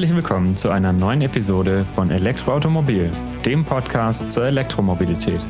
Herzlich 0.00 0.16
willkommen 0.16 0.56
zu 0.56 0.70
einer 0.70 0.94
neuen 0.94 1.20
Episode 1.20 1.84
von 1.84 2.10
Elektroautomobil, 2.10 3.10
dem 3.44 3.66
Podcast 3.66 4.32
zur 4.32 4.46
Elektromobilität. 4.46 5.40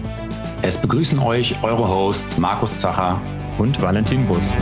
Es 0.61 0.76
begrüßen 0.76 1.20
euch 1.20 1.62
eure 1.62 1.88
Hosts 1.88 2.36
Markus 2.36 2.76
Zacher 2.76 3.22
und 3.58 3.80
Valentin 3.80 4.26
Bus. 4.26 4.52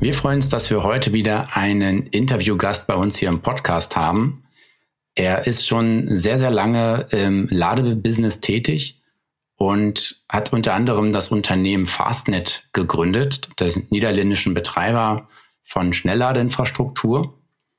Wir 0.00 0.14
freuen 0.14 0.36
uns, 0.36 0.48
dass 0.48 0.70
wir 0.70 0.82
heute 0.84 1.12
wieder 1.12 1.54
einen 1.54 2.06
Interviewgast 2.06 2.86
bei 2.86 2.94
uns 2.94 3.18
hier 3.18 3.28
im 3.28 3.40
Podcast 3.42 3.94
haben. 3.94 4.42
Er 5.14 5.46
ist 5.46 5.66
schon 5.66 6.06
sehr, 6.16 6.38
sehr 6.38 6.50
lange 6.50 7.08
im 7.10 7.46
Ladebusiness 7.50 8.40
tätig 8.40 8.97
und 9.58 10.22
hat 10.30 10.52
unter 10.52 10.72
anderem 10.72 11.12
das 11.12 11.28
Unternehmen 11.28 11.86
Fastnet 11.86 12.62
gegründet, 12.72 13.60
des 13.60 13.90
niederländischen 13.90 14.54
Betreiber 14.54 15.28
von 15.62 15.92
Schnellladeinfrastruktur. 15.92 17.34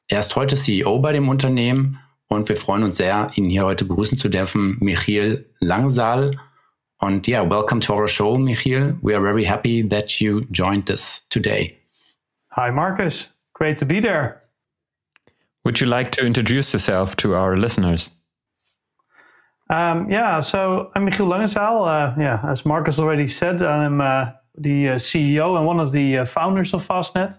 Er 0.09 0.19
ist 0.19 0.35
heute 0.35 0.55
CEO 0.55 0.99
bei 0.99 1.13
dem 1.13 1.29
Unternehmen 1.29 1.99
und 2.27 2.49
wir 2.49 2.57
freuen 2.57 2.83
uns 2.83 2.97
sehr, 2.97 3.31
ihn 3.35 3.45
hier 3.45 3.65
heute 3.65 3.85
begrüßen 3.85 4.17
zu 4.17 4.29
dürfen, 4.29 4.77
Michiel 4.81 5.49
Langsaal. 5.59 6.37
Und 6.99 7.27
yeah, 7.29 7.49
welcome 7.49 7.79
to 7.79 7.93
our 7.93 8.09
show, 8.09 8.37
Michiel. 8.37 8.97
We 9.01 9.15
are 9.15 9.23
very 9.23 9.45
happy 9.45 9.87
that 9.87 10.19
you 10.19 10.41
joined 10.51 10.89
us 10.89 11.25
today. 11.29 11.77
Hi, 12.51 12.71
Marcus. 12.71 13.33
Great 13.53 13.79
to 13.79 13.85
be 13.85 14.01
there. 14.01 14.41
Would 15.63 15.79
you 15.79 15.87
like 15.87 16.11
to 16.13 16.25
introduce 16.25 16.73
yourself 16.73 17.15
to 17.17 17.35
our 17.35 17.55
listeners? 17.55 18.11
Um, 19.71 20.09
yeah, 20.09 20.41
so 20.41 20.91
I'm 20.95 21.05
Michiel 21.05 21.27
Langezaal. 21.27 21.87
Uh, 21.87 22.15
yeah, 22.19 22.41
as 22.43 22.65
Markus 22.65 22.97
already 22.97 23.27
said, 23.27 23.61
I'm 23.61 24.01
uh, 24.01 24.31
the 24.57 24.89
uh, 24.89 24.95
CEO 24.95 25.57
and 25.57 25.65
one 25.67 25.79
of 25.79 25.91
the 25.91 26.19
uh, 26.19 26.25
founders 26.25 26.73
of 26.73 26.83
Fastned. 26.83 27.37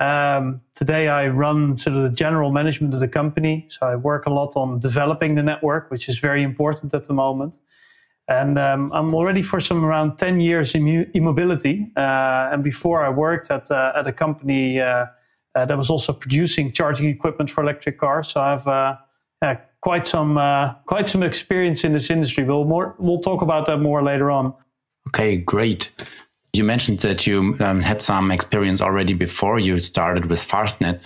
Um, 0.00 0.60
today, 0.74 1.06
I 1.06 1.28
run 1.28 1.76
sort 1.76 1.96
of 1.96 2.02
the 2.02 2.08
general 2.08 2.50
management 2.50 2.94
of 2.94 3.00
the 3.00 3.06
company. 3.06 3.66
So 3.68 3.86
I 3.86 3.94
work 3.94 4.26
a 4.26 4.30
lot 4.30 4.56
on 4.56 4.80
developing 4.80 5.36
the 5.36 5.42
network, 5.44 5.88
which 5.92 6.08
is 6.08 6.18
very 6.18 6.42
important 6.42 6.94
at 6.94 7.06
the 7.06 7.14
moment. 7.14 7.58
And 8.26 8.58
um, 8.58 8.90
I'm 8.92 9.14
already 9.14 9.42
for 9.42 9.60
some 9.60 9.84
around 9.84 10.16
10 10.16 10.40
years 10.40 10.74
in 10.74 10.88
e-mobility. 11.14 11.92
Uh, 11.96 12.50
and 12.52 12.64
before 12.64 13.04
I 13.04 13.08
worked 13.10 13.52
at, 13.52 13.70
uh, 13.70 13.92
at 13.94 14.06
a 14.08 14.12
company 14.12 14.78
that 14.78 15.76
was 15.76 15.90
also 15.90 16.12
producing 16.12 16.72
charging 16.72 17.08
equipment 17.08 17.50
for 17.50 17.62
electric 17.62 17.98
cars. 17.98 18.28
So 18.28 18.40
I've 18.40 18.66
quite 19.82 20.06
some 20.06 20.38
uh, 20.38 20.72
quite 20.86 21.08
some 21.08 21.22
experience 21.22 21.84
in 21.84 21.92
this 21.92 22.08
industry. 22.08 22.44
We'll 22.44 22.64
more 22.64 22.94
we'll 22.98 23.20
talk 23.20 23.42
about 23.42 23.66
that 23.66 23.78
more 23.78 24.02
later 24.02 24.30
on. 24.30 24.54
Okay, 25.08 25.36
great. 25.36 25.90
You 26.54 26.64
mentioned 26.64 27.00
that 27.00 27.26
you 27.26 27.56
um, 27.60 27.80
had 27.80 28.00
some 28.00 28.30
experience 28.30 28.80
already 28.80 29.14
before 29.14 29.58
you 29.58 29.78
started 29.78 30.26
with 30.26 30.42
Fastned, 30.42 31.00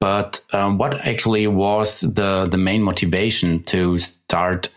but 0.00 0.40
um, 0.52 0.78
what 0.78 0.94
actually 1.06 1.46
was 1.46 2.00
the 2.00 2.46
the 2.46 2.58
main 2.58 2.82
motivation 2.82 3.62
to 3.64 3.98
start 3.98 4.68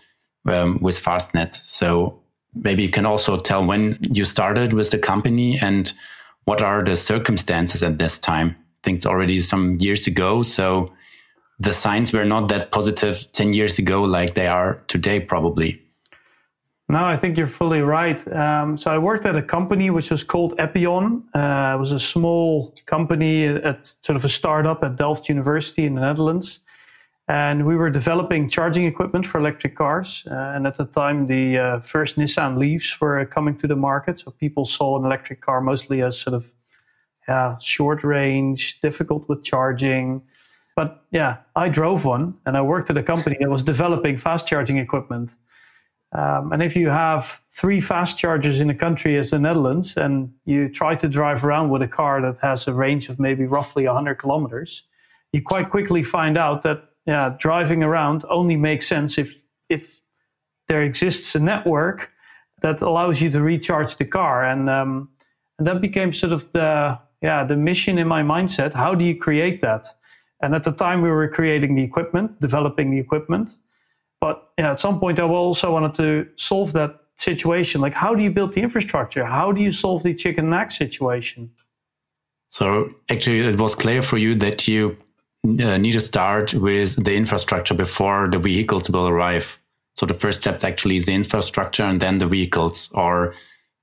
um, 0.48 0.80
with 0.82 0.98
Fastned? 1.00 1.54
So 1.56 2.20
maybe 2.54 2.84
you 2.84 2.90
can 2.90 3.06
also 3.06 3.40
tell 3.40 3.66
when 3.66 3.98
you 4.02 4.26
started 4.26 4.74
with 4.74 4.92
the 4.92 5.00
company 5.00 5.60
and 5.62 5.92
what 6.46 6.62
are 6.62 6.84
the 6.84 6.96
circumstances 6.96 7.82
at 7.82 7.98
this 7.98 8.20
time. 8.20 8.50
I 8.50 8.80
think 8.84 8.98
it's 8.98 9.06
already 9.06 9.40
some 9.40 9.78
years 9.80 10.08
ago, 10.08 10.44
so 10.44 10.92
the 11.64 11.74
signs 11.74 12.12
were 12.12 12.26
not 12.26 12.50
that 12.50 12.72
positive 12.72 13.26
10 13.32 13.54
years 13.54 13.80
ago 13.80 14.04
like 14.04 14.34
they 14.34 14.48
are 14.48 14.82
today, 14.88 15.20
probably. 15.20 15.82
No, 16.90 17.06
I 17.06 17.16
think 17.16 17.38
you're 17.38 17.48
fully 17.48 17.82
right. 17.82 18.20
Um, 18.34 18.78
so 18.78 18.92
I 18.92 18.98
worked 18.98 19.26
at 19.26 19.38
a 19.38 19.42
company 19.42 19.90
which 19.90 20.12
was 20.12 20.24
called 20.24 20.54
Epyon. 20.58 21.24
Uh, 21.34 21.76
it 21.76 21.80
was 21.80 21.92
a 21.92 22.00
small 22.00 22.76
company 22.86 23.48
at 23.48 23.88
sort 24.02 24.18
of 24.18 24.26
a 24.26 24.30
startup 24.30 24.84
at 24.84 24.98
Delft 24.98 25.30
University 25.30 25.86
in 25.86 25.96
the 25.96 26.02
Netherlands. 26.02 26.60
And 27.30 27.66
we 27.66 27.78
were 27.78 27.90
developing 27.90 28.50
charging 28.50 28.86
equipment 28.86 29.26
for 29.26 29.40
electric 29.40 29.78
cars. 29.78 30.26
Uh, 30.30 30.34
and 30.34 30.68
at 30.68 30.76
the 30.76 30.86
time, 30.86 31.28
the 31.28 31.58
uh, 31.58 31.80
first 31.80 32.18
Nissan 32.18 32.58
Leafs 32.58 33.00
were 33.00 33.26
coming 33.26 33.56
to 33.58 33.68
the 33.68 33.78
market. 33.78 34.20
So 34.20 34.32
people 34.32 34.66
saw 34.66 35.00
an 35.00 35.06
electric 35.06 35.40
car 35.40 35.62
mostly 35.62 36.02
as 36.02 36.20
sort 36.20 36.34
of 36.34 36.52
yeah, 37.30 37.58
short 37.60 38.04
range, 38.04 38.82
difficult 38.82 39.30
with 39.30 39.46
charging, 39.46 40.22
but 40.76 41.04
yeah, 41.12 41.38
I 41.56 41.70
drove 41.70 42.06
one 42.06 42.36
and 42.46 42.58
I 42.58 42.62
worked 42.62 42.90
at 42.90 42.98
a 42.98 43.04
company 43.04 43.38
that 43.40 43.50
was 43.50 43.64
developing 43.64 44.18
fast 44.18 44.48
charging 44.48 44.78
equipment. 44.78 45.36
Um, 46.14 46.52
and 46.52 46.62
if 46.62 46.76
you 46.76 46.90
have 46.90 47.42
three 47.50 47.82
fast 47.82 48.18
chargers 48.20 48.60
in 48.60 48.70
a 48.70 48.76
country 48.76 49.18
as 49.18 49.32
the 49.32 49.40
Netherlands 49.40 49.98
and 49.98 50.32
you 50.46 50.70
try 50.70 50.96
to 50.96 51.10
drive 51.10 51.44
around 51.44 51.70
with 51.70 51.82
a 51.82 51.88
car 51.88 52.22
that 52.22 52.38
has 52.42 52.68
a 52.68 52.74
range 52.74 53.10
of 53.10 53.20
maybe 53.20 53.46
roughly 53.46 53.86
100 53.86 54.16
kilometers, 54.16 54.84
you 55.32 55.42
quite 55.42 55.70
quickly 55.70 56.04
find 56.04 56.38
out 56.38 56.62
that 56.64 56.84
yeah, 57.06 57.36
driving 57.40 57.84
around 57.84 58.24
only 58.30 58.56
makes 58.56 58.88
sense 58.88 59.18
if, 59.18 59.42
if 59.70 60.02
there 60.68 60.84
exists 60.84 61.36
a 61.36 61.40
network 61.40 62.12
that 62.62 62.82
allows 62.82 63.22
you 63.22 63.30
to 63.32 63.42
recharge 63.42 63.98
the 63.98 64.06
car. 64.06 64.44
And, 64.46 64.70
um, 64.70 65.10
and 65.58 65.68
that 65.68 65.82
became 65.82 66.14
sort 66.14 66.32
of 66.32 66.52
the, 66.54 66.98
yeah, 67.22 67.44
the 67.44 67.58
mission 67.58 67.98
in 67.98 68.08
my 68.08 68.22
mindset. 68.22 68.74
How 68.74 68.94
do 68.96 69.04
you 69.04 69.18
create 69.18 69.62
that? 69.62 69.88
And 70.44 70.54
at 70.54 70.64
the 70.64 70.74
time, 70.74 71.02
we 71.02 71.10
were 71.10 71.30
creating 71.30 71.74
the 71.76 71.84
equipment, 71.84 72.40
developing 72.42 72.92
the 72.92 73.00
equipment. 73.00 73.58
But 74.20 74.52
you 74.58 74.66
know, 74.66 74.72
at 74.72 74.80
some 74.80 75.00
point, 75.00 75.18
I 75.20 75.24
also 75.24 75.72
wanted 75.72 75.94
to 75.96 76.28
solve 76.36 76.74
that 76.74 77.00
situation. 77.16 77.80
Like, 77.80 77.94
how 77.94 78.14
do 78.14 78.22
you 78.22 78.30
build 78.30 78.52
the 78.54 78.62
infrastructure? 78.62 79.24
How 79.24 79.54
do 79.54 79.62
you 79.62 79.72
solve 79.72 80.04
the 80.04 80.14
chicken 80.14 80.46
and 80.46 80.54
egg 80.54 80.72
situation? 80.72 81.50
So, 82.48 82.94
actually, 83.10 83.40
it 83.40 83.58
was 83.58 83.74
clear 83.74 84.02
for 84.02 84.18
you 84.18 84.36
that 84.36 84.68
you 84.68 84.98
uh, 85.48 85.78
need 85.78 85.94
to 85.94 86.02
start 86.02 86.54
with 86.54 87.02
the 87.02 87.16
infrastructure 87.16 87.74
before 87.74 88.30
the 88.30 88.38
vehicles 88.38 88.90
will 88.90 89.08
arrive. 89.08 89.58
So, 89.96 90.06
the 90.06 90.14
first 90.14 90.42
step 90.42 90.62
actually 90.66 90.98
is 90.98 91.06
the 91.06 91.14
infrastructure 91.14 91.84
and 91.84 92.02
then 92.02 92.18
the 92.18 92.28
vehicles. 92.28 92.92
Or 92.94 93.34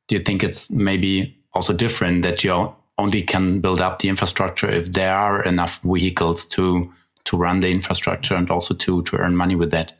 do 0.08 0.14
you 0.14 0.20
think 0.20 0.44
it's 0.44 0.70
maybe 0.70 1.38
also 1.54 1.72
different 1.72 2.20
that 2.22 2.44
you 2.44 2.74
only 3.00 3.22
can 3.22 3.60
build 3.60 3.80
up 3.80 3.98
the 3.98 4.08
infrastructure 4.08 4.70
if 4.70 4.92
there 4.92 5.16
are 5.16 5.42
enough 5.44 5.80
vehicles 5.82 6.46
to 6.46 6.92
to 7.24 7.36
run 7.36 7.60
the 7.60 7.70
infrastructure 7.70 8.36
and 8.36 8.50
also 8.50 8.74
to 8.74 9.02
to 9.02 9.16
earn 9.16 9.36
money 9.36 9.56
with 9.56 9.70
that. 9.70 9.92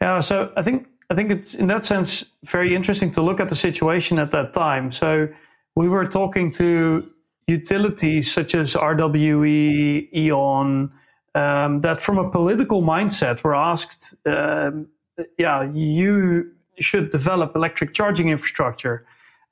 Yeah, 0.00 0.20
so 0.20 0.52
I 0.56 0.62
think 0.62 0.88
I 1.10 1.14
think 1.14 1.30
it's 1.30 1.54
in 1.54 1.68
that 1.68 1.86
sense 1.86 2.24
very 2.44 2.74
interesting 2.74 3.10
to 3.12 3.22
look 3.22 3.40
at 3.40 3.48
the 3.48 3.54
situation 3.54 4.18
at 4.18 4.30
that 4.30 4.52
time. 4.52 4.92
So 4.92 5.28
we 5.74 5.88
were 5.88 6.06
talking 6.06 6.50
to 6.52 7.08
utilities 7.46 8.32
such 8.32 8.54
as 8.54 8.74
RWE, 8.74 10.08
E.ON, 10.12 10.90
um, 11.34 11.80
that 11.82 12.00
from 12.00 12.18
a 12.18 12.30
political 12.30 12.82
mindset 12.82 13.44
were 13.44 13.54
asked, 13.54 14.14
um, 14.26 14.88
yeah, 15.38 15.62
you 15.72 16.50
should 16.80 17.10
develop 17.10 17.54
electric 17.54 17.94
charging 17.94 18.28
infrastructure. 18.28 19.06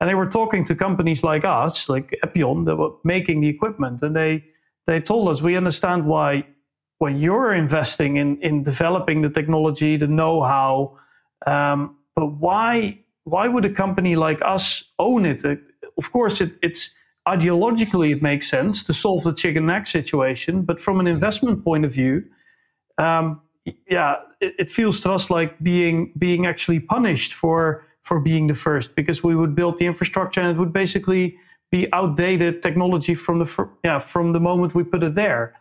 And 0.05 0.11
they 0.11 0.17
were 0.17 0.29
talking 0.29 0.65
to 0.65 0.75
companies 0.75 1.23
like 1.23 1.47
us, 1.47 1.89
like 1.89 2.15
Epyon, 2.23 2.67
that 2.67 2.77
were 2.77 2.91
making 3.05 3.41
the 3.41 3.49
equipment, 3.49 4.03
and 4.03 4.15
they 4.15 4.45
they 4.87 5.01
told 5.01 5.29
us 5.29 5.41
we 5.41 5.57
understand 5.57 6.05
why 6.05 6.47
when 6.99 7.17
you're 7.17 7.55
investing 7.55 8.17
in 8.17 8.37
in 8.43 8.63
developing 8.65 9.23
the 9.23 9.31
technology, 9.31 9.97
the 9.97 10.07
know-how, 10.07 10.99
um, 11.47 11.97
but 12.15 12.27
why 12.27 12.99
why 13.23 13.49
would 13.49 13.65
a 13.65 13.73
company 13.73 14.15
like 14.15 14.43
us 14.43 14.93
own 14.99 15.25
it? 15.25 15.43
Uh, 15.43 15.57
of 15.97 16.13
course, 16.13 16.43
it, 16.43 16.53
it's 16.61 16.95
ideologically 17.27 18.13
it 18.13 18.21
makes 18.21 18.47
sense 18.47 18.83
to 18.83 18.93
solve 18.93 19.25
the 19.25 19.33
chicken 19.33 19.71
egg 19.71 19.87
situation, 19.87 20.61
but 20.61 20.79
from 20.79 21.01
an 21.01 21.07
investment 21.07 21.65
point 21.65 21.87
of 21.87 21.93
view, 21.93 22.23
um, 22.99 23.41
yeah, 23.89 24.17
it, 24.43 24.53
it, 24.59 24.71
feels 24.71 25.01
to 25.01 25.11
us 25.11 25.31
like 25.31 25.59
being 25.63 26.13
being 26.19 26.45
actually 26.45 26.81
punished 26.81 27.33
for 27.33 27.87
for 28.05 28.21
being 28.21 28.47
the 28.47 28.55
first 28.55 28.95
because 28.95 29.25
we 29.25 29.35
would 29.35 29.55
build 29.55 29.79
the 29.79 29.87
infrastructure 29.87 30.41
and 30.41 30.57
it 30.57 30.61
would 30.61 30.73
basically 30.73 31.37
be 31.73 31.93
outdated 31.93 32.63
technology 32.63 33.15
from 33.15 33.39
the 33.39 33.69
yeah 33.83 33.99
from 33.99 34.33
the 34.33 34.41
moment 34.41 34.75
we 34.75 34.85
put 34.85 35.03
it 35.03 35.15
there. 35.15 35.55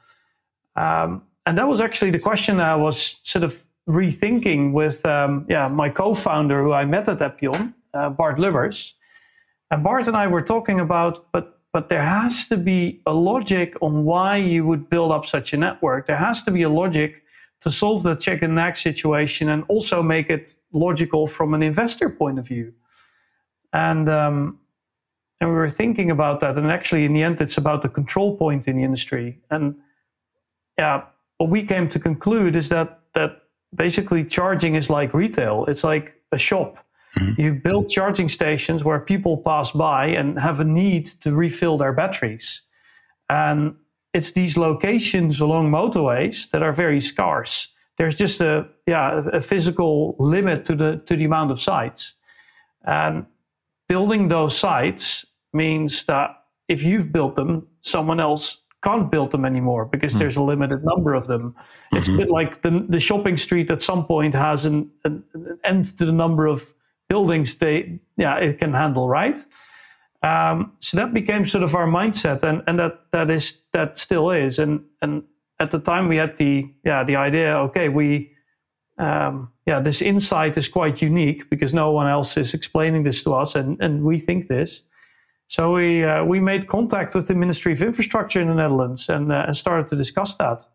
Um, 0.75 1.23
and 1.45 1.57
that 1.57 1.67
was 1.67 1.81
actually 1.81 2.11
the 2.11 2.19
question 2.19 2.59
I 2.59 2.75
was 2.75 3.19
sort 3.23 3.43
of 3.43 3.63
rethinking 3.87 4.73
with 4.73 5.05
um, 5.05 5.45
yeah 5.49 5.67
my 5.67 5.89
co-founder 5.89 6.61
who 6.63 6.73
I 6.73 6.85
met 6.85 7.07
at 7.07 7.19
Epyon, 7.19 7.73
uh, 7.93 8.09
Bart 8.09 8.37
Lubbers. 8.37 8.93
And 9.71 9.83
Bart 9.83 10.07
and 10.07 10.15
I 10.15 10.27
were 10.27 10.43
talking 10.43 10.79
about, 10.79 11.31
but 11.31 11.59
but 11.71 11.89
there 11.89 12.03
has 12.03 12.45
to 12.49 12.57
be 12.57 13.01
a 13.07 13.13
logic 13.13 13.75
on 13.81 14.03
why 14.03 14.35
you 14.37 14.63
would 14.67 14.89
build 14.89 15.11
up 15.11 15.25
such 15.25 15.53
a 15.53 15.57
network. 15.57 16.05
There 16.05 16.17
has 16.17 16.43
to 16.43 16.51
be 16.51 16.61
a 16.61 16.69
logic 16.69 17.22
to 17.63 17.71
solve 17.71 18.03
the 18.03 18.15
check 18.15 18.41
and 18.41 18.59
egg 18.59 18.75
situation 18.75 19.49
and 19.49 19.63
also 19.69 20.03
make 20.03 20.29
it 20.29 20.55
logical 20.73 21.25
from 21.25 21.53
an 21.53 21.63
investor 21.63 22.09
point 22.09 22.37
of 22.37 22.45
view. 22.45 22.73
And 23.71 24.09
um, 24.09 24.59
and 25.39 25.49
we 25.49 25.55
were 25.55 25.69
thinking 25.69 26.11
about 26.11 26.39
that, 26.41 26.57
and 26.57 26.69
actually, 26.71 27.05
in 27.05 27.13
the 27.13 27.23
end, 27.23 27.41
it's 27.41 27.57
about 27.57 27.81
the 27.81 27.89
control 27.89 28.37
point 28.37 28.67
in 28.67 28.77
the 28.77 28.83
industry. 28.83 29.39
And 29.49 29.75
yeah, 30.77 31.03
what 31.37 31.49
we 31.49 31.63
came 31.63 31.87
to 31.87 31.99
conclude 31.99 32.55
is 32.55 32.67
that 32.69 32.99
that 33.13 33.43
basically 33.75 34.25
charging 34.25 34.75
is 34.75 34.89
like 34.89 35.13
retail. 35.13 35.65
It's 35.67 35.83
like 35.83 36.13
a 36.31 36.37
shop. 36.37 36.77
Mm-hmm. 37.17 37.41
You 37.41 37.53
build 37.53 37.89
charging 37.89 38.29
stations 38.29 38.83
where 38.83 38.99
people 38.99 39.37
pass 39.37 39.71
by 39.71 40.07
and 40.07 40.37
have 40.39 40.59
a 40.59 40.63
need 40.63 41.05
to 41.21 41.33
refill 41.33 41.77
their 41.77 41.93
batteries. 41.93 42.61
And 43.29 43.75
it's 44.13 44.31
these 44.31 44.57
locations 44.57 45.39
along 45.39 45.71
motorways 45.71 46.49
that 46.51 46.61
are 46.61 46.73
very 46.73 47.01
scarce. 47.01 47.69
There's 47.97 48.15
just 48.15 48.41
a 48.41 48.67
yeah 48.87 49.23
a 49.33 49.41
physical 49.41 50.15
limit 50.19 50.65
to 50.65 50.75
the 50.75 51.01
to 51.05 51.15
the 51.15 51.25
amount 51.25 51.51
of 51.51 51.61
sites, 51.61 52.13
and 52.83 53.25
building 53.87 54.29
those 54.29 54.57
sites 54.57 55.25
means 55.51 56.05
that 56.05 56.43
if 56.67 56.83
you've 56.83 57.11
built 57.11 57.35
them, 57.35 57.67
someone 57.81 58.19
else 58.19 58.57
can't 58.83 59.09
build 59.09 59.31
them 59.31 59.45
anymore 59.45 59.85
because 59.85 60.13
mm. 60.13 60.19
there's 60.19 60.35
a 60.35 60.43
limited 60.43 60.83
number 60.83 61.13
of 61.13 61.27
them. 61.27 61.51
Mm-hmm. 61.51 61.97
It's 61.97 62.07
a 62.09 62.17
bit 62.17 62.29
like 62.29 62.61
the, 62.61 62.85
the 62.89 62.99
shopping 62.99 63.37
street 63.37 63.71
at 63.71 63.81
some 63.81 64.05
point 64.05 64.33
has 64.33 64.65
an, 64.65 64.91
an, 65.05 65.23
an, 65.33 65.59
end 65.63 65.85
to 65.97 66.05
the 66.05 66.11
number 66.11 66.47
of 66.47 66.73
buildings 67.07 67.55
they 67.55 67.99
yeah 68.17 68.35
it 68.37 68.59
can 68.59 68.73
handle, 68.73 69.07
right? 69.07 69.39
Um, 70.23 70.71
so 70.79 70.95
that 70.97 71.13
became 71.13 71.45
sort 71.45 71.63
of 71.63 71.75
our 71.75 71.85
mindset, 71.85 72.43
and, 72.43 72.63
and 72.65 72.79
that 72.79 73.11
that 73.11 73.29
is 73.29 73.61
that 73.73 73.97
still 73.97 74.31
is. 74.31 74.57
And 74.57 74.85
and 75.01 75.23
at 75.59 75.71
the 75.71 75.79
time 75.79 76.07
we 76.07 76.15
had 76.15 76.37
the 76.37 76.69
yeah 76.85 77.03
the 77.03 77.17
idea, 77.17 77.57
okay, 77.57 77.89
we 77.89 78.31
um, 78.97 79.51
yeah 79.67 79.81
this 79.81 80.01
insight 80.01 80.57
is 80.57 80.69
quite 80.69 81.01
unique 81.01 81.49
because 81.49 81.73
no 81.73 81.91
one 81.91 82.07
else 82.07 82.37
is 82.37 82.53
explaining 82.53 83.03
this 83.03 83.21
to 83.23 83.33
us, 83.33 83.55
and 83.55 83.81
and 83.81 84.03
we 84.03 84.17
think 84.17 84.47
this. 84.47 84.83
So 85.49 85.73
we 85.73 86.05
uh, 86.05 86.23
we 86.23 86.39
made 86.39 86.67
contact 86.67 87.13
with 87.13 87.27
the 87.27 87.35
Ministry 87.35 87.73
of 87.73 87.81
Infrastructure 87.81 88.39
in 88.39 88.47
the 88.47 88.55
Netherlands 88.55 89.09
and 89.09 89.31
uh, 89.31 89.43
and 89.47 89.57
started 89.57 89.87
to 89.89 89.95
discuss 89.97 90.35
that. 90.35 90.65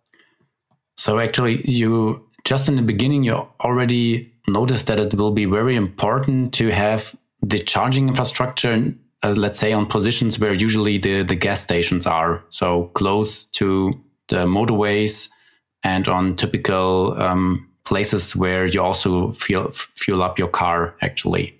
So 0.99 1.19
actually, 1.19 1.63
you 1.65 2.29
just 2.45 2.69
in 2.69 2.77
the 2.77 2.83
beginning 2.83 3.25
you 3.25 3.49
already 3.61 4.31
noticed 4.47 4.87
that 4.89 5.01
it 5.01 5.15
will 5.15 5.33
be 5.33 5.47
very 5.47 5.75
important 5.75 6.53
to 6.55 6.69
have 6.69 7.17
the 7.43 7.59
charging 7.59 8.09
infrastructure, 8.09 8.93
uh, 9.23 9.35
let's 9.37 9.59
say, 9.59 9.73
on 9.73 9.87
positions 9.87 10.39
where 10.39 10.55
usually 10.55 10.99
the 10.99 11.23
the 11.23 11.35
gas 11.35 11.61
stations 11.61 12.07
are, 12.07 12.45
so 12.49 12.85
close 12.95 13.45
to 13.47 13.93
the 14.29 14.47
motorways 14.47 15.31
and 15.83 16.09
on 16.09 16.37
typical 16.37 17.21
um, 17.21 17.69
places 17.85 18.37
where 18.37 18.67
you 18.67 18.81
also 18.81 19.33
fuel 19.33 19.71
fuel 19.73 20.23
up 20.23 20.39
your 20.39 20.49
car 20.49 20.95
actually. 21.03 21.55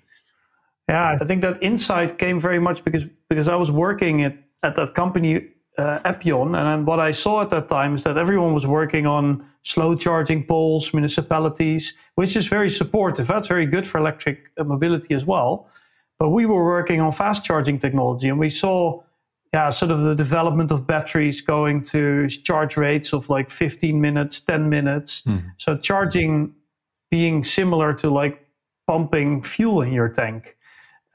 Yeah, 0.87 1.17
I 1.21 1.25
think 1.25 1.41
that 1.41 1.61
insight 1.61 2.17
came 2.17 2.39
very 2.39 2.59
much 2.59 2.83
because 2.83 3.05
because 3.29 3.47
I 3.47 3.55
was 3.55 3.71
working 3.71 4.23
at, 4.23 4.35
at 4.63 4.75
that 4.75 4.93
company 4.93 5.47
uh, 5.77 5.99
Epyon, 6.05 6.55
and 6.55 6.85
what 6.85 6.99
I 6.99 7.11
saw 7.11 7.41
at 7.41 7.49
that 7.49 7.67
time 7.67 7.95
is 7.95 8.03
that 8.03 8.17
everyone 8.17 8.53
was 8.53 8.65
working 8.67 9.05
on 9.05 9.45
slow 9.63 9.95
charging 9.95 10.45
poles, 10.45 10.93
municipalities, 10.93 11.93
which 12.15 12.35
is 12.35 12.47
very 12.47 12.69
supportive. 12.69 13.27
That's 13.27 13.47
very 13.47 13.65
good 13.65 13.87
for 13.87 13.97
electric 13.97 14.37
uh, 14.57 14.63
mobility 14.63 15.13
as 15.13 15.25
well. 15.25 15.67
But 16.19 16.29
we 16.29 16.45
were 16.45 16.65
working 16.65 16.99
on 16.99 17.11
fast 17.11 17.45
charging 17.45 17.79
technology, 17.79 18.27
and 18.27 18.37
we 18.37 18.49
saw, 18.49 19.01
yeah, 19.53 19.69
sort 19.69 19.91
of 19.91 20.01
the 20.01 20.13
development 20.13 20.69
of 20.69 20.85
batteries 20.85 21.41
going 21.41 21.83
to 21.85 22.27
charge 22.27 22.75
rates 22.77 23.13
of 23.13 23.29
like 23.29 23.49
15 23.49 23.99
minutes, 23.99 24.41
10 24.41 24.69
minutes. 24.69 25.21
Mm. 25.21 25.51
So 25.57 25.77
charging 25.77 26.53
being 27.09 27.43
similar 27.43 27.93
to 27.95 28.09
like 28.09 28.45
pumping 28.85 29.41
fuel 29.41 29.81
in 29.81 29.93
your 29.93 30.09
tank. 30.09 30.57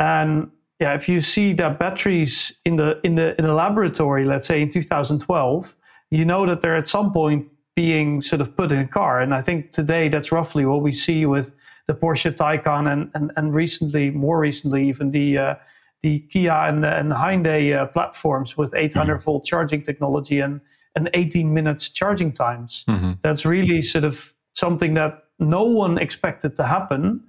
And 0.01 0.51
yeah, 0.81 0.95
if 0.95 1.09
you 1.09 1.21
see 1.21 1.53
that 1.55 1.79
batteries 1.79 2.53
in 2.65 2.77
the 2.77 3.01
in 3.05 3.15
the 3.15 3.37
in 3.39 3.47
the 3.47 3.55
laboratory, 3.55 4.25
let's 4.25 4.47
say 4.47 4.63
in 4.63 4.71
2012, 4.71 5.77
you 6.11 6.25
know 6.25 6.47
that 6.47 6.61
they're 6.63 6.77
at 6.77 6.89
some 6.89 7.13
point 7.13 7.47
being 7.77 8.23
sort 8.23 8.41
of 8.41 8.57
put 8.57 8.73
in 8.73 8.79
a 8.79 8.89
car. 8.89 9.21
And 9.21 9.35
I 9.35 9.43
think 9.43 9.73
today 9.73 10.09
that's 10.09 10.33
roughly 10.33 10.65
what 10.65 10.83
we 10.83 10.93
see 10.93 11.27
with 11.27 11.55
the 11.87 11.95
Porsche 11.95 12.35
Taycan 12.35 12.91
and 12.91 13.11
and, 13.15 13.33
and 13.37 13.55
recently, 13.55 14.11
more 14.11 14.39
recently, 14.39 14.89
even 14.89 15.11
the 15.11 15.39
uh, 15.39 15.55
the 16.03 16.21
Kia 16.21 16.53
and, 16.53 16.85
and 16.85 17.13
Hyundai 17.13 17.75
uh, 17.75 17.87
platforms 17.87 18.59
with 18.59 18.75
800 18.75 19.15
mm-hmm. 19.15 19.25
volt 19.25 19.45
charging 19.45 19.83
technology 19.83 20.41
and 20.41 20.61
and 20.97 21.11
18 21.15 21.53
minutes 21.53 21.89
charging 21.89 22.33
times. 22.33 22.85
Mm-hmm. 22.89 23.13
That's 23.23 23.45
really 23.45 23.83
sort 23.83 24.05
of 24.05 24.33
something 24.53 24.95
that 24.95 25.25
no 25.39 25.65
one 25.65 25.99
expected 25.99 26.57
to 26.57 26.65
happen. 26.65 27.25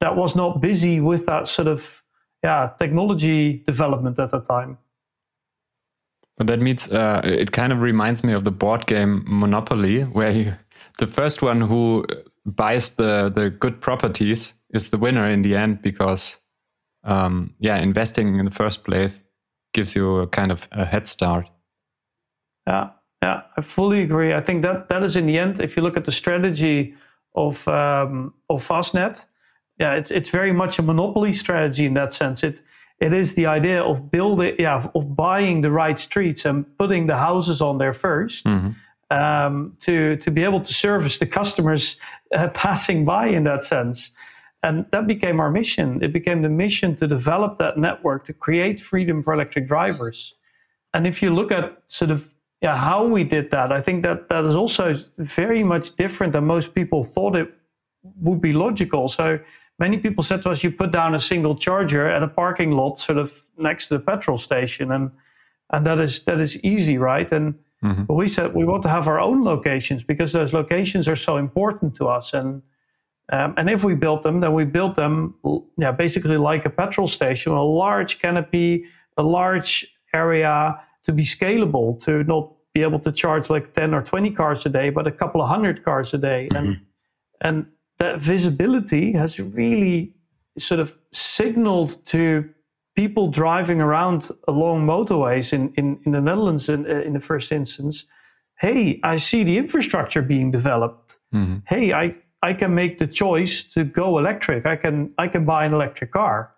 That 0.00 0.14
was 0.14 0.36
not 0.36 0.60
busy 0.60 1.00
with 1.00 1.26
that 1.26 1.48
sort 1.48 1.68
of 1.68 2.02
yeah 2.44 2.70
technology 2.78 3.64
development 3.66 4.18
at 4.18 4.30
that 4.30 4.46
time. 4.46 4.78
But 6.36 6.46
that 6.46 6.60
means 6.60 6.92
uh, 6.92 7.20
it 7.24 7.50
kind 7.50 7.72
of 7.72 7.80
reminds 7.80 8.22
me 8.22 8.32
of 8.32 8.44
the 8.44 8.52
board 8.52 8.86
game 8.86 9.24
Monopoly, 9.26 10.02
where 10.02 10.30
you, 10.30 10.54
the 10.98 11.06
first 11.06 11.42
one 11.42 11.60
who 11.60 12.04
buys 12.44 12.96
the 12.96 13.30
the 13.34 13.50
good 13.50 13.80
properties 13.80 14.54
is 14.70 14.90
the 14.90 14.98
winner 14.98 15.28
in 15.28 15.42
the 15.42 15.56
end 15.56 15.82
because 15.82 16.38
um, 17.04 17.54
yeah, 17.58 17.78
investing 17.78 18.38
in 18.38 18.44
the 18.44 18.50
first 18.50 18.84
place 18.84 19.22
gives 19.72 19.94
you 19.94 20.18
a 20.18 20.26
kind 20.26 20.52
of 20.52 20.68
a 20.72 20.84
head 20.84 21.06
start. 21.06 21.48
Yeah, 22.66 22.90
yeah, 23.22 23.42
I 23.56 23.60
fully 23.60 24.02
agree. 24.02 24.34
I 24.34 24.40
think 24.40 24.62
that 24.62 24.88
that 24.88 25.02
is 25.02 25.16
in 25.16 25.26
the 25.26 25.38
end, 25.38 25.60
if 25.60 25.76
you 25.76 25.82
look 25.82 25.96
at 25.96 26.04
the 26.04 26.12
strategy 26.12 26.94
of 27.34 27.66
um, 27.68 28.34
of 28.50 28.62
Fastned, 28.62 29.24
yeah, 29.78 29.94
it's 29.94 30.10
it's 30.10 30.30
very 30.30 30.52
much 30.52 30.78
a 30.78 30.82
monopoly 30.82 31.32
strategy 31.32 31.86
in 31.86 31.94
that 31.94 32.12
sense. 32.12 32.42
It 32.42 32.60
it 33.00 33.14
is 33.14 33.34
the 33.34 33.46
idea 33.46 33.82
of 33.82 34.10
building, 34.10 34.56
yeah, 34.58 34.88
of 34.94 35.14
buying 35.14 35.60
the 35.60 35.70
right 35.70 35.98
streets 35.98 36.44
and 36.44 36.66
putting 36.78 37.06
the 37.06 37.16
houses 37.16 37.62
on 37.62 37.78
there 37.78 37.92
1st 37.92 38.42
mm-hmm. 38.42 38.70
Um, 39.10 39.76
to 39.80 40.16
to 40.16 40.30
be 40.30 40.44
able 40.44 40.60
to 40.60 40.72
service 40.72 41.18
the 41.18 41.26
customers 41.26 41.96
uh, 42.34 42.48
passing 42.48 43.04
by 43.04 43.26
in 43.28 43.44
that 43.44 43.64
sense. 43.64 44.10
And 44.62 44.86
that 44.90 45.06
became 45.06 45.38
our 45.38 45.50
mission. 45.50 46.02
It 46.02 46.12
became 46.12 46.42
the 46.42 46.48
mission 46.48 46.96
to 46.96 47.06
develop 47.06 47.58
that 47.58 47.78
network 47.78 48.24
to 48.24 48.32
create 48.32 48.80
freedom 48.80 49.22
for 49.22 49.32
electric 49.32 49.68
drivers. 49.68 50.34
And 50.92 51.06
if 51.06 51.22
you 51.22 51.32
look 51.32 51.52
at 51.52 51.80
sort 51.88 52.10
of 52.10 52.34
yeah 52.60 52.76
how 52.76 53.06
we 53.06 53.24
did 53.24 53.50
that, 53.50 53.70
I 53.72 53.80
think 53.80 54.02
that 54.02 54.28
that 54.28 54.44
is 54.44 54.56
also 54.56 54.94
very 55.18 55.62
much 55.62 55.94
different 55.96 56.32
than 56.32 56.44
most 56.44 56.74
people 56.74 57.04
thought 57.04 57.36
it 57.36 57.54
would 58.20 58.40
be 58.40 58.52
logical. 58.52 59.08
So 59.08 59.38
many 59.78 59.98
people 59.98 60.24
said 60.24 60.42
to 60.42 60.50
us, 60.50 60.64
you 60.64 60.70
put 60.70 60.90
down 60.90 61.14
a 61.14 61.20
single 61.20 61.54
charger 61.54 62.08
at 62.08 62.22
a 62.22 62.28
parking 62.28 62.72
lot 62.72 62.98
sort 62.98 63.18
of 63.18 63.32
next 63.56 63.88
to 63.88 63.94
the 63.94 64.00
petrol 64.00 64.38
station. 64.38 64.92
And, 64.92 65.10
and 65.70 65.86
that 65.86 66.00
is, 66.00 66.22
that 66.22 66.40
is 66.40 66.62
easy, 66.64 66.98
right? 66.98 67.30
And 67.30 67.54
mm-hmm. 67.84 68.04
but 68.04 68.14
we 68.14 68.28
said 68.28 68.54
we 68.54 68.64
want 68.64 68.82
to 68.82 68.88
have 68.88 69.08
our 69.08 69.20
own 69.20 69.44
locations 69.44 70.02
because 70.02 70.32
those 70.32 70.52
locations 70.52 71.08
are 71.08 71.16
so 71.16 71.36
important 71.36 71.94
to 71.96 72.06
us. 72.06 72.34
And, 72.34 72.62
um, 73.30 73.54
and 73.56 73.70
if 73.70 73.84
we 73.84 73.94
built 73.94 74.22
them, 74.22 74.40
then 74.40 74.52
we 74.52 74.64
built 74.64 74.96
them 74.96 75.34
yeah, 75.76 75.92
basically 75.92 76.36
like 76.36 76.64
a 76.64 76.70
petrol 76.70 77.08
station, 77.08 77.52
a 77.52 77.62
large 77.62 78.18
canopy, 78.18 78.86
a 79.16 79.22
large 79.22 79.86
area 80.14 80.80
to 81.04 81.12
be 81.12 81.24
scalable, 81.24 81.98
to 82.04 82.24
not 82.24 82.52
be 82.74 82.82
able 82.82 83.00
to 83.00 83.12
charge 83.12 83.50
like 83.50 83.72
10 83.72 83.94
or 83.94 84.02
20 84.02 84.30
cars 84.32 84.66
a 84.66 84.68
day, 84.68 84.90
but 84.90 85.06
a 85.06 85.12
couple 85.12 85.40
of 85.40 85.48
hundred 85.48 85.84
cars 85.84 86.14
a 86.14 86.18
day. 86.18 86.48
Mm-hmm. 86.52 86.66
And, 86.66 86.80
and 87.40 87.66
that 87.98 88.20
visibility 88.20 89.12
has 89.12 89.38
really 89.38 90.14
sort 90.58 90.80
of 90.80 90.96
signaled 91.12 92.04
to 92.06 92.48
people 92.98 93.28
driving 93.28 93.80
around 93.80 94.28
along 94.48 94.84
motorways 94.84 95.52
in, 95.52 95.72
in, 95.76 96.00
in 96.04 96.10
the 96.10 96.20
Netherlands 96.20 96.68
in, 96.68 96.84
in 96.84 97.12
the 97.12 97.20
first 97.20 97.52
instance, 97.52 98.06
hey, 98.58 98.98
I 99.04 99.18
see 99.18 99.44
the 99.44 99.56
infrastructure 99.56 100.20
being 100.20 100.50
developed. 100.50 101.20
Mm-hmm. 101.32 101.58
Hey, 101.68 101.92
I, 101.92 102.16
I 102.42 102.54
can 102.54 102.74
make 102.74 102.98
the 102.98 103.06
choice 103.06 103.62
to 103.74 103.84
go 103.84 104.18
electric. 104.18 104.66
I 104.66 104.74
can 104.74 105.14
I 105.16 105.28
can 105.28 105.44
buy 105.44 105.64
an 105.64 105.74
electric 105.74 106.10
car. 106.10 106.52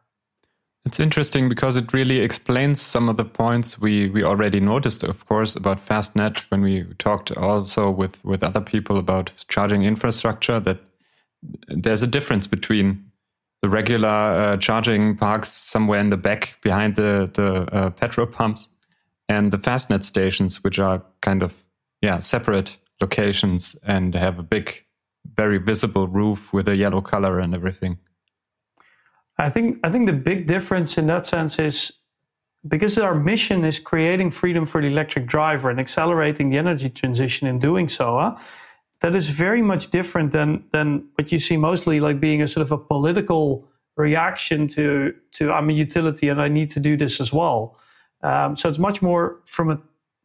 It's 0.86 0.98
interesting 0.98 1.50
because 1.50 1.76
it 1.76 1.92
really 1.92 2.20
explains 2.20 2.80
some 2.80 3.10
of 3.10 3.18
the 3.18 3.26
points 3.26 3.78
we, 3.78 4.08
we 4.08 4.24
already 4.24 4.60
noticed, 4.60 5.02
of 5.02 5.26
course, 5.26 5.54
about 5.56 5.78
Fastned 5.78 6.38
when 6.48 6.62
we 6.62 6.84
talked 6.96 7.36
also 7.36 7.90
with, 7.90 8.24
with 8.24 8.42
other 8.42 8.62
people 8.62 8.96
about 8.96 9.30
charging 9.48 9.82
infrastructure 9.82 10.58
that 10.58 10.78
there's 11.68 12.02
a 12.02 12.06
difference 12.06 12.46
between 12.46 13.09
the 13.62 13.68
regular 13.68 14.08
uh, 14.08 14.56
charging 14.56 15.16
parks 15.16 15.50
somewhere 15.50 16.00
in 16.00 16.10
the 16.10 16.16
back 16.16 16.58
behind 16.62 16.96
the 16.96 17.30
the 17.34 17.74
uh, 17.74 17.90
petrol 17.90 18.26
pumps 18.26 18.68
and 19.28 19.50
the 19.52 19.58
Fastned 19.58 20.04
stations 20.04 20.64
which 20.64 20.78
are 20.78 21.02
kind 21.20 21.42
of 21.42 21.64
yeah 22.00 22.20
separate 22.20 22.78
locations 23.00 23.76
and 23.86 24.14
have 24.14 24.38
a 24.38 24.42
big 24.42 24.84
very 25.34 25.58
visible 25.58 26.08
roof 26.08 26.52
with 26.52 26.68
a 26.68 26.76
yellow 26.76 27.00
color 27.00 27.38
and 27.38 27.54
everything 27.54 27.98
i 29.38 29.50
think 29.50 29.78
i 29.84 29.90
think 29.90 30.06
the 30.06 30.12
big 30.12 30.46
difference 30.46 30.98
in 30.98 31.06
that 31.06 31.26
sense 31.26 31.58
is 31.58 31.92
because 32.68 32.98
our 32.98 33.14
mission 33.14 33.64
is 33.64 33.78
creating 33.78 34.30
freedom 34.30 34.66
for 34.66 34.80
the 34.80 34.86
electric 34.86 35.26
driver 35.26 35.70
and 35.70 35.80
accelerating 35.80 36.50
the 36.50 36.58
energy 36.58 36.90
transition 36.90 37.48
in 37.48 37.58
doing 37.58 37.88
so? 37.88 38.36
That 39.00 39.14
is 39.14 39.28
very 39.28 39.62
much 39.62 39.90
different 39.90 40.32
than 40.32 40.64
than 40.72 41.08
what 41.14 41.32
you 41.32 41.38
see 41.38 41.56
mostly 41.56 42.00
like 42.00 42.20
being 42.20 42.42
a 42.42 42.48
sort 42.48 42.64
of 42.66 42.72
a 42.72 42.78
political 42.78 43.66
reaction 43.96 44.68
to 44.68 45.14
to 45.32 45.52
I'm 45.52 45.70
a 45.70 45.72
utility 45.72 46.28
and 46.28 46.40
I 46.40 46.48
need 46.48 46.70
to 46.70 46.80
do 46.80 46.96
this 46.96 47.20
as 47.20 47.32
well. 47.32 47.76
Um, 48.22 48.56
so 48.56 48.68
it's 48.68 48.78
much 48.78 49.02
more 49.02 49.40
from 49.44 49.70
a 49.70 49.80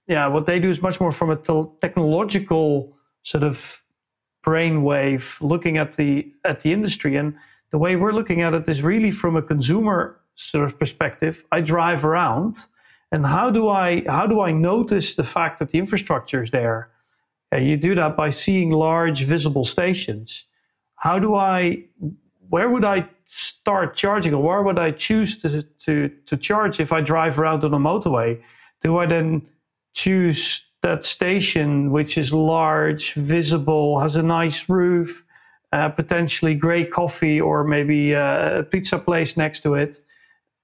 yeah 0.08 0.28
what 0.28 0.46
they 0.46 0.60
do 0.60 0.70
is 0.70 0.82
much 0.82 1.00
more 1.00 1.12
from 1.12 1.30
a 1.30 1.36
te- 1.36 1.70
technological 1.82 2.96
sort 3.24 3.44
of 3.44 3.82
brainwave 4.46 5.42
looking 5.42 5.78
at 5.78 5.94
the 5.94 6.32
at 6.44 6.60
the 6.62 6.72
industry 6.72 7.16
and 7.16 7.36
the 7.72 7.78
way 7.78 7.96
we're 7.96 8.14
looking 8.14 8.42
at 8.42 8.54
it 8.54 8.70
is 8.70 8.82
really 8.82 9.12
from 9.12 9.36
a 9.36 9.42
consumer 9.42 10.20
sort 10.36 10.64
of 10.66 10.78
perspective. 10.78 11.44
I 11.52 11.62
drive 11.62 12.06
around, 12.06 12.60
and 13.12 13.26
how 13.26 13.50
do 13.50 13.70
I 13.70 14.04
how 14.08 14.28
do 14.28 14.42
I 14.42 14.52
notice 14.52 15.16
the 15.16 15.24
fact 15.24 15.60
that 15.60 15.70
the 15.70 15.80
infrastructure 15.80 16.44
is 16.44 16.52
there? 16.52 16.90
You 17.52 17.78
do 17.78 17.96
that 17.96 18.16
by 18.18 18.32
seeing 18.32 18.72
large 18.72 19.24
visible 19.24 19.66
stations. 19.66 20.46
How 20.96 21.20
do 21.20 21.36
I? 21.36 21.86
Where 22.50 22.70
would 22.70 22.86
I 22.86 23.08
start 23.26 23.96
charging, 23.96 24.34
or 24.34 24.42
where 24.44 24.62
would 24.62 24.80
I 24.80 24.92
choose 24.92 25.38
to 25.42 25.62
to 25.62 26.10
to 26.26 26.38
charge 26.38 26.80
if 26.80 26.92
I 26.92 27.02
drive 27.02 27.40
around 27.40 27.64
on 27.64 27.74
a 27.74 27.80
motorway? 27.80 28.42
Do 28.82 28.98
I 28.98 29.06
then 29.06 29.48
choose 29.94 30.66
that 30.82 31.04
station 31.04 31.92
which 31.92 32.18
is 32.18 32.32
large, 32.32 33.14
visible, 33.14 34.00
has 34.00 34.16
a 34.16 34.22
nice 34.22 34.70
roof, 34.70 35.26
uh, 35.72 35.90
potentially 35.90 36.54
great 36.54 36.92
coffee, 36.92 37.42
or 37.42 37.64
maybe 37.64 38.14
a 38.14 38.66
pizza 38.70 39.00
place 39.00 39.38
next 39.38 39.62
to 39.62 39.76
it? 39.76 40.00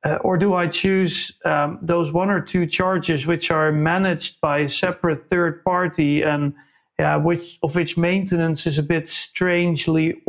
Uh, 0.04 0.16
or 0.22 0.36
do 0.38 0.56
I 0.56 0.68
choose 0.68 1.32
um, 1.46 1.78
those 1.82 2.12
one 2.12 2.32
or 2.32 2.42
two 2.42 2.66
charges 2.66 3.28
which 3.28 3.52
are 3.52 3.72
managed 3.72 4.42
by 4.42 4.60
a 4.60 4.70
separate 4.70 5.30
third 5.30 5.64
party 5.64 6.24
and 6.24 6.54
yeah, 7.00 7.16
which 7.16 7.58
of 7.64 7.76
which 7.76 7.98
maintenance 7.98 8.68
is 8.68 8.78
a 8.78 8.84
bit 8.84 9.10
strangely 9.10 10.22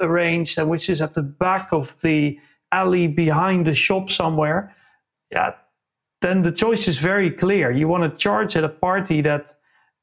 arranged 0.00 0.58
and 0.58 0.70
which 0.70 0.88
is 0.88 1.02
at 1.02 1.14
the 1.14 1.22
back 1.22 1.72
of 1.72 1.96
the 2.02 2.38
alley 2.72 3.06
behind 3.08 3.66
the 3.66 3.74
shop 3.74 4.10
somewhere? 4.10 4.74
Yeah, 5.30 5.52
then 6.20 6.42
the 6.42 6.52
choice 6.52 6.88
is 6.88 6.98
very 6.98 7.30
clear. 7.30 7.70
You 7.70 7.88
want 7.88 8.10
to 8.10 8.18
charge 8.18 8.56
at 8.56 8.64
a 8.64 8.68
party 8.68 9.20
that 9.22 9.48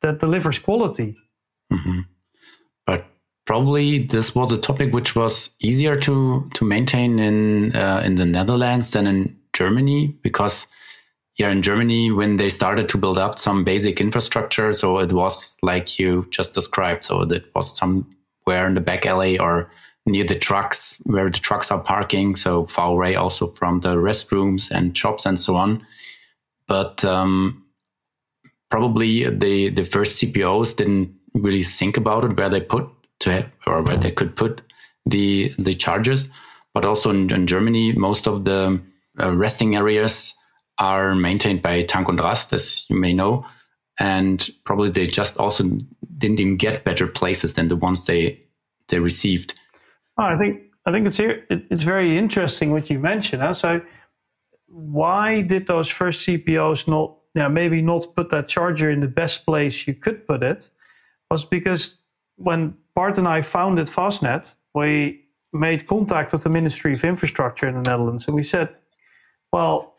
that 0.01 0.19
delivers 0.19 0.59
quality. 0.59 1.15
Mm-hmm. 1.71 2.01
But 2.85 3.05
probably 3.45 4.05
this 4.05 4.35
was 4.35 4.51
a 4.51 4.57
topic 4.57 4.93
which 4.93 5.15
was 5.15 5.49
easier 5.59 5.95
to 5.95 6.49
to 6.53 6.65
maintain 6.65 7.19
in 7.19 7.75
uh, 7.75 8.03
in 8.05 8.15
the 8.15 8.25
Netherlands 8.25 8.91
than 8.91 9.07
in 9.07 9.37
Germany 9.53 10.15
because 10.21 10.67
here 11.41 11.49
in 11.49 11.63
Germany 11.63 12.11
when 12.11 12.35
they 12.35 12.49
started 12.49 12.87
to 12.87 12.99
build 12.99 13.17
up 13.17 13.39
some 13.39 13.63
basic 13.63 13.99
infrastructure, 13.99 14.71
so 14.73 14.99
it 14.99 15.11
was 15.11 15.57
like 15.63 15.97
you 15.97 16.27
just 16.29 16.53
described. 16.53 17.03
So 17.03 17.23
it 17.23 17.45
was 17.55 17.75
somewhere 17.75 18.67
in 18.67 18.75
the 18.75 18.81
back 18.81 19.07
alley 19.07 19.39
or 19.39 19.71
near 20.05 20.23
the 20.23 20.35
trucks 20.35 21.01
where 21.05 21.31
the 21.31 21.39
trucks 21.39 21.71
are 21.71 21.81
parking, 21.81 22.35
so 22.35 22.67
far 22.67 22.91
away 22.91 23.15
also 23.15 23.47
from 23.47 23.79
the 23.79 23.95
restrooms 23.95 24.69
and 24.69 24.95
shops 24.95 25.25
and 25.25 25.41
so 25.41 25.55
on. 25.55 25.83
But 26.67 27.03
um, 27.03 27.65
probably 28.69 29.27
the 29.27 29.69
the 29.69 29.83
first 29.83 30.21
CPOs 30.21 30.75
didn't 30.75 31.11
really 31.33 31.63
think 31.63 31.97
about 31.97 32.23
it 32.23 32.37
where 32.37 32.49
they 32.49 32.61
put 32.61 32.87
to 33.21 33.31
have, 33.31 33.49
or 33.65 33.81
where 33.81 33.97
they 33.97 34.11
could 34.11 34.35
put 34.35 34.61
the 35.07 35.55
the 35.57 35.73
charges. 35.73 36.29
But 36.75 36.85
also 36.85 37.09
in, 37.09 37.33
in 37.33 37.47
Germany, 37.47 37.93
most 37.93 38.27
of 38.27 38.45
the 38.45 38.79
uh, 39.19 39.31
resting 39.31 39.75
areas 39.75 40.35
are 40.77 41.15
maintained 41.15 41.61
by 41.61 41.81
Tank 41.81 42.09
und 42.09 42.19
Rast, 42.19 42.53
as 42.53 42.85
you 42.89 42.95
may 42.95 43.13
know, 43.13 43.45
and 43.99 44.49
probably 44.63 44.89
they 44.89 45.07
just 45.07 45.37
also 45.37 45.63
didn't 46.17 46.39
even 46.39 46.57
get 46.57 46.83
better 46.83 47.07
places 47.07 47.53
than 47.53 47.67
the 47.67 47.75
ones 47.75 48.05
they 48.05 48.39
they 48.87 48.99
received. 48.99 49.53
Oh, 50.17 50.23
I 50.23 50.37
think 50.37 50.61
I 50.85 50.91
think 50.91 51.07
it's. 51.07 51.19
It's 51.19 51.83
very 51.83 52.17
interesting 52.17 52.71
what 52.71 52.89
you 52.89 52.99
mentioned. 52.99 53.41
Huh? 53.41 53.53
So, 53.53 53.81
why 54.67 55.41
did 55.41 55.67
those 55.67 55.89
first 55.89 56.27
CPOs 56.27 56.87
not, 56.87 57.15
yeah, 57.35 57.47
maybe 57.47 57.81
not 57.81 58.15
put 58.15 58.29
that 58.29 58.47
charger 58.47 58.89
in 58.89 58.99
the 58.99 59.07
best 59.07 59.45
place 59.45 59.87
you 59.87 59.93
could 59.93 60.25
put 60.27 60.41
it? 60.43 60.69
Was 61.29 61.45
because 61.45 61.97
when 62.35 62.75
Bart 62.95 63.17
and 63.17 63.27
I 63.27 63.41
founded 63.41 63.89
Fastned, 63.89 64.55
we 64.73 65.25
made 65.53 65.87
contact 65.87 66.31
with 66.31 66.43
the 66.43 66.49
Ministry 66.49 66.93
of 66.93 67.03
Infrastructure 67.03 67.67
in 67.67 67.75
the 67.75 67.89
Netherlands, 67.89 68.25
and 68.25 68.35
we 68.35 68.43
said, 68.43 68.69
"Well, 69.53 69.93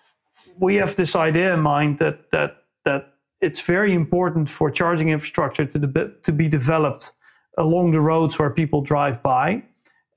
we 0.59 0.77
have 0.77 0.97
this 0.97 1.15
idea 1.17 1.55
in 1.55 1.61
mind 1.61 1.99
that 1.99 2.31
that 2.31 2.65
that 2.85 3.15
it's 3.41 3.61
very 3.61 3.93
important 3.93 4.49
for 4.49 4.71
charging 4.71 5.09
infrastructure 5.09 5.67
to, 5.67 5.79
de- 5.79 6.11
to 6.23 6.33
be 6.33 6.49
developed 6.49 7.13
along 7.59 7.91
the 7.91 8.01
roads 8.01 8.39
where 8.39 8.51
people 8.51 8.81
drive 8.81 9.23
by, 9.23 9.63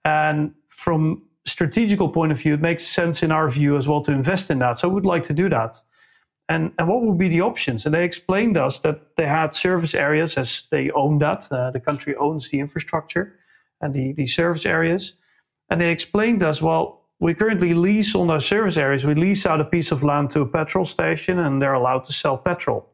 and 0.04 0.54
from 0.68 1.24
a 1.46 1.50
strategical 1.50 2.10
point 2.10 2.32
of 2.32 2.40
view, 2.40 2.54
it 2.54 2.62
makes 2.62 2.86
sense 2.86 3.24
in 3.24 3.32
our 3.32 3.50
view 3.50 3.78
as 3.78 3.88
well 3.88 4.02
to 4.02 4.12
invest 4.12 4.50
in 4.50 4.60
that. 4.60 4.80
So 4.80 4.88
we 4.88 4.96
would 4.96 5.06
like 5.06 5.24
to 5.24 5.34
do 5.34 5.50
that." 5.50 5.78
And, 6.48 6.74
and 6.78 6.88
what 6.88 7.02
would 7.02 7.18
be 7.18 7.28
the 7.28 7.42
options? 7.42 7.86
And 7.86 7.96
they 7.96 8.04
explained 8.04 8.56
us 8.56 8.80
that 8.82 9.16
they 9.18 9.26
had 9.26 9.56
service 9.56 9.96
areas 9.96 10.38
as 10.38 10.68
they 10.70 10.92
own 10.92 11.18
that. 11.18 11.48
Uh, 11.52 11.72
the 11.72 11.80
country 11.80 12.16
owns 12.18 12.50
the 12.50 12.60
infrastructure 12.60 13.34
and 13.82 13.96
the, 13.96 14.14
the 14.14 14.28
service 14.28 14.66
areas. 14.66 15.14
And 15.70 15.82
they 15.82 15.90
explained 15.90 16.44
us, 16.44 16.62
well, 16.62 17.05
we 17.26 17.34
currently 17.34 17.74
lease 17.74 18.14
on 18.14 18.28
those 18.28 18.46
service 18.46 18.78
areas. 18.78 19.04
We 19.04 19.16
lease 19.16 19.48
out 19.48 19.60
a 19.60 19.66
piece 19.66 19.92
of 19.92 20.04
land 20.04 20.30
to 20.30 20.42
a 20.42 20.46
petrol 20.46 20.86
station 20.86 21.40
and 21.40 21.60
they're 21.60 21.74
allowed 21.74 22.04
to 22.04 22.14
sell 22.14 22.38
petrol. 22.38 22.88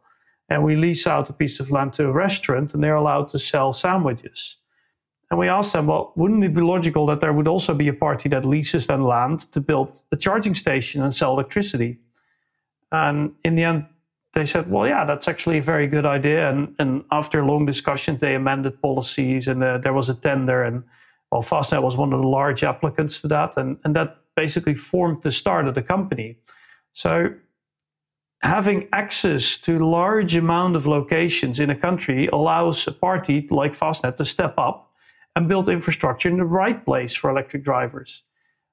And 0.47 0.63
we 0.63 0.77
lease 0.77 1.05
out 1.05 1.29
a 1.29 1.33
piece 1.33 1.59
of 1.59 1.69
land 1.69 1.91
to 1.93 2.07
a 2.07 2.11
restaurant 2.13 2.73
and 2.73 2.81
they're 2.81 2.95
allowed 2.95 3.27
to 3.29 3.39
sell 3.39 3.73
sandwiches. 3.73 4.55
And 5.29 5.37
we 5.37 5.49
asked 5.49 5.73
them, 5.73 5.87
well, 5.87 6.13
wouldn't 6.15 6.45
it 6.45 6.55
be 6.55 6.61
logical 6.61 7.05
that 7.07 7.19
there 7.19 7.33
would 7.33 7.49
also 7.49 7.73
be 7.73 7.89
a 7.89 7.93
party 7.93 8.29
that 8.29 8.45
leases 8.45 8.87
that 8.87 9.01
land 9.01 9.41
to 9.51 9.59
build 9.59 10.01
a 10.13 10.15
charging 10.15 10.55
station 10.55 11.03
and 11.03 11.13
sell 11.13 11.33
electricity? 11.33 11.99
And 12.89 13.33
in 13.43 13.55
the 13.55 13.65
end, 13.65 13.85
they 14.31 14.45
said, 14.45 14.71
well, 14.71 14.87
yeah, 14.87 15.03
that's 15.03 15.27
actually 15.27 15.57
a 15.57 15.61
very 15.61 15.87
good 15.87 16.05
idea. 16.05 16.49
And, 16.49 16.73
and 16.79 17.03
after 17.11 17.43
long 17.43 17.65
discussions, 17.65 18.21
they 18.21 18.35
amended 18.35 18.81
policies 18.81 19.49
and 19.49 19.61
uh, 19.61 19.79
there 19.79 19.93
was 19.93 20.07
a 20.07 20.15
tender. 20.15 20.63
And 20.63 20.85
well, 21.33 21.41
Fastned 21.41 21.83
was 21.83 21.97
one 21.97 22.13
of 22.13 22.21
the 22.21 22.27
large 22.27 22.63
applicants 22.63 23.19
to 23.21 23.27
that. 23.27 23.57
And, 23.57 23.77
and 23.83 23.93
that 23.97 24.20
basically 24.35 24.75
formed 24.75 25.23
the 25.23 25.31
start 25.31 25.67
of 25.67 25.75
the 25.75 25.81
company. 25.81 26.37
So 26.93 27.33
having 28.41 28.87
access 28.91 29.57
to 29.57 29.79
large 29.79 30.35
amount 30.35 30.75
of 30.75 30.87
locations 30.87 31.59
in 31.59 31.69
a 31.69 31.75
country 31.75 32.27
allows 32.27 32.87
a 32.87 32.91
party 32.91 33.47
like 33.49 33.73
Fastned 33.73 34.17
to 34.17 34.25
step 34.25 34.55
up 34.57 34.91
and 35.35 35.47
build 35.47 35.69
infrastructure 35.69 36.29
in 36.29 36.37
the 36.37 36.45
right 36.45 36.83
place 36.83 37.15
for 37.15 37.29
electric 37.29 37.63
drivers. 37.63 38.23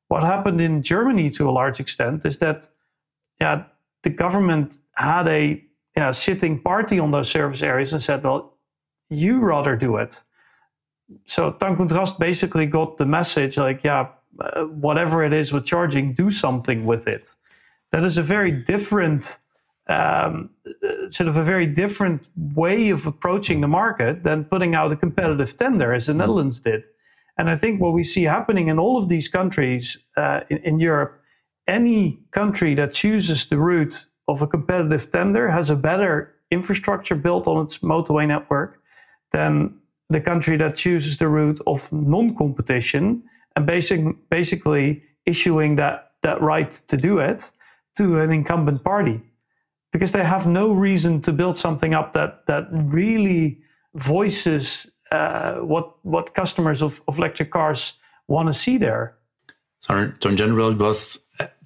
What 0.09 0.23
happened 0.23 0.61
in 0.61 0.83
Germany 0.83 1.31
to 1.31 1.49
a 1.49 1.53
large 1.53 1.81
extent 1.81 2.25
is 2.25 2.39
that 2.39 2.67
yeah, 3.41 3.65
the 4.03 4.11
government 4.11 4.79
had 4.95 5.29
a 5.29 5.63
yeah, 5.97 6.11
sitting 6.13 6.61
party 6.61 6.99
on 6.99 7.11
those 7.11 7.31
service 7.31 7.63
areas 7.63 7.93
and 7.93 8.03
said, 8.03 8.25
well, 8.25 8.55
you 9.11 9.41
rather 9.41 9.77
do 9.77 9.97
it. 9.97 10.23
So 11.25 11.53
Tank 11.53 11.79
basically 12.19 12.67
got 12.67 12.99
the 12.99 13.07
message 13.07 13.57
like, 13.57 13.83
yeah, 13.85 14.09
uh, 14.41 14.63
whatever 14.65 15.25
it 15.25 15.33
is 15.33 15.53
with 15.53 15.65
charging, 15.65 16.15
do 16.15 16.31
something 16.31 16.87
with 16.87 17.07
it. 17.07 17.35
That 17.93 18.05
is 18.05 18.19
a 18.19 18.23
very 18.23 18.53
different, 18.53 19.39
um, 19.89 20.51
uh, 20.67 21.09
sort 21.11 21.29
of 21.29 21.37
a 21.37 21.45
very 21.45 21.67
different 21.67 22.27
way 22.55 22.91
of 22.91 23.07
approaching 23.07 23.61
the 23.61 23.69
market 23.69 24.25
than 24.25 24.45
putting 24.45 24.75
out 24.75 24.93
a 24.93 24.97
competitive 24.97 25.57
tender 25.57 25.93
as 25.93 26.07
the. 26.07 26.15
Netherlands 26.15 26.61
did. 26.61 26.83
And 27.39 27.49
I 27.49 27.57
think 27.57 27.81
what 27.81 27.93
we 27.93 28.05
see 28.05 28.25
happening 28.25 28.69
in 28.69 28.79
all 28.79 28.99
of 28.99 29.09
these 29.09 29.29
countries 29.29 29.97
uh, 30.17 30.41
in, 30.51 30.59
in 30.59 30.81
Europe, 30.81 31.21
any 31.67 32.21
country 32.33 32.75
that 32.75 32.93
chooses 32.93 33.49
the 33.49 33.59
route 33.59 34.07
of 34.27 34.43
a 34.43 34.47
competitive 34.47 35.11
tender 35.11 35.49
has 35.49 35.71
a 35.71 35.77
better 35.77 36.35
infrastructure 36.51 37.15
built 37.15 37.47
on 37.47 37.65
its 37.65 37.79
motorway 37.79 38.27
network 38.27 38.81
than 39.33 39.75
the 40.11 40.21
country 40.21 40.57
that 40.57 40.75
chooses 40.75 41.19
the 41.19 41.29
route 41.29 41.61
of 41.67 41.93
non-competition 41.93 43.23
and 43.59 43.67
basic, 43.67 44.01
basically 44.31 45.03
issuing 45.27 45.77
that, 45.77 46.13
that 46.23 46.41
right 46.41 46.71
to 46.71 46.97
do 46.97 47.19
it 47.19 47.51
to 47.97 48.21
an 48.21 48.31
incumbent 48.33 48.85
party 48.85 49.21
because 49.93 50.13
they 50.13 50.25
have 50.25 50.47
no 50.47 50.73
reason 50.73 51.21
to 51.21 51.33
build 51.33 51.57
something 51.57 51.95
up 51.95 52.13
that, 52.13 52.47
that 52.47 52.67
really 52.71 53.61
voices 53.95 54.91
uh, 55.11 55.55
what, 55.57 55.95
what 56.05 56.35
customers 56.35 56.83
of, 56.83 57.03
of 57.09 57.19
electric 57.19 57.51
cars 57.51 57.95
want 58.29 58.49
to 58.49 58.55
see 58.55 58.79
there. 58.79 59.17
So, 59.81 60.13
so 60.21 60.29
in 60.29 60.37
general, 60.37 60.71
it 60.71 60.79
was 60.79 61.19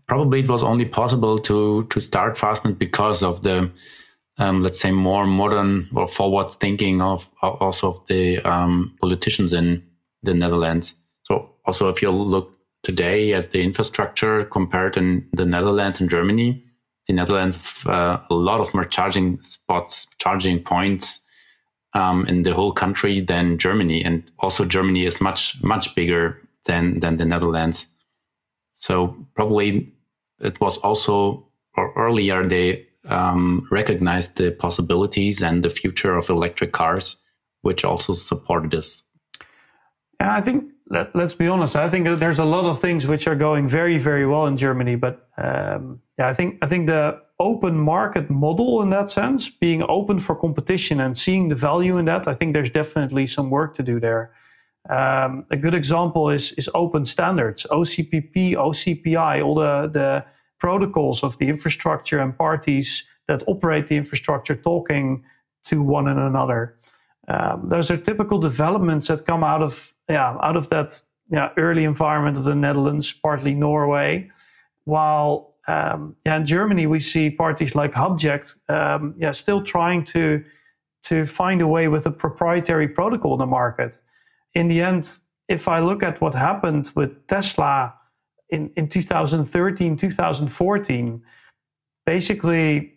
probably 0.06 0.40
it 0.40 0.48
was 0.48 0.62
only 0.62 0.84
possible 0.84 1.38
to 1.38 1.84
to 1.84 2.00
start 2.00 2.36
Fastned 2.36 2.78
because 2.78 3.22
of 3.22 3.42
the 3.42 3.70
um, 4.38 4.62
let's 4.62 4.80
say 4.80 4.90
more 4.92 5.26
modern 5.26 5.88
or 5.94 6.08
forward 6.08 6.52
thinking 6.60 7.00
of 7.00 7.30
also 7.42 7.88
of 7.88 8.06
the 8.08 8.38
um, 8.40 8.94
politicians 9.00 9.52
in 9.52 9.82
the 10.22 10.34
Netherlands. 10.34 10.94
So 11.32 11.54
also, 11.64 11.88
if 11.88 12.02
you 12.02 12.10
look 12.10 12.58
today 12.82 13.32
at 13.32 13.52
the 13.52 13.62
infrastructure 13.62 14.44
compared 14.44 14.98
in 14.98 15.26
the 15.32 15.46
Netherlands 15.46 15.98
and 15.98 16.10
Germany, 16.10 16.62
the 17.06 17.14
Netherlands 17.14 17.58
uh, 17.86 18.18
a 18.28 18.34
lot 18.34 18.60
of 18.60 18.74
more 18.74 18.84
charging 18.84 19.40
spots, 19.42 20.08
charging 20.18 20.62
points 20.62 21.20
um, 21.94 22.26
in 22.26 22.42
the 22.42 22.52
whole 22.52 22.72
country 22.72 23.20
than 23.20 23.56
Germany, 23.56 24.04
and 24.04 24.30
also 24.40 24.66
Germany 24.66 25.06
is 25.06 25.22
much 25.22 25.62
much 25.62 25.94
bigger 25.94 26.36
than 26.66 27.00
than 27.00 27.16
the 27.16 27.24
Netherlands. 27.24 27.86
So 28.74 29.16
probably 29.34 29.90
it 30.38 30.60
was 30.60 30.76
also 30.78 31.48
or 31.78 31.94
earlier 31.96 32.44
they 32.44 32.86
um, 33.08 33.66
recognized 33.70 34.36
the 34.36 34.50
possibilities 34.50 35.40
and 35.40 35.62
the 35.62 35.70
future 35.70 36.14
of 36.14 36.28
electric 36.28 36.72
cars, 36.72 37.16
which 37.62 37.84
also 37.86 38.12
supported 38.12 38.70
this 38.70 39.02
Yeah, 40.22 40.36
I 40.36 40.40
think 40.40 40.70
let, 40.88 41.16
us 41.16 41.34
be 41.34 41.48
honest. 41.48 41.74
I 41.74 41.90
think 41.90 42.06
there's 42.20 42.38
a 42.38 42.44
lot 42.44 42.64
of 42.64 42.80
things 42.80 43.08
which 43.08 43.26
are 43.26 43.34
going 43.34 43.66
very, 43.66 43.98
very 43.98 44.24
well 44.24 44.46
in 44.46 44.56
Germany. 44.56 44.94
But 44.94 45.28
um, 45.36 46.00
yeah, 46.16 46.28
I 46.28 46.34
think 46.34 46.58
I 46.62 46.68
think 46.68 46.86
the 46.86 47.20
open 47.40 47.76
market 47.76 48.30
model 48.30 48.82
in 48.82 48.90
that 48.90 49.10
sense, 49.10 49.50
being 49.50 49.82
open 49.88 50.20
for 50.20 50.36
competition 50.36 51.00
and 51.00 51.18
seeing 51.18 51.48
the 51.48 51.56
value 51.56 51.98
in 51.98 52.04
that, 52.04 52.28
I 52.28 52.34
think 52.34 52.52
there's 52.52 52.70
definitely 52.70 53.26
some 53.26 53.50
work 53.50 53.74
to 53.74 53.82
do 53.82 53.98
there. 53.98 54.30
Um, 54.88 55.44
a 55.50 55.56
good 55.56 55.74
example 55.74 56.30
is 56.30 56.52
is 56.52 56.70
open 56.72 57.04
standards, 57.04 57.66
OCPP, 57.68 58.54
OCPI, 58.54 59.44
all 59.44 59.56
the 59.56 59.90
the 59.92 60.24
protocols 60.60 61.24
of 61.24 61.36
the 61.38 61.48
infrastructure 61.48 62.20
and 62.20 62.38
parties 62.38 63.08
that 63.26 63.42
operate 63.48 63.88
the 63.88 63.96
infrastructure 63.96 64.54
talking 64.54 65.24
to 65.64 65.82
one 65.82 66.06
another. 66.06 66.76
Um, 67.26 67.68
those 67.68 67.90
are 67.90 67.96
typical 67.96 68.38
developments 68.38 69.08
that 69.08 69.26
come 69.26 69.42
out 69.42 69.62
of 69.62 69.91
yeah 70.08 70.36
out 70.42 70.56
of 70.56 70.68
that 70.70 71.02
yeah, 71.30 71.50
early 71.56 71.84
environment 71.84 72.36
of 72.36 72.44
the 72.44 72.54
Netherlands, 72.54 73.10
partly 73.10 73.54
Norway. 73.54 74.30
While 74.84 75.54
um, 75.68 76.16
yeah, 76.26 76.36
in 76.36 76.46
Germany 76.46 76.86
we 76.86 77.00
see 77.00 77.30
parties 77.30 77.74
like 77.74 77.92
Hubject 77.92 78.58
um, 78.68 79.14
yeah 79.18 79.30
still 79.30 79.62
trying 79.62 80.04
to 80.04 80.44
to 81.04 81.26
find 81.26 81.60
a 81.60 81.66
way 81.66 81.88
with 81.88 82.06
a 82.06 82.10
proprietary 82.10 82.88
protocol 82.88 83.32
in 83.34 83.38
the 83.38 83.46
market. 83.46 84.00
In 84.54 84.68
the 84.68 84.80
end, 84.80 85.08
if 85.48 85.66
I 85.66 85.80
look 85.80 86.02
at 86.02 86.20
what 86.20 86.34
happened 86.34 86.92
with 86.94 87.26
Tesla 87.26 87.94
in, 88.50 88.70
in 88.76 88.88
2013, 88.88 89.96
2014, 89.96 91.22
basically 92.06 92.94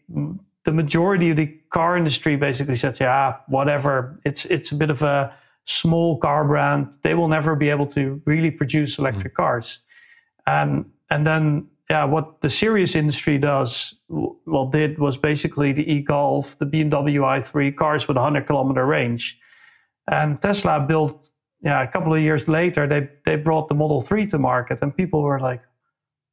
the 0.65 0.71
majority 0.71 1.31
of 1.31 1.37
the 1.37 1.47
car 1.69 1.97
industry 1.97 2.35
basically 2.35 2.75
said, 2.75 2.99
yeah, 2.99 3.37
whatever. 3.47 4.19
It's 4.25 4.45
it's 4.45 4.71
a 4.71 4.75
bit 4.75 4.89
of 4.89 5.01
a 5.01 5.33
small 5.65 6.17
car 6.17 6.45
brand. 6.45 6.97
They 7.01 7.13
will 7.13 7.27
never 7.27 7.55
be 7.55 7.69
able 7.69 7.87
to 7.87 8.21
really 8.25 8.51
produce 8.51 8.97
electric 8.97 9.33
mm. 9.33 9.37
cars. 9.37 9.79
And 10.47 10.85
and 11.09 11.25
then 11.25 11.67
yeah, 11.89 12.05
what 12.05 12.41
the 12.41 12.49
serious 12.49 12.95
industry 12.95 13.37
does, 13.37 13.93
well, 14.09 14.65
did 14.65 14.97
was 14.97 15.17
basically 15.17 15.71
the 15.71 15.89
e-Golf, 15.91 16.57
the 16.57 16.65
BMW 16.65 17.19
i3 17.19 17.75
cars 17.75 18.07
with 18.07 18.17
a 18.17 18.21
100 18.21 18.47
kilometer 18.47 18.85
range. 18.85 19.39
And 20.09 20.41
Tesla 20.41 20.79
built, 20.79 21.29
yeah, 21.61 21.83
a 21.83 21.87
couple 21.87 22.13
of 22.13 22.21
years 22.21 22.47
later, 22.47 22.87
they, 22.87 23.07
they 23.25 23.35
brought 23.35 23.67
the 23.67 23.75
Model 23.75 24.01
3 24.01 24.25
to 24.27 24.39
market 24.39 24.79
and 24.81 24.95
people 24.95 25.21
were 25.21 25.39
like, 25.39 25.61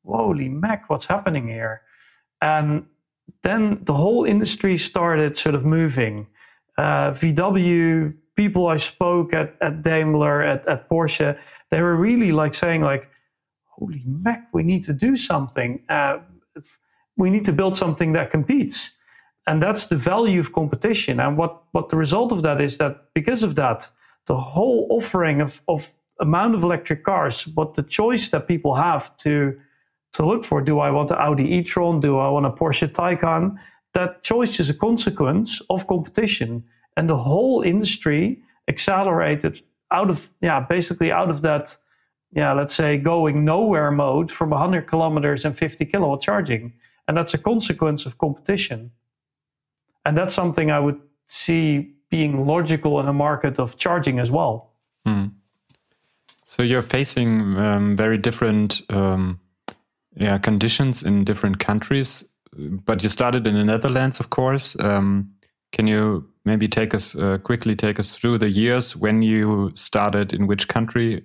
holy 0.07 0.49
mac, 0.49 0.89
what's 0.89 1.07
happening 1.07 1.47
here? 1.47 1.83
And 2.41 2.87
then 3.43 3.81
the 3.83 3.95
whole 3.95 4.25
industry 4.25 4.79
started 4.79 5.37
sort 5.37 5.55
of 5.55 5.67
moving. 5.67 6.29
Uh, 6.79 7.11
VW 7.11 8.15
people 8.37 8.67
I 8.67 8.79
spoke 8.79 9.33
at, 9.33 9.57
at 9.61 9.83
Daimler, 9.83 10.43
at, 10.43 10.67
at 10.67 10.89
Porsche, 10.89 11.39
they 11.71 11.81
were 11.81 11.97
really 11.97 12.33
like 12.33 12.55
saying 12.55 12.83
like, 12.83 13.09
holy 13.67 14.03
mac, 14.07 14.49
we 14.53 14.63
need 14.63 14.83
to 14.85 14.93
do 14.93 15.17
something. 15.17 15.83
Uh, 15.89 16.19
we 17.17 17.31
need 17.31 17.45
to 17.45 17.53
build 17.53 17.77
something 17.77 18.13
that 18.13 18.31
competes. 18.31 18.93
And 19.47 19.63
that's 19.63 19.87
the 19.87 19.97
value 19.97 20.41
of 20.41 20.53
competition. 20.53 21.21
And 21.21 21.37
what, 21.37 21.63
what 21.73 21.89
the 21.89 21.97
result 21.97 22.33
of 22.33 22.43
that 22.43 22.61
is 22.61 22.79
that 22.79 23.13
because 23.15 23.43
of 23.43 23.55
that, 23.57 23.91
the 24.27 24.39
whole 24.39 24.87
offering 24.91 25.41
of, 25.41 25.61
of 25.67 25.93
amount 26.21 26.55
of 26.55 26.63
electric 26.63 27.05
cars, 27.05 27.47
what 27.49 27.75
the 27.75 27.83
choice 27.83 28.29
that 28.29 28.47
people 28.47 28.75
have 28.75 29.17
to 29.19 29.59
to 30.13 30.27
look 30.27 30.45
for. 30.45 30.61
Do 30.61 30.79
I 30.79 30.91
want 30.91 31.11
an 31.11 31.19
Audi 31.19 31.55
e-tron? 31.57 32.01
Do 32.01 32.19
I 32.19 32.29
want 32.29 32.47
a 32.47 32.51
Porsche 32.51 32.89
Taycan? 32.89 33.57
That 33.95 34.23
choice 34.23 34.61
is 34.61 34.71
a 34.71 34.75
consequence 34.75 35.61
of 35.71 35.87
competition, 35.87 36.65
and 36.97 37.09
the 37.09 37.17
whole 37.17 37.63
industry 37.63 38.43
accelerated 38.69 39.63
out 39.91 40.11
of 40.11 40.31
yeah 40.41 40.61
basically 40.61 41.13
out 41.13 41.31
of 41.31 41.43
that 41.43 41.77
yeah 42.33 42.53
let's 42.53 42.75
say 42.75 42.97
going 42.97 43.45
nowhere 43.45 43.91
mode 43.91 44.31
from 44.31 44.51
100 44.51 44.87
kilometers 44.87 45.45
and 45.45 45.57
50 45.57 45.85
kilowatt 45.87 46.23
charging, 46.23 46.73
and 47.07 47.17
that's 47.17 47.35
a 47.35 47.39
consequence 47.39 48.07
of 48.07 48.19
competition, 48.19 48.91
and 50.05 50.17
that's 50.17 50.35
something 50.35 50.71
I 50.71 50.81
would 50.81 51.01
see 51.27 51.95
being 52.11 52.47
logical 52.47 53.01
in 53.01 53.09
a 53.09 53.13
market 53.13 53.59
of 53.59 53.79
charging 53.79 54.19
as 54.19 54.31
well. 54.31 54.73
Mm. 55.07 55.33
So 56.45 56.63
you're 56.63 56.83
facing 56.83 57.57
um, 57.57 57.97
very 57.97 58.19
different 58.19 58.83
um, 58.91 59.41
yeah 60.15 60.39
conditions 60.39 61.03
in 61.03 61.25
different 61.25 61.59
countries. 61.59 62.29
But 62.55 63.03
you 63.03 63.09
started 63.09 63.47
in 63.47 63.55
the 63.55 63.65
Netherlands, 63.65 64.21
of 64.21 64.29
course. 64.29 64.79
Um, 64.79 65.29
can 65.71 65.87
you 65.87 66.32
maybe 66.45 66.69
take 66.69 66.95
us 66.95 67.17
uh, 67.17 67.39
quickly 67.39 67.77
take 67.77 67.99
us 67.99 68.15
through 68.15 68.39
the 68.39 68.51
years 68.51 68.97
when 68.97 69.23
you 69.23 69.71
started 69.75 70.33
in 70.33 70.47
which 70.47 70.69
country? 70.69 71.25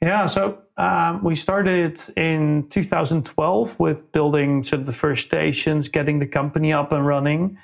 Yeah, 0.00 0.26
so 0.26 0.58
um, 0.78 1.22
we 1.22 1.36
started 1.36 2.00
in 2.16 2.66
2012 2.70 3.78
with 3.78 4.10
building 4.10 4.64
sort 4.64 4.80
of 4.80 4.86
the 4.86 4.92
first 4.92 5.26
stations, 5.26 5.88
getting 5.88 6.18
the 6.18 6.26
company 6.26 6.72
up 6.72 6.90
and 6.90 7.06
running. 7.06 7.56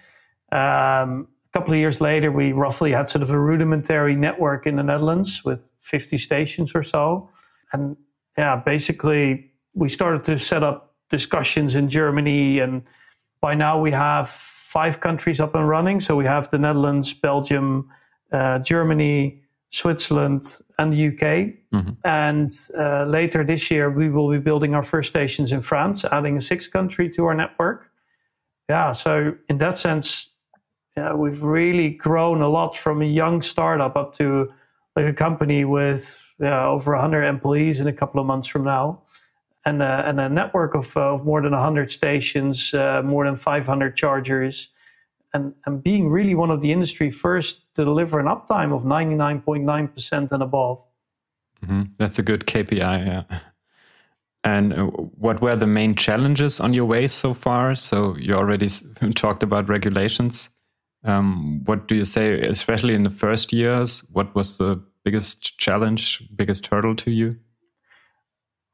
Um, 0.52 1.26
a 1.52 1.58
couple 1.58 1.74
of 1.74 1.80
years 1.80 2.00
later, 2.00 2.30
we 2.30 2.52
roughly 2.52 2.92
had 2.92 3.10
sort 3.10 3.22
of 3.22 3.30
a 3.30 3.38
rudimentary 3.38 4.14
network 4.14 4.66
in 4.66 4.76
the 4.76 4.84
Netherlands 4.84 5.42
with 5.44 5.66
50 5.80 6.16
stations 6.18 6.72
or 6.74 6.84
so. 6.84 7.28
And 7.72 7.96
yeah, 8.36 8.54
basically 8.54 9.50
we 9.74 9.88
started 9.88 10.22
to 10.24 10.38
set 10.38 10.62
up 10.62 10.94
discussions 11.10 11.74
in 11.74 11.88
Germany, 11.88 12.60
and 12.60 12.82
by 13.40 13.54
now 13.54 13.80
we 13.80 13.90
have 13.90 14.30
five 14.68 15.00
countries 15.00 15.40
up 15.40 15.54
and 15.54 15.66
running. 15.66 15.98
So 15.98 16.14
we 16.14 16.26
have 16.26 16.50
the 16.50 16.58
Netherlands, 16.58 17.14
Belgium, 17.14 17.88
uh, 18.30 18.58
Germany, 18.58 19.40
Switzerland, 19.70 20.42
and 20.78 20.92
the 20.92 21.06
UK. 21.08 21.24
Mm-hmm. 21.72 21.92
And 22.04 22.50
uh, 22.78 23.04
later 23.04 23.42
this 23.44 23.70
year, 23.70 23.88
we 23.88 24.10
will 24.10 24.30
be 24.30 24.38
building 24.38 24.74
our 24.74 24.82
first 24.82 25.08
stations 25.08 25.52
in 25.52 25.62
France, 25.62 26.04
adding 26.04 26.36
a 26.36 26.40
sixth 26.42 26.70
country 26.70 27.08
to 27.08 27.24
our 27.24 27.34
network. 27.34 27.88
Yeah, 28.68 28.92
so 28.92 29.34
in 29.48 29.56
that 29.56 29.78
sense, 29.78 30.28
yeah, 30.98 31.14
we've 31.14 31.42
really 31.42 31.88
grown 31.88 32.42
a 32.42 32.48
lot 32.48 32.76
from 32.76 33.00
a 33.00 33.06
young 33.06 33.40
startup 33.40 33.96
up 33.96 34.12
to 34.16 34.52
like 34.96 35.06
a 35.06 35.14
company 35.14 35.64
with 35.64 36.22
yeah, 36.38 36.66
over 36.66 36.92
100 36.92 37.24
employees 37.24 37.80
in 37.80 37.86
a 37.86 37.92
couple 37.92 38.20
of 38.20 38.26
months 38.26 38.46
from 38.46 38.64
now 38.64 39.02
and 39.64 39.82
a, 39.82 40.08
and 40.08 40.20
a 40.20 40.28
network 40.28 40.74
of, 40.74 40.96
uh, 40.96 41.14
of 41.14 41.24
more 41.24 41.42
than 41.42 41.52
100 41.52 41.90
stations, 41.90 42.72
uh, 42.74 43.02
more 43.04 43.24
than 43.24 43.36
500 43.36 43.96
chargers, 43.96 44.68
and, 45.34 45.54
and 45.66 45.82
being 45.82 46.08
really 46.08 46.34
one 46.34 46.50
of 46.50 46.60
the 46.60 46.72
industry 46.72 47.10
first 47.10 47.74
to 47.74 47.84
deliver 47.84 48.18
an 48.18 48.26
uptime 48.26 48.74
of 48.74 48.82
99.9% 48.82 50.32
and 50.32 50.42
above. 50.42 50.84
Mm-hmm. 51.64 51.82
That's 51.98 52.18
a 52.18 52.22
good 52.22 52.46
KPI, 52.46 53.06
yeah. 53.06 53.38
And 54.44 54.72
what 55.18 55.42
were 55.42 55.56
the 55.56 55.66
main 55.66 55.94
challenges 55.94 56.60
on 56.60 56.72
your 56.72 56.84
way 56.84 57.06
so 57.08 57.34
far? 57.34 57.74
So 57.74 58.16
you 58.16 58.34
already 58.34 58.68
talked 59.14 59.42
about 59.42 59.68
regulations. 59.68 60.50
Um, 61.04 61.62
what 61.64 61.88
do 61.88 61.94
you 61.94 62.04
say, 62.04 62.40
especially 62.40 62.94
in 62.94 63.02
the 63.02 63.10
first 63.10 63.52
years? 63.52 64.04
What 64.12 64.34
was 64.34 64.58
the 64.58 64.82
biggest 65.04 65.58
challenge, 65.58 66.22
biggest 66.34 66.66
hurdle 66.68 66.94
to 66.96 67.10
you? 67.10 67.38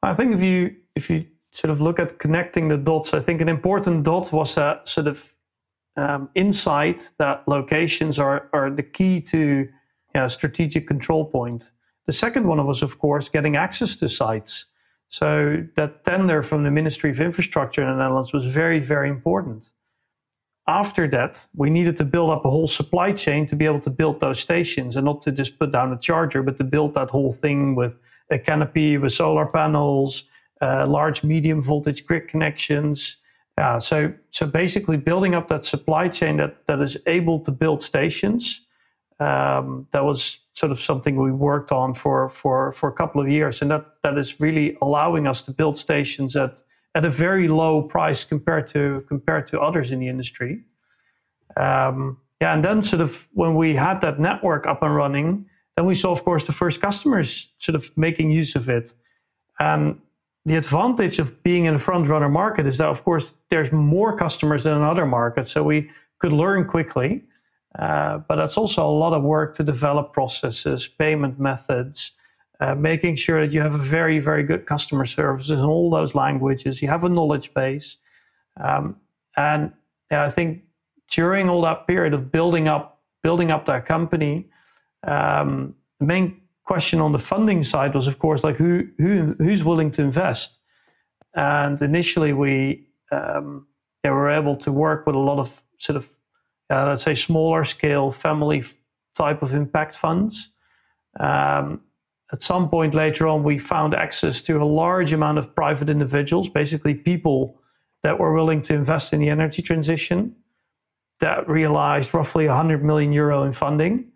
I 0.05 0.15
think 0.15 0.35
if 0.35 0.41
you 0.41 0.77
if 0.95 1.11
you 1.11 1.27
sort 1.51 1.71
of 1.71 1.81
look 1.81 1.99
at 1.99 2.19
connecting 2.19 2.69
the 2.69 2.77
dots, 2.77 3.15
I 3.15 3.21
think 3.21 3.41
an 3.41 3.49
important 3.49 4.05
dot 4.05 4.33
was 4.33 4.57
a 4.57 4.81
sort 4.85 5.07
of 5.07 5.33
um, 5.97 6.29
insight 6.35 7.13
that 7.19 7.47
locations 7.49 8.19
are 8.19 8.49
are 8.53 8.71
the 8.71 8.83
key 8.83 9.21
to 9.23 9.69
strategic 10.29 10.87
control 10.87 11.25
point. 11.25 11.73
The 12.07 12.13
second 12.13 12.47
one 12.47 12.65
was, 12.67 12.83
of 12.83 12.99
course, 12.99 13.29
getting 13.29 13.57
access 13.57 13.97
to 13.97 14.09
sites. 14.09 14.67
So 15.09 15.65
that 15.77 16.05
tender 16.05 16.43
from 16.43 16.65
the 16.65 16.71
Ministry 16.71 17.11
of 17.11 17.21
Infrastructure 17.21 17.83
in 17.83 17.89
the 17.89 17.97
Netherlands 17.97 18.33
was 18.33 18.45
very, 18.45 18.81
very 18.81 19.09
important. 19.09 19.71
After 20.67 21.07
that, 21.09 21.47
we 21.55 21.69
needed 21.71 21.97
to 21.99 22.05
build 22.05 22.31
up 22.31 22.45
a 22.45 22.51
whole 22.51 22.67
supply 22.67 23.13
chain 23.13 23.47
to 23.47 23.57
be 23.57 23.67
able 23.67 23.81
to 23.81 23.91
build 23.91 24.21
those 24.21 24.41
stations 24.41 24.97
and 24.97 25.05
not 25.05 25.21
to 25.23 25.33
just 25.33 25.59
put 25.59 25.73
down 25.73 25.93
a 25.93 25.99
charger, 25.99 26.43
but 26.43 26.57
to 26.59 26.65
build 26.65 26.95
that 26.95 27.11
whole 27.11 27.33
thing 27.33 27.75
with 27.75 27.97
a 28.35 28.39
canopy 28.39 28.99
with 28.99 29.13
solar 29.13 29.47
panels, 29.47 30.25
uh, 30.61 30.87
large 30.87 31.23
medium 31.23 31.63
voltage 31.63 32.05
grid 32.05 32.29
connections. 32.29 33.19
Yeah, 33.57 33.79
so 33.79 34.13
so 34.33 34.47
basically 34.47 34.97
building 34.97 35.35
up 35.35 35.49
that 35.49 35.65
supply 35.65 36.09
chain 36.09 36.37
that 36.39 36.67
that 36.67 36.81
is 36.81 36.97
able 37.07 37.39
to 37.41 37.53
build 37.53 37.83
stations. 37.83 38.61
Um, 39.21 39.87
that 39.93 40.05
was 40.05 40.41
sort 40.55 40.73
of 40.73 40.81
something 40.81 41.15
we 41.17 41.31
worked 41.31 41.71
on 41.71 41.95
for 41.95 42.29
for 42.29 42.73
for 42.73 42.89
a 42.89 42.93
couple 42.93 43.21
of 43.21 43.29
years, 43.29 43.63
and 43.63 43.71
that 43.71 43.85
that 44.03 44.19
is 44.19 44.41
really 44.41 44.77
allowing 44.83 45.29
us 45.29 45.43
to 45.43 45.53
build 45.53 45.79
stations 45.79 46.35
at 46.35 46.61
at 46.97 47.05
a 47.05 47.11
very 47.11 47.47
low 47.47 47.83
price 47.83 48.25
compared 48.25 48.67
to 48.69 49.05
compared 49.09 49.47
to 49.49 49.61
others 49.61 49.93
in 49.93 50.01
the 50.01 50.09
industry. 50.09 50.65
Um, 51.57 52.19
yeah, 52.41 52.55
and 52.55 52.65
then 52.65 52.83
sort 52.83 53.03
of 53.03 53.29
when 53.33 53.55
we 53.55 53.77
had 53.77 54.01
that 54.01 54.19
network 54.19 54.67
up 54.67 54.83
and 54.83 54.95
running, 54.97 55.47
then 55.77 55.87
we 55.87 55.95
saw, 55.95 56.13
of 56.13 56.25
course, 56.25 56.47
the 56.47 56.53
first 56.53 56.81
customers 56.81 57.53
sort 57.59 57.75
of 57.75 57.97
making 57.97 58.31
use 58.31 58.55
of 58.55 58.69
it. 58.69 58.95
And 59.59 60.01
the 60.45 60.57
advantage 60.57 61.19
of 61.19 61.43
being 61.43 61.65
in 61.65 61.75
a 61.75 61.79
front 61.79 62.07
runner 62.09 62.29
market 62.29 62.67
is 62.67 62.79
that, 62.79 62.89
of 62.89 63.03
course, 63.05 63.35
there's 63.51 63.73
more 63.73 64.17
customers 64.17 64.65
than 64.65 64.77
in 64.77 64.83
other 64.83 65.07
markets. 65.07 65.53
So 65.53 65.63
we 65.63 65.91
could 66.21 66.33
learn 66.33 66.67
quickly. 66.67 67.25
Uh, 67.79 68.19
but 68.29 68.37
that's 68.37 68.57
also 68.57 68.87
a 68.87 68.91
lot 68.91 69.13
of 69.13 69.23
work 69.23 69.55
to 69.57 69.65
develop 69.65 70.13
processes, 70.13 70.87
payment 70.87 71.41
methods, 71.41 72.13
uh, 72.61 72.75
making 72.75 73.17
sure 73.17 73.45
that 73.45 73.53
you 73.53 73.61
have 73.61 73.75
a 73.75 73.79
very, 73.79 74.21
very 74.21 74.45
good 74.45 74.65
customer 74.65 75.05
service 75.05 75.51
in 75.51 75.59
all 75.59 75.91
those 75.91 76.15
languages. 76.15 76.81
You 76.81 76.89
have 76.89 77.03
a 77.03 77.09
knowledge 77.09 77.53
base. 77.53 77.97
Um, 78.63 78.97
and 79.37 79.73
yeah, 80.11 80.25
I 80.25 80.31
think 80.31 80.63
during 81.11 81.49
all 81.49 81.63
that 81.63 81.89
period 81.89 82.15
of 82.15 82.31
building 82.31 82.69
up, 82.69 83.03
building 83.25 83.51
up 83.51 83.67
that 83.67 83.87
company, 83.87 84.49
um, 85.07 85.75
the 86.01 86.07
main 86.07 86.41
question 86.65 87.01
on 87.01 87.13
the 87.13 87.19
funding 87.19 87.63
side 87.63 87.95
was, 87.95 88.07
of 88.07 88.19
course, 88.19 88.43
like 88.43 88.57
who, 88.57 88.89
who 88.99 89.35
who's 89.39 89.63
willing 89.65 89.91
to 89.93 90.03
invest. 90.03 90.59
And 91.35 91.81
initially, 91.83 92.33
we 92.33 92.89
um, 93.11 93.67
were 94.05 94.31
able 94.31 94.57
to 94.57 94.73
work 94.73 95.07
with 95.07 95.15
a 95.15 95.19
lot 95.19 95.39
of 95.39 95.63
sort 95.79 95.97
of, 95.97 96.11
uh, 96.71 96.87
let's 96.87 97.03
say, 97.03 97.15
smaller 97.15 97.65
scale 97.65 98.11
family 98.11 98.65
type 99.15 99.43
of 99.43 99.55
impact 99.55 99.95
funds. 99.95 100.51
Um, 101.21 101.81
at 102.33 102.43
some 102.43 102.69
point 102.69 102.95
later 102.95 103.27
on, 103.29 103.45
we 103.45 103.59
found 103.59 103.95
access 103.95 104.43
to 104.43 104.61
a 104.61 104.65
large 104.65 105.13
amount 105.13 105.39
of 105.39 105.55
private 105.55 105.89
individuals, 105.89 106.49
basically 106.49 106.95
people 106.95 107.61
that 108.03 108.19
were 108.19 108.33
willing 108.33 108.63
to 108.63 108.75
invest 108.75 109.13
in 109.13 109.21
the 109.21 109.29
energy 109.29 109.63
transition, 109.63 110.35
that 111.21 111.49
realized 111.49 112.13
roughly 112.13 112.47
100 112.47 112.83
million 112.83 113.13
euro 113.13 113.45
in 113.45 113.53
funding 113.53 114.11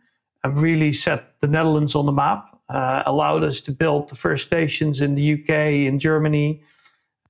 and 0.45 0.57
really 0.57 0.93
set 0.93 1.41
the 1.41 1.47
Netherlands 1.47 1.95
on 1.95 2.07
the 2.07 2.13
map, 2.13 2.59
uh, 2.69 3.03
allowed 3.07 3.45
us 3.45 3.61
to 3.63 3.73
build 3.73 4.09
the 4.09 4.15
first 4.15 4.47
stations 4.47 5.01
in 5.01 5.15
the 5.15 5.35
UK, 5.35 5.87
in 5.87 5.99
Germany. 5.99 6.63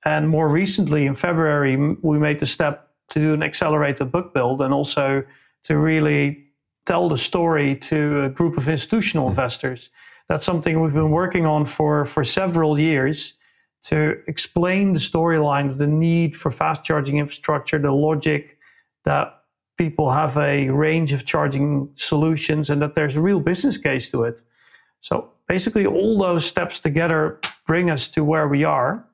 And 0.05 0.29
more 0.29 0.49
recently, 0.49 1.07
in 1.07 1.15
February, 1.15 1.77
we 1.77 2.19
made 2.19 2.39
the 2.39 2.47
step 2.47 2.91
to 3.11 3.19
do 3.19 3.35
an 3.35 3.43
accelerated 3.43 4.13
book 4.13 4.35
build 4.35 4.61
and 4.61 4.73
also 4.75 5.25
to 5.65 5.79
really 5.79 6.45
tell 6.87 7.09
the 7.09 7.19
story 7.19 7.77
to 7.77 8.25
a 8.25 8.29
group 8.29 8.57
of 8.57 8.69
institutional 8.69 9.27
mm-hmm. 9.27 9.39
investors. 9.39 9.91
That's 10.29 10.45
something 10.45 10.81
we've 10.81 10.93
been 10.93 11.11
working 11.11 11.47
on 11.47 11.65
for, 11.65 12.05
for 12.05 12.25
several 12.25 12.79
years 12.79 13.35
to 13.85 14.21
explain 14.27 14.93
the 14.93 14.99
storyline 14.99 15.71
of 15.71 15.79
the 15.79 15.87
need 15.87 16.37
for 16.37 16.51
fast 16.51 16.85
charging 16.85 17.19
infrastructure, 17.19 17.79
the 17.79 17.93
logic 17.93 18.59
that 19.05 19.38
people 19.79 20.11
have 20.11 20.37
a 20.37 20.69
range 20.69 21.13
of 21.13 21.25
charging 21.25 21.89
solutions 21.95 22.69
and 22.69 22.83
that 22.83 22.95
there's 22.95 23.17
a 23.17 23.21
real 23.21 23.41
business 23.41 23.79
case 23.79 24.11
to 24.11 24.25
it. 24.25 24.43
So 25.01 25.31
basically, 25.47 25.87
all 25.87 26.19
those 26.19 26.45
steps 26.45 26.81
together 26.81 27.41
bring 27.67 27.91
us 27.91 28.09
to 28.09 28.25
where 28.25 28.49
we 28.49 28.65
are. 28.65 29.05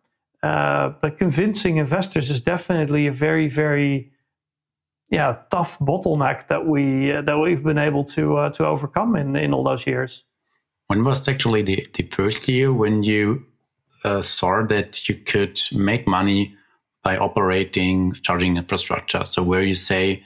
Uh, 0.42 0.92
but 1.00 1.18
convincing 1.18 1.76
investors 1.76 2.30
is 2.30 2.40
definitely 2.40 3.06
a 3.06 3.12
very, 3.12 3.48
very 3.48 4.10
yeah 5.10 5.36
tough 5.50 5.78
bottleneck 5.78 6.48
that 6.48 6.66
we 6.66 7.12
uh, 7.12 7.22
that 7.22 7.38
we've 7.38 7.62
been 7.62 7.78
able 7.78 8.04
to 8.04 8.36
uh, 8.36 8.50
to 8.50 8.66
overcome 8.66 9.16
in 9.16 9.36
in 9.36 9.54
all 9.54 9.64
those 9.64 9.86
years. 9.86 10.24
When 10.88 11.04
was 11.04 11.26
actually 11.28 11.62
the, 11.62 11.86
the 11.94 12.02
first 12.04 12.48
year 12.48 12.72
when 12.72 13.02
you 13.02 13.46
uh, 14.04 14.20
saw 14.20 14.62
that 14.66 15.08
you 15.08 15.14
could 15.14 15.60
make 15.72 16.06
money 16.06 16.54
by 17.02 17.16
operating 17.16 18.12
charging 18.12 18.56
infrastructure? 18.56 19.24
So 19.24 19.42
where 19.42 19.62
you 19.62 19.74
say, 19.74 20.22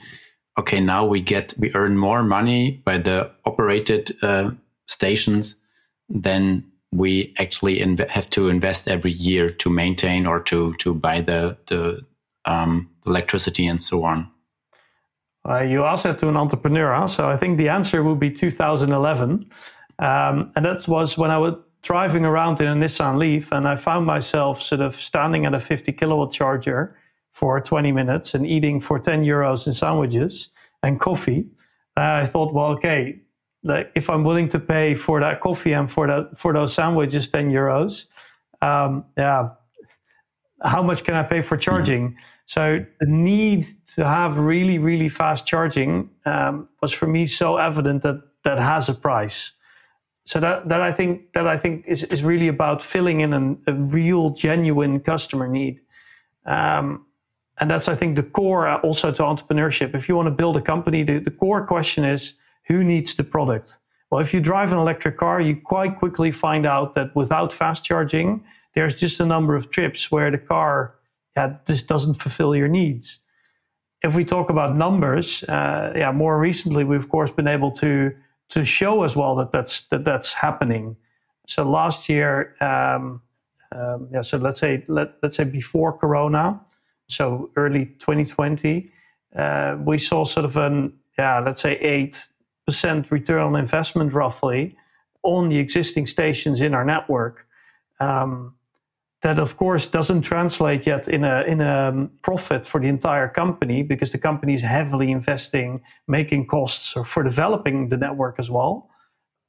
okay, 0.59 0.79
now 0.79 1.05
we 1.05 1.21
get 1.21 1.53
we 1.57 1.73
earn 1.73 1.97
more 1.97 2.23
money 2.23 2.81
by 2.85 2.97
the 2.97 3.31
operated 3.45 4.11
uh, 4.21 4.51
stations 4.87 5.55
than 6.09 6.63
we 6.91 7.33
actually 7.37 7.79
have 8.09 8.29
to 8.29 8.49
invest 8.49 8.87
every 8.87 9.11
year 9.11 9.49
to 9.49 9.69
maintain 9.69 10.25
or 10.25 10.41
to 10.43 10.73
to 10.73 10.93
buy 10.93 11.21
the 11.21 11.57
the 11.67 12.05
um, 12.45 12.89
electricity 13.05 13.65
and 13.67 13.81
so 13.81 14.03
on. 14.03 14.29
Uh, 15.47 15.61
you 15.61 15.83
asked 15.85 16.03
that 16.03 16.19
to 16.19 16.27
an 16.27 16.37
entrepreneur, 16.37 16.93
huh? 16.93 17.07
so 17.07 17.29
I 17.29 17.37
think 17.37 17.57
the 17.57 17.69
answer 17.69 18.03
would 18.03 18.19
be 18.19 18.29
2011. 18.29 19.49
Um, 19.99 20.51
and 20.55 20.65
that 20.65 20.87
was 20.87 21.17
when 21.17 21.31
I 21.31 21.37
was 21.37 21.53
driving 21.81 22.25
around 22.25 22.59
in 22.61 22.67
a 22.67 22.75
Nissan 22.75 23.17
Leaf 23.17 23.51
and 23.51 23.67
I 23.67 23.75
found 23.75 24.05
myself 24.05 24.61
sort 24.61 24.81
of 24.81 24.95
standing 24.95 25.45
at 25.45 25.53
a 25.53 25.59
50 25.59 25.93
kilowatt 25.93 26.33
charger 26.33 26.95
for 27.31 27.59
20 27.59 27.91
minutes 27.91 28.33
and 28.33 28.45
eating 28.45 28.79
for 28.79 28.99
10 28.99 29.23
euros 29.23 29.67
in 29.67 29.73
sandwiches 29.73 30.49
and 30.83 30.99
coffee. 30.99 31.47
Uh, 31.97 32.21
I 32.23 32.25
thought, 32.25 32.53
well, 32.53 32.67
okay, 32.71 33.19
like 33.63 33.91
if 33.95 34.09
I'm 34.09 34.23
willing 34.23 34.49
to 34.49 34.59
pay 34.59 34.95
for 34.95 35.19
that 35.19 35.41
coffee 35.41 35.73
and 35.73 35.91
for 35.91 36.07
that 36.07 36.37
for 36.37 36.53
those 36.53 36.73
sandwiches 36.73 37.27
10 37.29 37.51
euros, 37.51 38.05
um, 38.61 39.05
yeah, 39.17 39.49
how 40.63 40.83
much 40.83 41.03
can 41.03 41.15
I 41.15 41.23
pay 41.23 41.41
for 41.41 41.57
charging? 41.57 42.09
Mm-hmm. 42.09 42.19
So 42.45 42.85
the 42.99 43.05
need 43.05 43.65
to 43.95 44.05
have 44.05 44.37
really, 44.37 44.79
really 44.79 45.09
fast 45.09 45.45
charging 45.45 46.09
um, 46.25 46.67
was 46.81 46.91
for 46.91 47.07
me 47.07 47.27
so 47.27 47.57
evident 47.57 48.01
that 48.03 48.21
that 48.43 48.57
has 48.57 48.89
a 48.89 48.93
price 48.93 49.51
so 50.29 50.39
that, 50.39 50.69
that 50.69 50.79
I 50.79 50.91
think 50.91 51.33
that 51.33 51.47
I 51.47 51.57
think 51.57 51.85
is, 51.87 52.03
is 52.03 52.21
really 52.21 52.49
about 52.49 52.83
filling 52.83 53.21
in 53.21 53.33
an, 53.33 53.57
a 53.65 53.73
real 53.73 54.29
genuine 54.29 54.99
customer 54.99 55.47
need. 55.47 55.79
Um, 56.45 57.07
and 57.59 57.69
that's 57.69 57.87
I 57.87 57.95
think 57.95 58.15
the 58.15 58.23
core 58.23 58.69
also 58.81 59.11
to 59.11 59.23
entrepreneurship. 59.23 59.93
If 59.93 60.07
you 60.07 60.15
want 60.15 60.27
to 60.27 60.31
build 60.31 60.57
a 60.57 60.61
company, 60.61 61.03
the, 61.03 61.19
the 61.19 61.31
core 61.31 61.65
question 61.65 62.05
is 62.05 62.33
who 62.67 62.83
needs 62.83 63.13
the 63.15 63.23
product? 63.23 63.77
Well, 64.09 64.21
if 64.21 64.33
you 64.33 64.39
drive 64.39 64.71
an 64.71 64.77
electric 64.77 65.17
car, 65.17 65.39
you 65.39 65.55
quite 65.55 65.97
quickly 65.97 66.31
find 66.31 66.65
out 66.65 66.95
that 66.95 67.15
without 67.15 67.53
fast 67.53 67.83
charging, 67.83 68.43
there's 68.73 68.95
just 68.95 69.19
a 69.19 69.25
number 69.25 69.55
of 69.55 69.69
trips 69.69 70.11
where 70.11 70.31
the 70.31 70.37
car 70.37 70.95
yeah, 71.35 71.57
just 71.67 71.87
doesn't 71.87 72.15
fulfill 72.15 72.55
your 72.55 72.67
needs. 72.67 73.19
If 74.01 74.15
we 74.15 74.23
talk 74.23 74.49
about 74.49 74.75
numbers, 74.75 75.43
uh, 75.43 75.93
yeah, 75.95 76.11
more 76.11 76.39
recently 76.39 76.83
we've 76.83 76.99
of 76.99 77.09
course 77.09 77.31
been 77.31 77.47
able 77.47 77.71
to 77.73 78.13
to 78.49 78.65
show 78.65 79.03
as 79.03 79.15
well 79.15 79.35
that 79.35 79.51
that's 79.51 79.81
that 79.87 80.05
that's 80.05 80.33
happening. 80.33 80.95
So 81.47 81.69
last 81.69 82.09
year, 82.09 82.55
um, 82.61 83.21
um, 83.71 84.07
yeah. 84.11 84.21
So 84.21 84.37
let's 84.37 84.59
say 84.59 84.83
let 84.87 85.15
let's 85.21 85.37
say 85.37 85.43
before 85.43 85.97
Corona, 85.97 86.61
so 87.09 87.49
early 87.55 87.85
2020, 87.99 88.91
uh, 89.35 89.77
we 89.83 89.97
saw 89.97 90.23
sort 90.23 90.45
of 90.45 90.57
an 90.57 90.93
yeah, 91.17 91.39
let's 91.39 91.61
say 91.61 91.77
eight 91.79 92.29
percent 92.65 93.11
return 93.11 93.41
on 93.41 93.55
investment 93.55 94.13
roughly 94.13 94.77
on 95.23 95.49
the 95.49 95.57
existing 95.57 96.07
stations 96.07 96.61
in 96.61 96.73
our 96.73 96.85
network. 96.85 97.45
Um, 97.99 98.55
that 99.21 99.39
of 99.39 99.57
course 99.57 99.85
doesn't 99.85 100.21
translate 100.21 100.85
yet 100.87 101.07
in 101.07 101.23
a 101.23 101.43
in 101.43 101.61
a 101.61 102.09
profit 102.21 102.65
for 102.65 102.79
the 102.79 102.87
entire 102.87 103.27
company 103.27 103.83
because 103.83 104.11
the 104.11 104.17
company 104.17 104.53
is 104.53 104.61
heavily 104.61 105.11
investing 105.11 105.81
making 106.07 106.47
costs 106.47 106.95
for 107.05 107.23
developing 107.23 107.89
the 107.89 107.97
network 107.97 108.39
as 108.39 108.49
well 108.49 108.89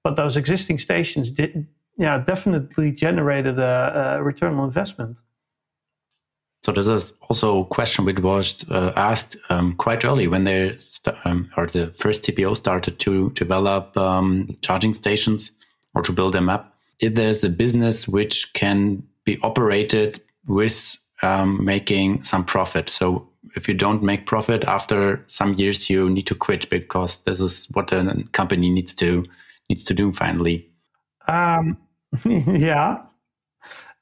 but 0.03 0.17
those 0.17 0.37
existing 0.37 0.79
stations 0.79 1.31
did 1.31 1.67
yeah 1.99 2.19
definitely 2.19 2.91
generated 2.91 3.59
a, 3.59 4.17
a 4.19 4.23
return 4.23 4.55
on 4.55 4.65
investment 4.65 5.21
so 6.63 6.73
this 6.73 6.89
is 6.89 7.13
also 7.29 7.63
a 7.63 7.65
question 7.65 8.05
which 8.05 8.19
was 8.19 8.65
uh, 8.71 8.93
asked 8.97 9.37
um, 9.49 9.75
quite 9.77 10.05
early 10.05 10.29
when 10.29 10.45
they 10.45 10.77
um, 11.25 11.51
or 11.57 11.67
the 11.67 11.89
first 11.97 12.23
CPO 12.25 12.57
started 12.57 12.99
to 12.99 13.31
develop 13.31 13.97
um, 13.97 14.57
charging 14.61 14.93
stations 14.93 15.53
or 15.95 16.03
to 16.03 16.13
build 16.13 16.35
them 16.35 16.49
up. 16.49 16.77
If 17.01 17.15
there's 17.15 17.43
a 17.43 17.49
business 17.49 18.07
which 18.07 18.53
can 18.53 19.03
be 19.25 19.39
operated 19.43 20.21
with 20.47 20.97
um, 21.23 21.65
making 21.65 22.23
some 22.25 22.45
profit. 22.45 22.89
So 22.89 23.29
if 23.57 23.69
you 23.69 23.75
don't 23.75 24.03
make 24.03 24.27
profit 24.27 24.65
after 24.65 25.23
some 25.27 25.55
years, 25.55 25.89
you 25.91 26.09
need 26.09 26.27
to 26.27 26.35
quit 26.35 26.69
because 26.71 27.21
this 27.21 27.41
is 27.41 27.67
what 27.73 27.93
a 27.93 28.25
company 28.33 28.71
needs 28.71 28.95
to 28.97 29.25
needs 29.69 29.85
to 29.85 29.95
do 29.95 30.13
finally. 30.13 30.69
Um, 31.29 31.79
yeah. 32.25 33.03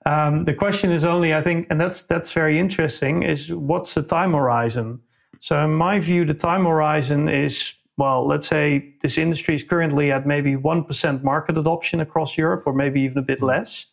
Um, 0.08 0.44
the 0.44 0.54
question 0.54 0.90
is 0.90 1.04
only, 1.04 1.34
I 1.34 1.42
think, 1.42 1.66
and 1.68 1.78
that's 1.78 2.02
that's 2.02 2.32
very 2.32 2.58
interesting. 2.58 3.24
Is 3.24 3.52
what's 3.52 3.92
the 3.92 4.02
time 4.02 4.32
horizon? 4.32 5.00
So 5.40 5.62
in 5.62 5.74
my 5.74 6.00
view, 6.00 6.24
the 6.24 6.32
time 6.32 6.64
horizon 6.64 7.28
is 7.28 7.74
well, 7.98 8.26
let's 8.26 8.46
say 8.46 8.94
this 9.02 9.18
industry 9.18 9.54
is 9.56 9.62
currently 9.62 10.10
at 10.10 10.26
maybe 10.26 10.56
one 10.56 10.82
percent 10.84 11.22
market 11.22 11.58
adoption 11.58 12.00
across 12.00 12.38
Europe, 12.38 12.62
or 12.64 12.72
maybe 12.72 13.02
even 13.02 13.18
a 13.18 13.22
bit 13.22 13.42
less, 13.42 13.84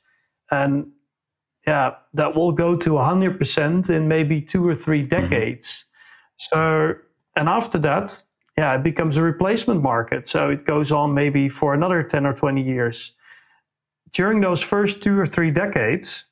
and 0.51 0.87
yeah, 1.67 1.95
that 2.13 2.35
will 2.35 2.51
go 2.51 2.75
to 2.75 2.89
100% 2.91 3.89
in 3.89 4.07
maybe 4.07 4.39
two 4.39 4.65
or 4.67 4.75
three 4.75 5.01
mm-hmm. 5.01 5.21
decades. 5.21 5.67
Mm-hmm. 5.67 6.55
So, 6.55 6.95
and 7.35 7.49
after 7.49 7.79
that, 7.79 8.23
yeah, 8.57 8.75
it 8.75 8.83
becomes 8.83 9.17
a 9.17 9.23
replacement 9.23 9.81
market. 9.81 10.27
So 10.27 10.51
it 10.51 10.65
goes 10.65 10.91
on 10.91 11.13
maybe 11.13 11.49
for 11.49 11.73
another 11.73 12.03
10 12.03 12.25
or 12.25 12.33
20 12.33 12.61
years. 12.61 13.13
During 14.15 14.39
those 14.39 14.61
first 14.61 15.03
two 15.03 15.19
or 15.19 15.25
three 15.25 15.51
decades, 15.51 16.23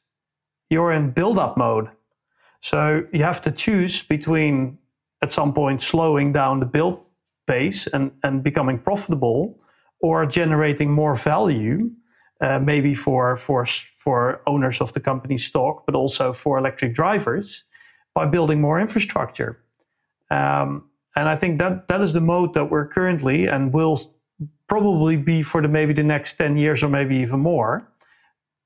you're 0.70 0.94
in 0.94 1.12
build 1.12 1.38
up 1.38 1.58
mode. 1.58 1.90
So 2.62 3.04
you 3.12 3.24
have 3.24 3.42
to 3.42 3.52
choose 3.52 4.02
between 4.02 4.78
at 5.22 5.34
some 5.34 5.54
point 5.54 5.82
slowing 5.82 6.32
down 6.32 6.62
the 6.62 6.66
build 6.66 7.02
pace 7.46 7.86
and, 7.88 8.12
and 8.24 8.42
becoming 8.42 8.80
profitable 8.80 9.60
or 10.00 10.26
generating 10.26 10.92
more 10.92 11.16
value 11.16 11.92
uh, 12.40 12.60
maybe 12.60 12.96
for 12.96 13.36
for 13.36 13.66
for 13.66 14.42
owners 14.48 14.82
of 14.82 14.94
the 14.94 15.00
company 15.00 15.38
stock, 15.38 15.86
but 15.86 15.96
also 15.96 16.34
for 16.34 16.58
electric 16.58 16.94
drivers 16.94 17.66
by 18.14 18.26
building 18.26 18.62
more 18.62 18.80
infrastructure. 18.80 19.62
Um, 20.32 20.90
and 21.16 21.28
I 21.30 21.36
think 21.36 21.60
that 21.60 21.88
that 21.90 22.02
is 22.02 22.14
the 22.14 22.22
mode 22.22 22.54
that 22.54 22.70
we're 22.72 22.88
currently 22.88 23.48
and 23.48 23.74
will 23.74 24.00
probably 24.68 25.18
be 25.18 25.44
for 25.44 25.62
the 25.62 25.68
maybe 25.68 25.94
the 25.94 26.04
next 26.04 26.34
10 26.34 26.58
years 26.58 26.84
or 26.84 26.90
maybe 26.90 27.16
even 27.18 27.40
more 27.40 27.88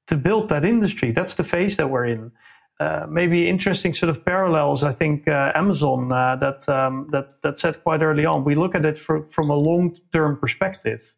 to 0.07 0.15
build 0.15 0.49
that 0.49 0.63
industry. 0.65 1.11
That's 1.11 1.35
the 1.35 1.43
phase 1.43 1.77
that 1.77 1.89
we're 1.89 2.05
in. 2.05 2.31
Uh, 2.79 3.07
maybe 3.09 3.49
interesting 3.49 3.93
sort 3.93 4.09
of 4.09 4.23
parallels. 4.23 4.83
I 4.83 4.91
think 4.91 5.27
uh, 5.27 5.51
Amazon 5.55 6.11
uh, 6.11 6.35
that 6.35 6.69
um, 6.69 7.07
that 7.11 7.41
that 7.41 7.57
said 7.57 7.81
quite 7.81 8.03
early 8.03 8.23
on. 8.23 8.43
We 8.43 8.53
look 8.53 8.75
at 8.75 8.85
it 8.85 8.99
for, 8.99 9.25
from 9.25 9.49
a 9.49 9.55
long 9.55 9.97
term 10.13 10.37
perspective, 10.37 11.15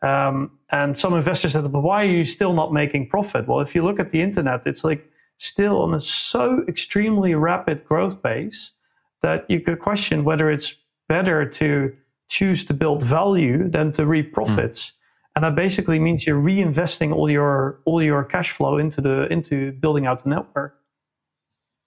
um, 0.00 0.58
and 0.70 0.96
some 0.96 1.12
investors 1.12 1.52
said, 1.52 1.70
"But 1.70 1.82
why 1.82 2.04
are 2.04 2.08
you 2.08 2.24
still 2.24 2.54
not 2.54 2.72
making 2.72 3.10
profit?" 3.10 3.46
Well, 3.46 3.60
if 3.60 3.74
you 3.74 3.84
look 3.84 4.00
at 4.00 4.10
the 4.10 4.22
internet, 4.22 4.66
it's 4.66 4.82
like 4.82 5.06
still 5.36 5.82
on 5.82 5.92
a 5.92 6.00
so 6.00 6.64
extremely 6.68 7.34
rapid 7.34 7.84
growth 7.84 8.22
pace 8.22 8.72
that 9.20 9.44
you 9.50 9.60
could 9.60 9.80
question 9.80 10.24
whether 10.24 10.50
it's 10.50 10.74
better 11.06 11.44
to 11.46 11.94
choose 12.28 12.64
to 12.64 12.74
build 12.74 13.02
value 13.02 13.68
than 13.68 13.92
to 13.92 14.06
reap 14.06 14.28
hmm. 14.28 14.34
profits. 14.34 14.86
Mm. 14.86 14.92
And 15.36 15.44
that 15.44 15.54
basically 15.56 15.98
means 15.98 16.26
you're 16.26 16.40
reinvesting 16.40 17.12
all 17.12 17.28
your 17.30 17.80
all 17.84 18.02
your 18.02 18.24
cash 18.24 18.52
flow 18.52 18.78
into 18.78 19.00
the 19.00 19.26
into 19.32 19.72
building 19.72 20.06
out 20.06 20.22
the 20.22 20.30
network 20.30 20.78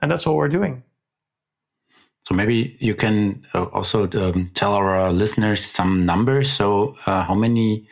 and 0.02 0.12
that's 0.12 0.26
what 0.26 0.36
we're 0.36 0.50
doing. 0.50 0.84
So 2.26 2.36
maybe 2.36 2.76
you 2.80 2.94
can 2.94 3.46
uh, 3.54 3.66
also 3.66 4.10
um, 4.12 4.52
tell 4.54 4.74
our 4.74 5.12
listeners 5.12 5.64
some 5.64 6.06
numbers. 6.06 6.52
So 6.52 6.96
uh, 7.06 7.24
how 7.24 7.34
many 7.34 7.88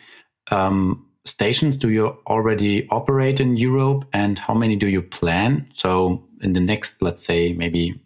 um, 0.52 1.06
stations 1.24 1.78
do 1.78 1.90
you 1.90 2.18
already 2.28 2.88
operate 2.90 3.40
in 3.40 3.56
Europe, 3.56 4.06
and 4.12 4.38
how 4.38 4.54
many 4.54 4.76
do 4.76 4.88
you 4.88 5.02
plan? 5.02 5.70
So 5.74 6.28
in 6.42 6.54
the 6.54 6.60
next, 6.60 7.02
let's 7.02 7.24
say, 7.24 7.54
maybe 7.54 8.00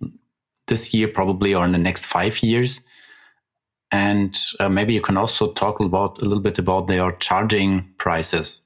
this 0.68 0.94
year, 0.94 1.08
probably, 1.08 1.56
or 1.56 1.66
in 1.66 1.72
the 1.72 1.80
next 1.80 2.06
five 2.06 2.44
years. 2.44 2.80
And 3.92 4.38
uh, 4.60 4.70
maybe 4.70 4.94
you 4.94 5.02
can 5.02 5.18
also 5.18 5.52
talk 5.54 5.80
about 5.80 6.22
a 6.22 6.26
little 6.26 6.44
bit 6.44 6.60
about 6.60 6.88
their 6.88 7.12
charging 7.14 7.92
prices. 7.98 8.62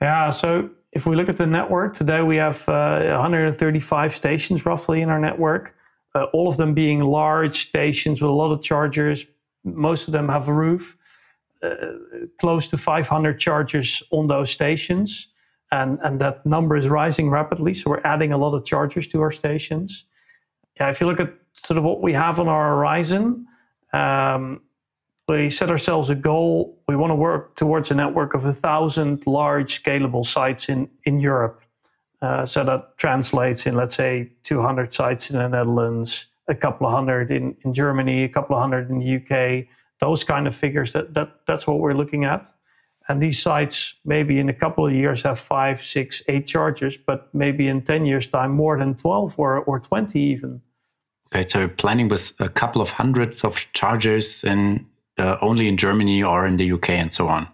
Yeah. 0.00 0.30
So 0.30 0.70
if 0.92 1.06
we 1.06 1.14
look 1.14 1.28
at 1.28 1.36
the 1.36 1.46
network 1.46 1.94
today, 1.94 2.22
we 2.22 2.36
have 2.36 2.68
uh, 2.68 3.00
135 3.04 4.14
stations 4.14 4.66
roughly 4.66 5.00
in 5.00 5.10
our 5.10 5.20
network, 5.20 5.74
uh, 6.14 6.24
all 6.32 6.48
of 6.48 6.56
them 6.56 6.74
being 6.74 7.00
large 7.00 7.68
stations 7.68 8.20
with 8.20 8.30
a 8.30 8.34
lot 8.34 8.50
of 8.50 8.62
chargers. 8.62 9.26
Most 9.64 10.08
of 10.08 10.12
them 10.12 10.28
have 10.28 10.48
a 10.48 10.52
roof. 10.52 10.96
Uh, 11.62 11.68
close 12.38 12.68
to 12.68 12.76
500 12.76 13.40
chargers 13.40 14.02
on 14.10 14.26
those 14.26 14.50
stations, 14.50 15.28
and 15.72 15.98
and 16.04 16.20
that 16.20 16.44
number 16.44 16.76
is 16.76 16.86
rising 16.86 17.30
rapidly. 17.30 17.72
So 17.72 17.90
we're 17.90 18.02
adding 18.04 18.32
a 18.32 18.36
lot 18.36 18.54
of 18.54 18.66
chargers 18.66 19.08
to 19.08 19.22
our 19.22 19.32
stations. 19.32 20.04
Yeah, 20.78 20.90
if 20.90 21.00
you 21.00 21.06
look 21.06 21.18
at 21.18 21.32
sort 21.54 21.78
of 21.78 21.84
what 21.84 22.02
we 22.02 22.12
have 22.12 22.38
on 22.38 22.46
our 22.46 22.68
horizon, 22.76 23.46
um, 23.92 24.60
we 25.28 25.50
set 25.50 25.70
ourselves 25.70 26.08
a 26.10 26.14
goal. 26.14 26.78
We 26.86 26.96
want 26.96 27.10
to 27.10 27.16
work 27.16 27.56
towards 27.56 27.90
a 27.90 27.94
network 27.94 28.34
of 28.34 28.44
a 28.44 28.52
thousand 28.52 29.26
large 29.26 29.82
scalable 29.82 30.24
sites 30.24 30.68
in, 30.68 30.88
in 31.04 31.18
Europe. 31.18 31.62
Uh, 32.22 32.46
so 32.46 32.64
that 32.64 32.96
translates 32.96 33.66
in, 33.66 33.74
let's 33.74 33.94
say, 33.94 34.30
200 34.44 34.94
sites 34.94 35.30
in 35.30 35.38
the 35.38 35.48
Netherlands, 35.48 36.26
a 36.48 36.54
couple 36.54 36.86
of 36.86 36.92
hundred 36.92 37.30
in, 37.30 37.56
in 37.64 37.74
Germany, 37.74 38.24
a 38.24 38.28
couple 38.28 38.56
of 38.56 38.62
hundred 38.62 38.88
in 38.88 39.00
the 39.00 39.16
UK, 39.16 39.66
those 40.00 40.24
kind 40.24 40.46
of 40.46 40.54
figures. 40.54 40.92
That, 40.92 41.12
that 41.14 41.40
That's 41.46 41.66
what 41.66 41.80
we're 41.80 41.94
looking 41.94 42.24
at. 42.24 42.46
And 43.08 43.22
these 43.22 43.40
sites, 43.40 43.94
maybe 44.04 44.38
in 44.38 44.48
a 44.48 44.54
couple 44.54 44.86
of 44.86 44.92
years, 44.92 45.22
have 45.22 45.38
five, 45.38 45.80
six, 45.80 46.22
eight 46.28 46.46
chargers, 46.46 46.96
but 46.96 47.32
maybe 47.34 47.68
in 47.68 47.82
10 47.82 48.06
years' 48.06 48.26
time, 48.26 48.52
more 48.52 48.78
than 48.78 48.94
12 48.94 49.38
or, 49.38 49.58
or 49.60 49.78
20 49.78 50.20
even. 50.20 50.60
Okay, 51.34 51.48
so 51.48 51.68
planning 51.68 52.08
with 52.08 52.32
a 52.40 52.48
couple 52.48 52.80
of 52.80 52.90
hundreds 52.90 53.44
of 53.44 53.66
chargers 53.72 54.44
in 54.44 54.86
uh, 55.18 55.38
only 55.40 55.66
in 55.66 55.76
Germany 55.76 56.22
or 56.22 56.46
in 56.46 56.56
the 56.56 56.72
UK 56.72 56.90
and 56.90 57.12
so 57.12 57.28
on 57.28 57.48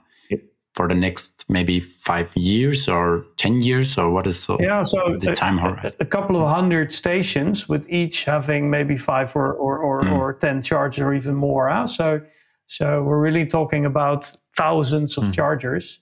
for 0.74 0.88
the 0.88 0.94
next 0.94 1.44
maybe 1.48 1.80
five 1.80 2.34
years 2.34 2.88
or 2.88 3.26
10 3.36 3.62
years 3.62 3.98
or 3.98 4.10
what 4.10 4.26
is 4.26 4.46
the, 4.46 4.56
yeah, 4.58 4.82
so 4.82 5.16
the 5.20 5.32
a, 5.32 5.34
time 5.34 5.58
horizon? 5.58 5.96
A, 6.00 6.06
couple 6.06 6.36
of 6.36 6.48
hundred 6.48 6.92
stations 6.92 7.68
with 7.68 7.88
each 7.90 8.24
having 8.24 8.70
maybe 8.70 8.96
five 8.96 9.34
or, 9.36 9.52
or, 9.52 9.78
or, 9.78 10.02
mm. 10.02 10.18
or 10.18 10.32
10 10.32 10.62
chargers 10.62 11.02
or 11.02 11.12
even 11.12 11.34
more. 11.34 11.68
Huh? 11.68 11.86
So, 11.86 12.22
so 12.68 13.02
we're 13.02 13.20
really 13.20 13.46
talking 13.46 13.84
about 13.84 14.32
thousands 14.56 15.18
of 15.18 15.24
mm. 15.24 15.34
chargers 15.34 16.00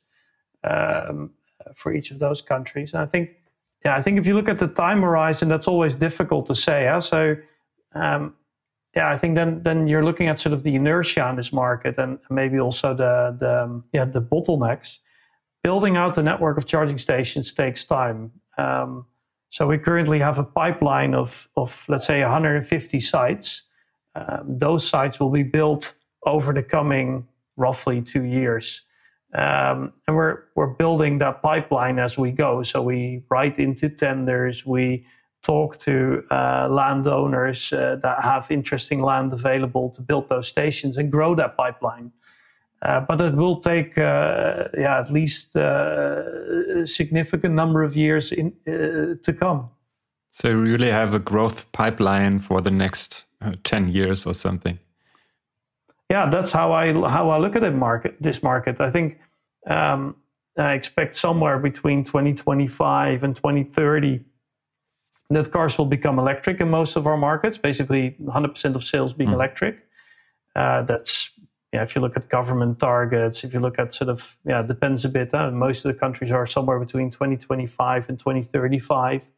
um, 0.62 1.30
for 1.74 1.92
each 1.92 2.12
of 2.12 2.20
those 2.20 2.40
countries. 2.40 2.92
And 2.92 3.02
I 3.02 3.06
think, 3.06 3.30
yeah, 3.84 3.96
I 3.96 4.02
think 4.02 4.18
if 4.18 4.26
you 4.26 4.34
look 4.34 4.48
at 4.48 4.58
the 4.58 4.68
time 4.68 5.02
horizon, 5.02 5.48
that's 5.48 5.66
always 5.66 5.96
difficult 5.96 6.46
to 6.46 6.54
say. 6.54 6.86
Huh? 6.86 7.00
So 7.00 7.36
um, 7.94 8.34
yeah, 8.96 9.08
I 9.10 9.16
think 9.16 9.36
then 9.36 9.62
then 9.62 9.86
you're 9.86 10.04
looking 10.04 10.28
at 10.28 10.40
sort 10.40 10.52
of 10.52 10.64
the 10.64 10.74
inertia 10.74 11.28
in 11.28 11.36
this 11.36 11.52
market 11.52 11.96
and 11.98 12.18
maybe 12.28 12.58
also 12.58 12.94
the 12.94 13.36
the 13.38 13.62
um, 13.64 13.84
yeah 13.92 14.04
the 14.04 14.20
bottlenecks. 14.20 14.98
Building 15.62 15.96
out 15.96 16.14
the 16.14 16.22
network 16.22 16.56
of 16.56 16.66
charging 16.66 16.98
stations 16.98 17.52
takes 17.52 17.84
time. 17.84 18.32
Um, 18.56 19.04
so 19.50 19.66
we 19.66 19.78
currently 19.78 20.18
have 20.18 20.38
a 20.38 20.44
pipeline 20.44 21.14
of 21.14 21.48
of 21.56 21.84
let's 21.88 22.06
say 22.06 22.20
150 22.20 23.00
sites. 23.00 23.62
Um, 24.16 24.58
those 24.58 24.86
sites 24.88 25.20
will 25.20 25.30
be 25.30 25.44
built 25.44 25.94
over 26.26 26.52
the 26.52 26.62
coming 26.62 27.28
roughly 27.56 28.02
two 28.02 28.24
years, 28.24 28.82
um, 29.34 29.92
and 30.08 30.16
we're 30.16 30.44
we're 30.56 30.74
building 30.74 31.18
that 31.18 31.42
pipeline 31.42 32.00
as 32.00 32.18
we 32.18 32.32
go. 32.32 32.64
So 32.64 32.82
we 32.82 33.22
write 33.30 33.60
into 33.60 33.88
tenders, 33.88 34.66
we 34.66 35.06
talk 35.42 35.78
to 35.78 36.22
uh, 36.30 36.68
landowners 36.70 37.72
uh, 37.72 37.96
that 38.02 38.22
have 38.22 38.50
interesting 38.50 39.02
land 39.02 39.32
available 39.32 39.90
to 39.90 40.02
build 40.02 40.28
those 40.28 40.48
stations 40.48 40.96
and 40.96 41.10
grow 41.10 41.34
that 41.34 41.56
pipeline. 41.56 42.12
Uh, 42.82 43.00
but 43.00 43.20
it 43.20 43.34
will 43.34 43.60
take, 43.60 43.98
uh, 43.98 44.64
yeah, 44.78 44.98
at 44.98 45.10
least 45.10 45.54
uh, 45.56 46.22
a 46.76 46.86
significant 46.86 47.54
number 47.54 47.82
of 47.82 47.94
years 47.94 48.32
in, 48.32 48.54
uh, 48.66 49.16
to 49.22 49.32
come. 49.38 49.68
So 50.30 50.48
you 50.48 50.58
really 50.58 50.90
have 50.90 51.12
a 51.12 51.18
growth 51.18 51.70
pipeline 51.72 52.38
for 52.38 52.60
the 52.60 52.70
next 52.70 53.26
ten 53.64 53.88
years 53.88 54.26
or 54.26 54.34
something. 54.34 54.78
Yeah, 56.08 56.30
that's 56.30 56.52
how 56.52 56.72
I 56.72 56.92
how 56.92 57.30
I 57.30 57.38
look 57.38 57.56
at 57.56 57.64
it. 57.64 57.74
Market 57.74 58.16
this 58.20 58.42
market. 58.42 58.80
I 58.80 58.90
think 58.90 59.18
um, 59.66 60.16
I 60.56 60.72
expect 60.72 61.16
somewhere 61.16 61.58
between 61.58 62.04
2025 62.04 63.24
and 63.24 63.36
2030 63.36 64.20
that 65.30 65.50
cars 65.52 65.78
will 65.78 65.86
become 65.86 66.18
electric 66.18 66.60
in 66.60 66.70
most 66.70 66.96
of 66.96 67.06
our 67.06 67.16
markets, 67.16 67.56
basically 67.56 68.16
100% 68.22 68.74
of 68.74 68.84
sales 68.84 69.12
being 69.12 69.30
mm. 69.30 69.34
electric. 69.34 69.86
Uh, 70.56 70.82
that's, 70.82 71.30
yeah, 71.72 71.82
if 71.82 71.94
you 71.94 72.00
look 72.00 72.16
at 72.16 72.28
government 72.28 72.80
targets, 72.80 73.44
if 73.44 73.54
you 73.54 73.60
look 73.60 73.78
at 73.78 73.94
sort 73.94 74.10
of, 74.10 74.36
yeah, 74.44 74.60
it 74.60 74.66
depends 74.66 75.04
a 75.04 75.08
bit. 75.08 75.32
Uh, 75.32 75.50
most 75.52 75.84
of 75.84 75.92
the 75.92 75.98
countries 75.98 76.32
are 76.32 76.46
somewhere 76.46 76.80
between 76.80 77.10
2025 77.10 78.08
and 78.08 78.18
2035 78.18 79.28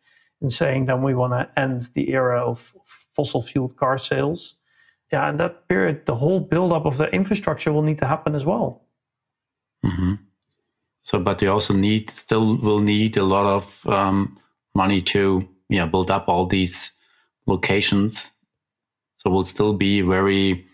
in 0.40 0.48
saying 0.48 0.86
that 0.86 1.00
we 1.00 1.14
want 1.14 1.34
to 1.34 1.60
end 1.60 1.90
the 1.94 2.10
era 2.10 2.40
of 2.40 2.74
fossil 3.14 3.42
fueled 3.42 3.76
car 3.76 3.98
sales. 3.98 4.54
Yeah, 5.12 5.28
and 5.28 5.38
that 5.40 5.68
period, 5.68 6.06
the 6.06 6.14
whole 6.14 6.40
buildup 6.40 6.86
of 6.86 6.96
the 6.96 7.08
infrastructure 7.10 7.70
will 7.70 7.82
need 7.82 7.98
to 7.98 8.06
happen 8.06 8.34
as 8.34 8.46
well. 8.46 8.82
Mm-hmm. 9.84 10.14
So, 11.02 11.18
but 11.18 11.42
you 11.42 11.50
also 11.52 11.74
need, 11.74 12.10
still 12.10 12.56
will 12.56 12.80
need 12.80 13.18
a 13.18 13.24
lot 13.24 13.44
of 13.44 13.86
um, 13.86 14.38
money 14.74 15.02
to 15.02 15.46
yeah 15.72 15.86
build 15.86 16.10
up 16.10 16.28
all 16.28 16.46
these 16.46 16.92
locations. 17.46 18.30
So 19.16 19.30
we'll 19.30 19.44
still 19.44 19.72
be 19.72 20.00
very 20.00 20.66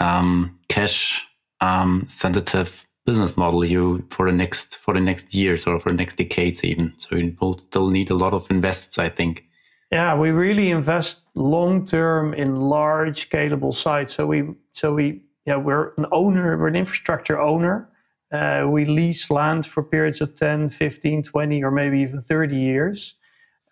um, 0.00 0.58
cash 0.68 1.26
um, 1.60 2.04
sensitive 2.08 2.86
business 3.06 3.36
model 3.36 3.64
you 3.64 4.06
for 4.10 4.26
the 4.26 4.36
next 4.36 4.76
for 4.76 4.94
the 4.94 5.00
next 5.00 5.34
years 5.34 5.66
or 5.66 5.78
for 5.78 5.90
the 5.90 5.96
next 5.96 6.16
decades 6.16 6.64
even. 6.64 6.94
So 6.98 7.16
you 7.16 7.36
will 7.40 7.58
still 7.58 7.90
need 7.90 8.10
a 8.10 8.14
lot 8.14 8.32
of 8.32 8.50
invests 8.50 8.98
i 8.98 9.08
think. 9.08 9.44
Yeah 9.90 10.14
we 10.14 10.30
really 10.30 10.70
invest 10.70 11.22
long 11.34 11.86
term 11.86 12.32
in 12.34 12.56
large 12.56 13.28
scalable 13.28 13.74
sites. 13.74 14.14
So 14.14 14.26
we 14.26 14.44
so 14.72 14.94
we 14.94 15.22
yeah 15.46 15.56
we're 15.56 15.92
an 15.98 16.06
owner 16.12 16.56
we're 16.56 16.68
an 16.68 16.76
infrastructure 16.76 17.40
owner. 17.40 17.88
Uh, 18.32 18.66
we 18.68 18.84
lease 18.84 19.30
land 19.30 19.64
for 19.64 19.82
periods 19.82 20.20
of 20.20 20.34
10 20.34 20.70
15 20.70 21.22
20 21.22 21.62
or 21.62 21.70
maybe 21.70 22.00
even 22.00 22.20
30 22.22 22.56
years 22.56 23.14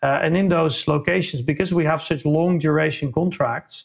uh, 0.02 0.20
and 0.22 0.36
in 0.36 0.48
those 0.48 0.88
locations, 0.88 1.42
because 1.42 1.72
we 1.72 1.84
have 1.84 2.02
such 2.02 2.24
long 2.24 2.58
duration 2.58 3.12
contracts, 3.12 3.84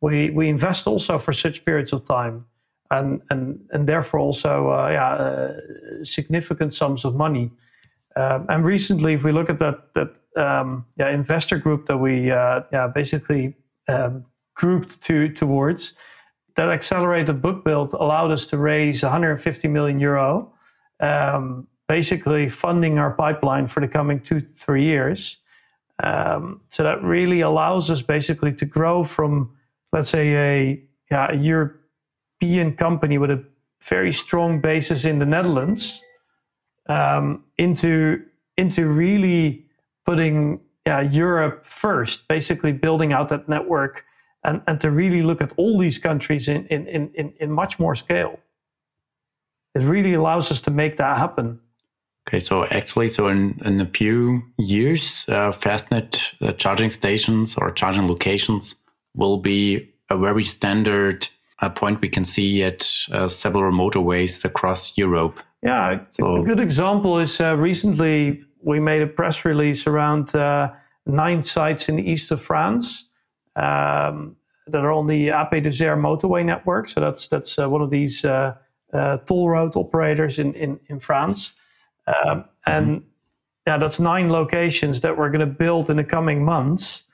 we, 0.00 0.30
we 0.30 0.48
invest 0.48 0.86
also 0.86 1.18
for 1.18 1.32
such 1.32 1.64
periods 1.64 1.92
of 1.92 2.04
time 2.04 2.46
and, 2.90 3.20
and, 3.30 3.60
and 3.72 3.86
therefore 3.86 4.20
also 4.20 4.70
uh, 4.70 4.88
yeah, 4.88 5.12
uh, 5.12 6.04
significant 6.04 6.74
sums 6.74 7.04
of 7.04 7.14
money. 7.14 7.50
Um, 8.16 8.46
and 8.48 8.64
recently, 8.64 9.14
if 9.14 9.22
we 9.22 9.32
look 9.32 9.50
at 9.50 9.58
that, 9.58 9.94
that 9.94 10.16
um, 10.42 10.86
yeah, 10.96 11.10
investor 11.10 11.58
group 11.58 11.86
that 11.86 11.98
we 11.98 12.30
uh, 12.30 12.62
yeah, 12.72 12.86
basically 12.88 13.54
um, 13.88 14.24
grouped 14.54 15.02
to, 15.02 15.28
towards, 15.28 15.94
that 16.56 16.70
accelerated 16.70 17.40
book 17.40 17.64
build 17.64 17.92
allowed 17.92 18.32
us 18.32 18.46
to 18.46 18.58
raise 18.58 19.02
150 19.02 19.68
million 19.68 20.00
euro, 20.00 20.52
um, 20.98 21.68
basically 21.86 22.48
funding 22.48 22.98
our 22.98 23.12
pipeline 23.12 23.66
for 23.68 23.80
the 23.80 23.86
coming 23.86 24.18
two, 24.18 24.40
three 24.40 24.84
years. 24.84 25.36
Um, 26.02 26.60
so 26.68 26.82
that 26.82 27.02
really 27.02 27.40
allows 27.40 27.90
us 27.90 28.02
basically 28.02 28.52
to 28.54 28.64
grow 28.64 29.02
from, 29.02 29.56
let's 29.92 30.08
say, 30.08 30.34
a, 30.36 30.82
yeah, 31.10 31.32
a 31.32 31.36
European 31.36 32.76
company 32.76 33.18
with 33.18 33.30
a 33.30 33.44
very 33.82 34.12
strong 34.12 34.60
basis 34.60 35.04
in 35.04 35.18
the 35.18 35.26
Netherlands 35.26 36.02
um, 36.88 37.44
into 37.58 38.22
into 38.56 38.88
really 38.88 39.64
putting 40.04 40.60
yeah, 40.84 41.00
Europe 41.00 41.66
first, 41.66 42.26
basically 42.28 42.72
building 42.72 43.12
out 43.12 43.28
that 43.28 43.48
network 43.48 44.04
and, 44.42 44.62
and 44.66 44.80
to 44.80 44.90
really 44.90 45.22
look 45.22 45.40
at 45.40 45.52
all 45.56 45.78
these 45.78 45.98
countries 45.98 46.48
in, 46.48 46.66
in, 46.66 46.86
in, 46.86 47.32
in 47.38 47.52
much 47.52 47.78
more 47.78 47.94
scale. 47.94 48.40
It 49.74 49.82
really 49.82 50.14
allows 50.14 50.50
us 50.50 50.60
to 50.62 50.70
make 50.70 50.96
that 50.96 51.18
happen. 51.18 51.60
Okay, 52.28 52.40
so 52.40 52.66
actually, 52.66 53.08
so 53.08 53.28
in, 53.28 53.58
in 53.64 53.80
a 53.80 53.86
few 53.86 54.42
years, 54.58 55.24
uh, 55.28 55.50
Fastned 55.50 56.20
uh, 56.42 56.52
charging 56.52 56.90
stations 56.90 57.56
or 57.56 57.70
charging 57.70 58.06
locations 58.06 58.74
will 59.14 59.38
be 59.38 59.88
a 60.10 60.18
very 60.18 60.44
standard 60.44 61.26
uh, 61.60 61.70
point 61.70 62.02
we 62.02 62.08
can 62.10 62.26
see 62.26 62.62
at 62.62 62.86
uh, 63.12 63.28
several 63.28 63.72
motorways 63.72 64.44
across 64.44 64.92
Europe. 64.98 65.40
Yeah, 65.62 66.00
so, 66.10 66.42
a 66.42 66.44
good 66.44 66.60
example 66.60 67.18
is 67.18 67.40
uh, 67.40 67.56
recently 67.56 68.44
we 68.62 68.78
made 68.78 69.00
a 69.00 69.06
press 69.06 69.46
release 69.46 69.86
around 69.86 70.34
uh, 70.34 70.70
nine 71.06 71.42
sites 71.42 71.88
in 71.88 71.96
the 71.96 72.08
east 72.08 72.30
of 72.30 72.42
France 72.42 73.08
um, 73.56 74.36
that 74.66 74.84
are 74.84 74.92
on 74.92 75.06
the 75.06 75.30
AP 75.30 75.52
d'Isère 75.62 75.98
motorway 75.98 76.44
network. 76.44 76.90
So 76.90 77.00
that's 77.00 77.26
that's 77.28 77.58
uh, 77.58 77.68
one 77.70 77.80
of 77.80 77.90
these 77.90 78.22
uh, 78.24 78.54
uh, 78.92 79.16
toll 79.18 79.48
road 79.48 79.76
operators 79.76 80.38
in 80.38 80.52
in, 80.54 80.78
in 80.88 81.00
France, 81.00 81.52
um, 82.08 82.44
and 82.66 82.86
mm-hmm. 82.86 83.04
yeah, 83.66 83.78
that's 83.78 84.00
nine 84.00 84.30
locations 84.30 85.00
that 85.00 85.16
we're 85.16 85.30
going 85.30 85.40
to 85.40 85.46
build 85.46 85.90
in 85.90 85.96
the 85.96 86.04
coming 86.04 86.44
months. 86.44 87.04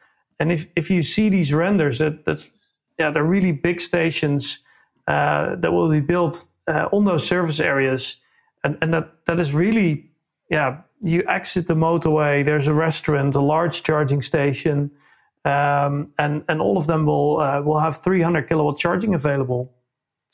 And 0.41 0.53
if 0.53 0.67
if 0.77 0.91
you 0.91 1.03
see 1.03 1.29
these 1.29 1.53
renders, 1.53 1.99
that 1.99 2.25
that's 2.25 2.51
yeah, 2.99 3.11
they're 3.11 3.25
really 3.25 3.53
big 3.53 3.81
stations 3.81 4.61
uh, 5.07 5.57
that 5.57 5.73
will 5.73 5.91
be 5.91 6.01
built 6.01 6.49
uh, 6.67 6.89
on 6.93 7.05
those 7.05 7.27
service 7.27 7.61
areas, 7.61 8.17
and 8.63 8.77
and 8.81 8.93
that 8.95 9.27
that 9.27 9.41
is 9.41 9.53
really 9.53 10.11
yeah 10.51 10.79
you 11.05 11.23
exit 11.29 11.67
the 11.67 11.75
motorway, 11.75 12.45
there's 12.45 12.67
a 12.67 12.73
restaurant, 12.73 13.35
a 13.35 13.41
large 13.41 13.83
charging 13.83 14.23
station, 14.23 14.91
um, 15.45 16.11
and 16.19 16.43
and 16.49 16.61
all 16.61 16.79
of 16.79 16.87
them 16.87 17.05
will 17.07 17.41
uh, 17.41 17.61
will 17.61 17.79
have 17.79 18.03
300 18.03 18.49
kilowatt 18.49 18.79
charging 18.79 19.15
available. 19.15 19.73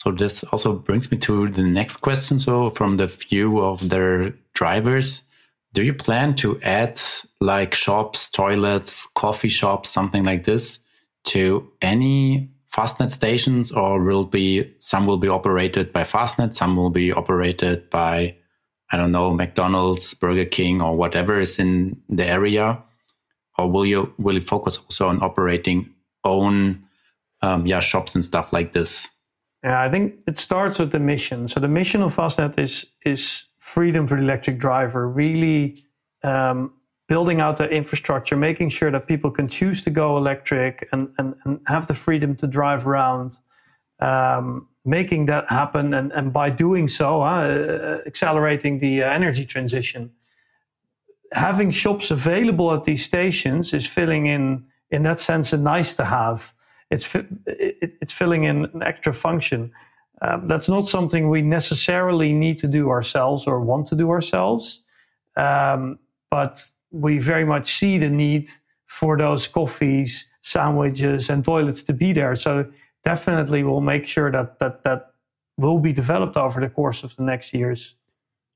So 0.02 0.10
this 0.10 0.42
also 0.44 0.72
brings 0.72 1.10
me 1.10 1.18
to 1.18 1.48
the 1.48 1.62
next 1.62 1.98
question. 1.98 2.40
So 2.40 2.70
from 2.70 2.96
the 2.96 3.06
view 3.06 3.60
of 3.60 3.86
their 3.86 4.30
drivers, 4.54 5.22
do 5.74 5.82
you 5.82 5.92
plan 5.92 6.34
to 6.36 6.58
add 6.62 6.98
like 7.40 7.74
shops, 7.74 8.30
toilets, 8.30 9.06
coffee 9.14 9.50
shops, 9.50 9.90
something 9.90 10.24
like 10.24 10.44
this 10.44 10.80
to 11.24 11.70
any 11.82 12.50
Fastned 12.70 13.12
stations, 13.12 13.72
or 13.72 14.00
will 14.00 14.24
be 14.24 14.72
some 14.78 15.04
will 15.04 15.18
be 15.18 15.26
operated 15.26 15.92
by 15.92 16.04
Fastned, 16.04 16.54
some 16.54 16.76
will 16.76 16.90
be 16.90 17.12
operated 17.12 17.90
by 17.90 18.36
I 18.92 18.96
don't 18.96 19.12
know, 19.12 19.32
McDonald's, 19.32 20.14
Burger 20.14 20.44
King, 20.44 20.80
or 20.80 20.96
whatever 20.96 21.40
is 21.40 21.58
in 21.58 22.00
the 22.08 22.24
area? 22.24 22.82
Or 23.58 23.70
will 23.70 23.84
you 23.84 24.14
will 24.18 24.34
you 24.34 24.40
focus 24.40 24.78
also 24.78 25.08
on 25.08 25.22
operating 25.22 25.90
own 26.24 26.84
um, 27.42 27.66
yeah 27.66 27.80
shops 27.80 28.14
and 28.14 28.24
stuff 28.24 28.52
like 28.52 28.72
this? 28.72 29.10
Yeah, 29.62 29.82
I 29.82 29.90
think 29.90 30.14
it 30.26 30.38
starts 30.38 30.78
with 30.78 30.90
the 30.90 30.98
mission. 30.98 31.48
So 31.48 31.60
the 31.60 31.68
mission 31.68 32.02
of 32.02 32.14
Fastned 32.14 32.58
is 32.58 32.86
is 33.04 33.46
freedom 33.58 34.06
for 34.06 34.16
the 34.16 34.22
electric 34.22 34.58
driver, 34.58 35.08
really 35.08 35.84
um, 36.24 36.72
building 37.08 37.40
out 37.40 37.56
the 37.58 37.68
infrastructure, 37.68 38.36
making 38.36 38.70
sure 38.70 38.90
that 38.90 39.06
people 39.06 39.30
can 39.30 39.48
choose 39.48 39.82
to 39.82 39.90
go 39.90 40.16
electric 40.16 40.88
and, 40.92 41.08
and, 41.18 41.34
and 41.44 41.60
have 41.66 41.86
the 41.86 41.94
freedom 41.94 42.34
to 42.36 42.46
drive 42.46 42.86
around. 42.86 43.36
Um, 44.00 44.68
making 44.84 45.26
that 45.26 45.48
happen 45.50 45.92
and, 45.94 46.12
and 46.12 46.32
by 46.32 46.50
doing 46.50 46.88
so, 46.88 47.20
uh, 47.22 47.98
accelerating 48.06 48.78
the 48.78 49.02
uh, 49.02 49.10
energy 49.10 49.44
transition. 49.44 50.10
Having 51.32 51.72
shops 51.72 52.10
available 52.10 52.72
at 52.72 52.84
these 52.84 53.04
stations 53.04 53.72
is 53.72 53.86
filling 53.86 54.26
in, 54.26 54.64
in 54.90 55.02
that 55.02 55.20
sense, 55.20 55.52
a 55.52 55.58
nice 55.58 55.94
to 55.96 56.04
have. 56.04 56.52
It's, 56.90 57.14
it, 57.14 57.96
it's 58.00 58.12
filling 58.12 58.44
in 58.44 58.64
an 58.66 58.82
extra 58.82 59.12
function. 59.12 59.72
Um, 60.22 60.46
that's 60.46 60.68
not 60.68 60.86
something 60.86 61.30
we 61.30 61.42
necessarily 61.42 62.32
need 62.32 62.58
to 62.58 62.68
do 62.68 62.90
ourselves 62.90 63.46
or 63.46 63.60
want 63.60 63.86
to 63.86 63.96
do 63.96 64.10
ourselves. 64.10 64.82
Um, 65.36 65.98
but 66.30 66.62
we 66.90 67.18
very 67.18 67.44
much 67.44 67.72
see 67.72 67.98
the 67.98 68.10
need 68.10 68.48
for 68.86 69.16
those 69.16 69.48
coffees, 69.48 70.28
sandwiches, 70.42 71.30
and 71.30 71.44
toilets 71.44 71.82
to 71.84 71.92
be 71.92 72.12
there. 72.12 72.36
So 72.36 72.66
definitely 73.04 73.62
we'll 73.62 73.80
make 73.80 74.06
sure 74.06 74.30
that 74.30 74.58
that 74.58 74.84
that 74.84 75.14
will 75.56 75.78
be 75.78 75.92
developed 75.92 76.36
over 76.36 76.60
the 76.60 76.68
course 76.68 77.04
of 77.04 77.14
the 77.16 77.22
next 77.22 77.54
years. 77.54 77.94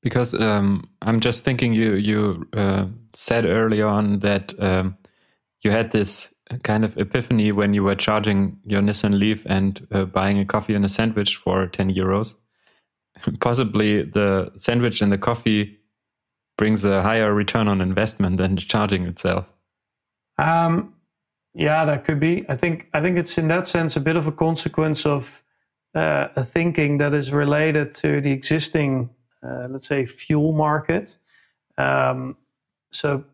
Because 0.02 0.34
um, 0.34 0.88
I'm 1.02 1.20
just 1.20 1.44
thinking, 1.44 1.72
you 1.72 1.94
you 1.94 2.46
uh, 2.52 2.86
said 3.12 3.46
early 3.46 3.80
on 3.80 4.18
that 4.20 4.52
um, 4.58 4.96
you 5.62 5.70
had 5.70 5.92
this 5.92 6.33
kind 6.62 6.84
of 6.84 6.96
epiphany 6.98 7.52
when 7.52 7.74
you 7.74 7.84
were 7.84 7.94
charging 7.94 8.58
your 8.64 8.82
Nissan 8.82 9.18
Leaf 9.18 9.44
and 9.46 9.86
uh, 9.90 10.04
buying 10.04 10.38
a 10.38 10.44
coffee 10.44 10.74
and 10.74 10.84
a 10.84 10.88
sandwich 10.88 11.36
for 11.36 11.66
10 11.66 11.92
euros. 11.92 12.34
Possibly 13.40 14.02
the 14.02 14.52
sandwich 14.56 15.02
and 15.02 15.12
the 15.12 15.18
coffee 15.18 15.78
brings 16.56 16.84
a 16.84 17.02
higher 17.02 17.32
return 17.34 17.68
on 17.68 17.80
investment 17.80 18.36
than 18.36 18.56
charging 18.56 19.06
itself. 19.06 19.52
Um, 20.38 20.94
yeah, 21.54 21.84
that 21.84 22.04
could 22.04 22.18
be. 22.18 22.44
I 22.48 22.56
think 22.56 22.88
I 22.92 23.00
think 23.00 23.16
it's 23.16 23.38
in 23.38 23.48
that 23.48 23.68
sense 23.68 23.96
a 23.96 24.00
bit 24.00 24.16
of 24.16 24.26
a 24.26 24.32
consequence 24.32 25.06
of 25.06 25.42
uh, 25.94 26.28
a 26.34 26.44
thinking 26.44 26.98
that 26.98 27.14
is 27.14 27.32
related 27.32 27.94
to 27.94 28.20
the 28.20 28.32
existing, 28.32 29.10
uh, 29.42 29.68
let's 29.70 29.86
say, 29.86 30.04
fuel 30.04 30.52
market. 30.52 31.16
Um, 31.78 32.36
so, 32.90 33.24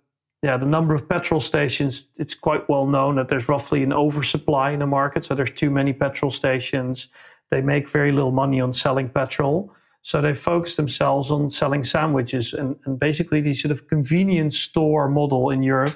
yeah, 0.43 0.57
the 0.57 0.67
number 0.67 0.95
of 0.95 1.09
petrol 1.09 1.41
stations. 1.41 2.05
It's 2.17 2.35
quite 2.35 2.69
well 2.69 2.87
known 2.87 3.17
that 3.17 3.29
there's 3.29 3.49
roughly 3.49 3.83
an 3.83 3.93
oversupply 3.93 4.71
in 4.71 4.79
the 4.79 4.87
market. 4.87 5.25
So 5.25 5.35
there's 5.35 5.53
too 5.53 5.71
many 5.71 5.93
petrol 5.93 6.31
stations. 6.31 7.09
They 7.51 7.61
make 7.61 7.89
very 7.89 8.11
little 8.11 8.33
money 8.33 8.61
on 8.61 8.73
selling 8.73 9.11
petrol. 9.11 9.75
So 10.03 10.23
they 10.23 10.33
focus 10.33 10.77
themselves 10.77 11.31
on 11.31 11.51
selling 11.51 11.85
sandwiches 11.85 12.55
and, 12.55 12.77
and 12.87 12.99
basically 12.99 13.43
the 13.43 13.53
sort 13.53 13.71
of 13.71 13.87
convenience 13.89 14.59
store 14.59 15.11
model 15.11 15.51
in 15.51 15.63
Europe 15.63 15.95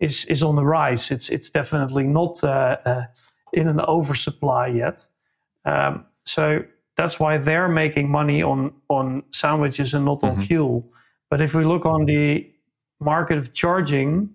is 0.00 0.24
is 0.24 0.42
on 0.42 0.56
the 0.56 0.64
rise. 0.64 1.12
It's 1.12 1.28
it's 1.28 1.48
definitely 1.48 2.04
not 2.04 2.42
uh, 2.42 2.76
uh, 2.84 3.04
in 3.52 3.68
an 3.68 3.80
oversupply 3.80 4.66
yet. 4.66 5.06
Um, 5.64 6.06
so 6.24 6.64
that's 6.96 7.20
why 7.20 7.38
they're 7.38 7.68
making 7.68 8.10
money 8.10 8.42
on 8.42 8.72
on 8.88 9.22
sandwiches 9.32 9.94
and 9.94 10.04
not 10.04 10.20
mm-hmm. 10.20 10.40
on 10.40 10.46
fuel. 10.46 10.92
But 11.30 11.40
if 11.40 11.54
we 11.54 11.64
look 11.64 11.86
on 11.86 12.04
the 12.04 12.50
market 13.00 13.38
of 13.38 13.52
charging, 13.52 14.30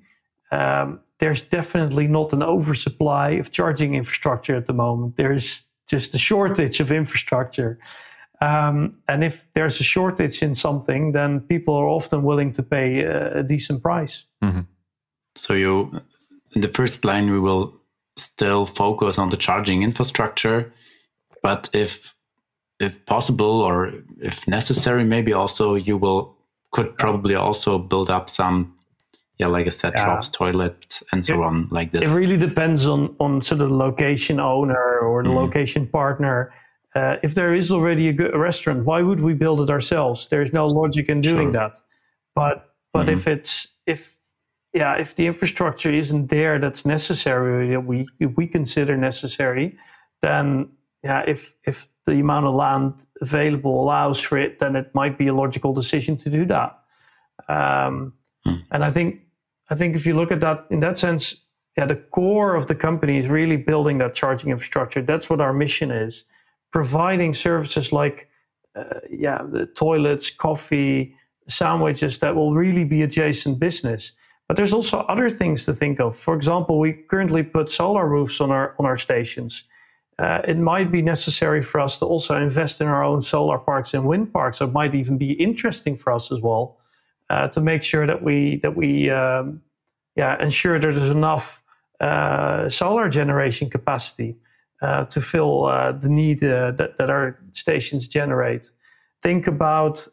um, 0.52 1.00
there's 1.19 1.41
definitely 1.41 2.08
not 2.08 2.34
an 2.34 2.43
oversupply 2.43 3.32
of 3.32 3.52
charging 3.52 3.95
infrastructure 3.95 4.56
at 4.56 4.65
the 4.65 4.74
moment. 4.74 5.15
There's 5.15 5.65
just 5.88 6.15
a 6.15 6.17
shortage 6.17 6.80
of 6.80 6.91
infrastructure. 6.91 7.80
Um, 8.41 8.97
and 9.08 9.24
if 9.24 9.47
there's 9.54 9.80
a 9.80 9.84
shortage 9.84 10.41
in 10.41 10.56
something, 10.56 11.12
then 11.12 11.41
people 11.41 11.76
are 11.76 11.88
often 11.88 12.24
willing 12.24 12.54
to 12.54 12.63
pay 12.63 13.02
a, 13.02 13.39
a 13.39 13.43
decent 13.43 13.84
price. 13.84 14.26
Mm-hmm. 14.43 14.62
So 15.36 15.54
you, 15.54 16.02
in 16.56 16.62
the 16.62 16.67
first 16.67 17.06
line, 17.06 17.30
we 17.30 17.39
will 17.39 17.82
still 18.17 18.65
focus 18.65 19.17
on 19.17 19.30
the 19.30 19.38
charging 19.38 19.84
infrastructure, 19.84 20.74
but 21.41 21.69
if 21.74 22.15
if 22.80 23.06
possible 23.06 23.62
or 23.62 23.93
if 24.19 24.47
necessary, 24.47 25.04
maybe 25.04 25.34
also 25.34 25.76
you 25.76 25.98
will 25.98 26.35
could 26.72 26.98
probably 26.98 27.36
also 27.36 27.78
build 27.78 28.10
up 28.10 28.30
some 28.30 28.76
yeah, 29.42 29.48
like 29.48 29.65
I 29.65 29.69
said, 29.69 29.94
yeah. 29.96 30.06
shops, 30.06 30.30
toilets, 30.30 31.02
and 31.12 31.26
so 31.26 31.42
it, 31.42 31.46
on, 31.46 31.67
like 31.72 31.92
this. 31.92 32.04
It 32.04 32.15
really 32.15 32.38
depends 32.38 32.86
on 32.86 33.15
on 33.19 33.42
sort 33.42 33.62
of 33.62 33.69
the 33.69 33.76
location 33.76 34.40
owner 34.40 35.00
or 35.00 35.24
the 35.24 35.30
mm. 35.30 35.36
location 35.36 35.88
partner. 35.88 36.54
Uh, 36.94 37.15
if 37.24 37.34
there 37.34 37.56
is 37.56 37.72
already 37.72 38.08
a 38.08 38.13
good 38.13 38.36
restaurant, 38.36 38.86
why 38.86 39.02
would 39.02 39.19
we 39.19 39.34
build 39.34 39.60
it 39.62 39.72
ourselves? 39.72 40.28
There 40.28 40.44
is 40.44 40.54
no 40.54 40.67
logic 40.67 41.10
in 41.10 41.22
doing 41.22 41.52
sure. 41.54 41.60
that. 41.60 41.80
But 42.36 42.69
but 42.94 43.08
mm-hmm. 43.08 43.17
if 43.17 43.28
it's 43.28 43.67
if 43.88 44.15
yeah, 44.74 44.94
if 44.94 45.15
the 45.15 45.26
infrastructure 45.26 45.92
isn't 45.92 46.28
there 46.28 46.60
that's 46.60 46.86
necessary, 46.86 47.72
that 47.72 47.84
we 47.84 48.08
we 48.19 48.46
consider 48.46 48.96
necessary, 48.96 49.76
then 50.22 50.69
yeah, 51.04 51.24
if 51.26 51.56
if 51.65 51.88
the 52.06 52.19
amount 52.19 52.45
of 52.45 52.56
land 52.56 53.06
available 53.21 53.81
allows 53.83 54.19
for 54.19 54.37
it, 54.37 54.60
then 54.60 54.75
it 54.75 54.93
might 54.93 55.17
be 55.17 55.27
a 55.27 55.33
logical 55.33 55.73
decision 55.73 56.17
to 56.17 56.29
do 56.29 56.45
that. 56.45 56.79
Um, 57.47 58.13
hmm. 58.45 58.56
And 58.71 58.83
I 58.83 58.91
think 58.91 59.21
I 59.69 59.75
think 59.75 59.95
if 59.95 60.06
you 60.06 60.15
look 60.15 60.31
at 60.31 60.41
that 60.41 60.65
in 60.69 60.79
that 60.81 60.97
sense, 60.97 61.45
yeah, 61.77 61.85
the 61.85 61.95
core 61.95 62.56
of 62.56 62.67
the 62.67 62.75
company 62.75 63.17
is 63.17 63.29
really 63.29 63.58
building 63.58 63.99
that 63.99 64.13
charging 64.13 64.52
infrastructure. 64.52 65.02
That's 65.02 65.29
what 65.29 65.39
our 65.39 65.54
mission 65.54 65.91
is, 65.91 66.25
providing 66.71 67.33
services 67.33 67.91
like 67.91 68.29
uh, 68.75 68.99
yeah, 69.10 69.41
the 69.49 69.65
toilets, 69.65 70.29
coffee, 70.29 71.15
sandwiches 71.47 72.19
that 72.19 72.35
will 72.35 72.54
really 72.54 72.83
be 72.83 73.02
adjacent 73.02 73.60
business. 73.60 74.13
But 74.47 74.58
there's 74.58 74.73
also 74.73 74.99
other 74.99 75.29
things 75.29 75.65
to 75.65 75.73
think 75.73 75.99
of. 75.99 76.15
For 76.15 76.35
example, 76.35 76.79
we 76.79 76.93
currently 76.93 77.43
put 77.43 77.71
solar 77.71 78.08
roofs 78.08 78.41
on 78.41 78.52
our 78.52 78.75
on 78.79 78.85
our 78.85 78.97
stations. 78.97 79.63
Uh, 80.22 80.40
it 80.48 80.58
might 80.58 80.92
be 80.92 81.02
necessary 81.02 81.63
for 81.63 81.80
us 81.80 81.98
to 81.98 82.06
also 82.06 82.40
invest 82.40 82.80
in 82.80 82.88
our 82.88 83.04
own 83.04 83.24
solar 83.24 83.58
parks 83.58 83.92
and 83.96 84.06
wind 84.06 84.32
parks. 84.32 84.62
It 84.62 84.72
might 84.72 84.94
even 84.94 85.17
be 85.17 85.32
interesting 85.32 85.98
for 85.98 86.13
us 86.13 86.32
as 86.32 86.40
well 86.40 86.78
uh, 87.32 87.48
to 87.48 87.60
make 87.60 87.82
sure 87.82 88.06
that 88.06 88.22
we 88.22 88.58
that 88.58 88.76
we 88.76 89.10
um, 89.10 89.63
yeah 90.15 90.40
ensure 90.40 90.78
there's 90.78 91.10
enough 91.10 91.63
uh, 92.00 92.69
solar 92.69 93.10
generation 93.10 93.67
capacity 93.67 94.38
uh, 94.84 95.06
to 95.06 95.22
fill 95.22 95.65
uh, 95.65 95.92
the 95.92 96.10
need 96.10 96.44
uh, 96.44 96.69
that, 96.72 97.00
that 97.00 97.10
our 97.10 97.40
stations 97.54 98.08
generate. 98.08 98.69
Think 99.24 99.48
about 99.48 100.08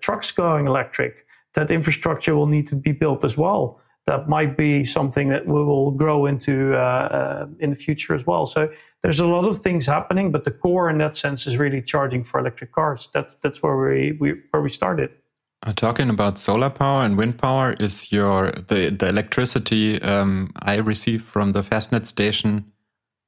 trucks 0.00 0.30
going 0.30 0.66
electric. 0.66 1.24
That 1.54 1.70
infrastructure 1.70 2.36
will 2.36 2.46
need 2.46 2.66
to 2.66 2.76
be 2.76 2.92
built 2.92 3.24
as 3.24 3.38
well 3.38 3.80
that 4.08 4.26
might 4.26 4.56
be 4.56 4.84
something 4.84 5.28
that 5.28 5.46
we 5.46 5.62
will 5.62 5.90
grow 5.90 6.24
into 6.24 6.74
uh, 6.74 6.78
uh, 6.78 7.46
in 7.60 7.68
the 7.70 7.76
future 7.76 8.14
as 8.14 8.24
well. 8.26 8.46
So 8.46 8.70
there's 9.02 9.20
a 9.20 9.26
lot 9.26 9.44
of 9.44 9.62
things 9.62 9.86
happening, 9.86 10.32
but 10.32 10.44
the 10.44 10.50
core 10.50 10.90
in 10.90 10.98
that 10.98 11.16
sense 11.16 11.46
is 11.46 11.56
really 11.56 11.80
charging 11.80 12.24
for 12.24 12.40
electric 12.40 12.72
cars. 12.72 13.08
That's 13.12 13.36
that's 13.36 13.62
where 13.62 13.76
we, 13.76 14.12
we 14.20 14.34
where 14.50 14.62
we 14.62 14.70
started. 14.70 15.16
Uh, 15.64 15.72
talking 15.72 16.08
about 16.08 16.38
solar 16.38 16.70
power 16.70 17.04
and 17.04 17.16
wind 17.16 17.38
power, 17.38 17.74
is 17.80 18.12
your 18.12 18.52
the 18.52 18.90
the 18.90 19.08
electricity 19.08 20.00
um, 20.02 20.52
I 20.62 20.76
receive 20.76 21.22
from 21.22 21.52
the 21.52 21.62
Fastned 21.62 22.06
station 22.06 22.72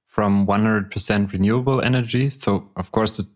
from 0.07 0.47
100% 0.47 1.33
renewable 1.33 1.81
energy? 1.81 2.31
So 2.31 2.69
of 2.77 2.91
course 2.91 3.17
the 3.17 3.27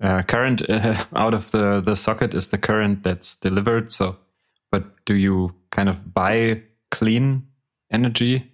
uh, 0.00 0.22
current 0.22 0.68
uh, 0.68 0.94
out 1.16 1.34
of 1.34 1.50
the 1.52 1.80
the 1.80 1.94
socket 1.94 2.34
is 2.34 2.48
the 2.48 2.58
current 2.58 3.04
that's 3.04 3.36
delivered. 3.36 3.92
So, 3.92 4.16
but 4.70 5.04
do 5.04 5.14
you 5.14 5.54
kind 5.70 5.88
of 5.88 6.12
buy 6.12 6.62
clean 6.90 7.46
energy? 7.92 8.53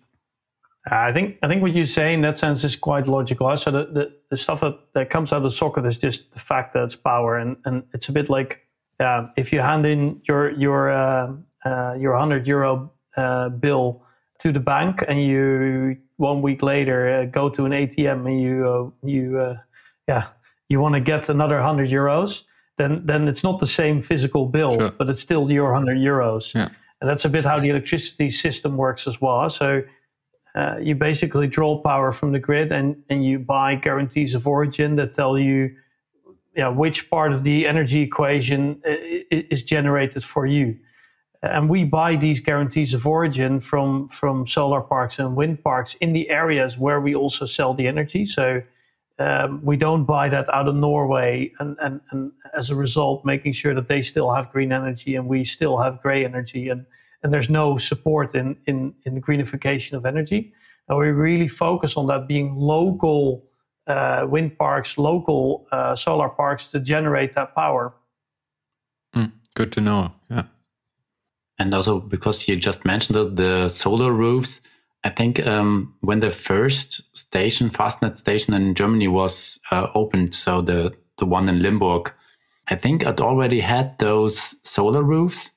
I 0.91 1.13
think 1.13 1.39
I 1.43 1.49
think 1.49 1.63
what 1.63 1.73
you 1.73 1.87
say 1.87 2.13
in 2.13 2.23
that 2.23 2.37
sense 2.37 2.65
is 2.65 2.75
quite 2.75 3.07
logical. 3.07 3.57
So 3.57 3.71
the, 3.71 3.85
the, 3.87 4.13
the 4.31 4.37
stuff 4.37 4.61
that, 4.61 4.79
that 4.95 5.09
comes 5.09 5.33
out 5.33 5.39
of 5.39 5.43
the 5.45 5.51
socket 5.51 5.87
is 5.87 5.97
just 5.97 6.33
the 6.33 6.41
fact 6.41 6.73
that 6.73 6.85
it's 6.85 6.97
power, 6.97 7.37
and, 7.37 7.57
and 7.65 7.85
it's 7.95 8.09
a 8.09 8.13
bit 8.13 8.29
like 8.29 8.67
uh, 8.99 9.29
if 9.37 9.53
you 9.53 9.61
hand 9.61 9.87
in 9.87 10.21
your 10.25 10.51
your 10.53 10.91
uh, 10.91 11.33
uh, 11.65 11.95
your 11.95 12.17
hundred 12.17 12.47
euro 12.47 12.91
uh, 13.17 13.51
bill 13.51 14.03
to 14.39 14.53
the 14.53 14.61
bank, 14.61 15.05
and 15.07 15.23
you 15.23 15.97
one 16.17 16.43
week 16.43 16.63
later 16.63 17.21
uh, 17.21 17.25
go 17.27 17.49
to 17.49 17.65
an 17.67 17.73
ATM 17.73 18.27
and 18.27 18.43
you 18.43 18.69
uh, 18.69 19.07
you 19.07 19.57
yeah 20.09 20.27
you 20.69 20.81
want 20.81 20.95
to 20.95 21.01
get 21.01 21.29
another 21.29 21.63
hundred 21.63 21.89
euros, 21.89 22.43
then 22.79 23.07
then 23.07 23.29
it's 23.29 23.45
not 23.45 23.61
the 23.61 23.67
same 23.67 24.03
physical 24.03 24.47
bill, 24.47 24.77
sure. 24.77 24.91
but 24.91 25.09
it's 25.09 25.21
still 25.21 25.51
your 25.53 25.73
hundred 25.73 25.99
euros. 25.99 26.53
Yeah. 26.53 26.69
And 27.01 27.09
that's 27.09 27.25
a 27.25 27.31
bit 27.31 27.45
how 27.47 27.59
the 27.59 27.71
electricity 27.71 28.29
system 28.29 28.77
works 28.77 29.07
as 29.07 29.21
well. 29.23 29.49
So 29.49 29.83
uh, 30.55 30.77
you 30.81 30.95
basically 30.95 31.47
draw 31.47 31.81
power 31.81 32.13
from 32.13 32.33
the 32.33 32.39
grid 32.39 32.73
and, 32.73 32.97
and 33.09 33.25
you 33.25 33.39
buy 33.39 33.75
guarantees 33.75 34.35
of 34.35 34.47
origin 34.47 34.97
that 34.97 35.15
tell 35.15 35.39
you, 35.39 35.75
yeah, 36.57 36.69
which 36.69 37.09
part 37.09 37.33
of 37.33 37.45
the 37.45 37.67
energy 37.67 38.01
equation 38.01 38.83
is 39.31 39.63
generated 39.63 40.25
for 40.25 40.47
you. 40.47 40.77
And 41.43 41.71
we 41.71 41.85
buy 41.85 42.17
these 42.17 42.41
guarantees 42.41 42.93
of 42.93 43.07
origin 43.07 43.61
from, 43.61 44.09
from 44.09 44.47
solar 44.47 44.81
parks 44.81 45.19
and 45.19 45.37
wind 45.37 45.63
parks 45.63 45.95
in 45.95 46.13
the 46.13 46.29
areas 46.29 46.77
where 46.77 47.01
we 47.01 47.15
also 47.15 47.47
sell 47.47 47.73
the 47.73 47.87
energy. 47.87 48.27
So 48.27 48.63
um, 49.21 49.61
we 49.63 49.77
don't 49.77 50.05
buy 50.05 50.29
that 50.31 50.53
out 50.53 50.67
of 50.67 50.75
Norway, 50.75 51.53
and, 51.59 51.77
and, 51.81 52.01
and 52.11 52.33
as 52.57 52.71
a 52.71 52.75
result, 52.75 53.25
making 53.25 53.53
sure 53.53 53.75
that 53.75 53.87
they 53.87 54.03
still 54.03 54.33
have 54.33 54.51
green 54.51 54.73
energy 54.73 55.15
and 55.15 55.29
we 55.29 55.45
still 55.45 55.79
have 55.79 56.03
gray 56.03 56.25
energy, 56.25 56.69
and, 56.69 56.87
and 57.23 57.33
there's 57.33 57.51
no 57.51 57.79
support 57.79 58.35
in, 58.35 58.57
in, 58.67 58.95
in 59.05 59.15
the 59.15 59.21
greenification 59.21 59.93
of 59.93 60.07
energy. 60.07 60.53
And 60.89 60.99
we 60.99 61.09
really 61.09 61.49
focus 61.49 61.97
on 61.97 62.07
that 62.07 62.27
being 62.27 62.55
local 62.55 63.45
uh, 63.87 64.27
wind 64.29 64.57
parks, 64.57 64.99
local 64.99 65.67
uh, 65.73 65.97
solar 65.97 66.29
parks 66.29 66.69
to 66.69 66.81
generate 66.81 67.33
that 67.35 67.55
power. 67.55 67.95
Mm, 69.15 69.33
good 69.55 69.73
to 69.73 69.81
know. 69.81 70.13
Yeah. 70.31 70.45
And 71.59 71.75
also 71.75 72.01
because 72.01 72.49
you 72.49 72.57
just 72.57 72.85
mentioned 72.85 73.17
the, 73.17 73.29
the 73.29 73.69
solar 73.69 74.13
roofs, 74.13 74.61
I 75.05 75.11
think 75.11 75.47
um, 75.47 75.95
when 76.01 76.21
the 76.21 76.31
first 76.31 77.01
station, 77.17 77.71
Fastned 77.71 78.17
station 78.19 78.55
in 78.55 78.75
Germany 78.75 79.09
was 79.09 79.59
uh, 79.71 79.89
opened, 79.95 80.35
so 80.35 80.61
the 80.61 80.95
the 81.17 81.27
one 81.27 81.49
in 81.49 81.61
Limburg, 81.61 82.13
I 82.69 82.75
think 82.75 83.03
it 83.03 83.21
already 83.21 83.61
had 83.61 83.99
those 83.99 84.55
solar 84.65 85.03
roofs. 85.03 85.51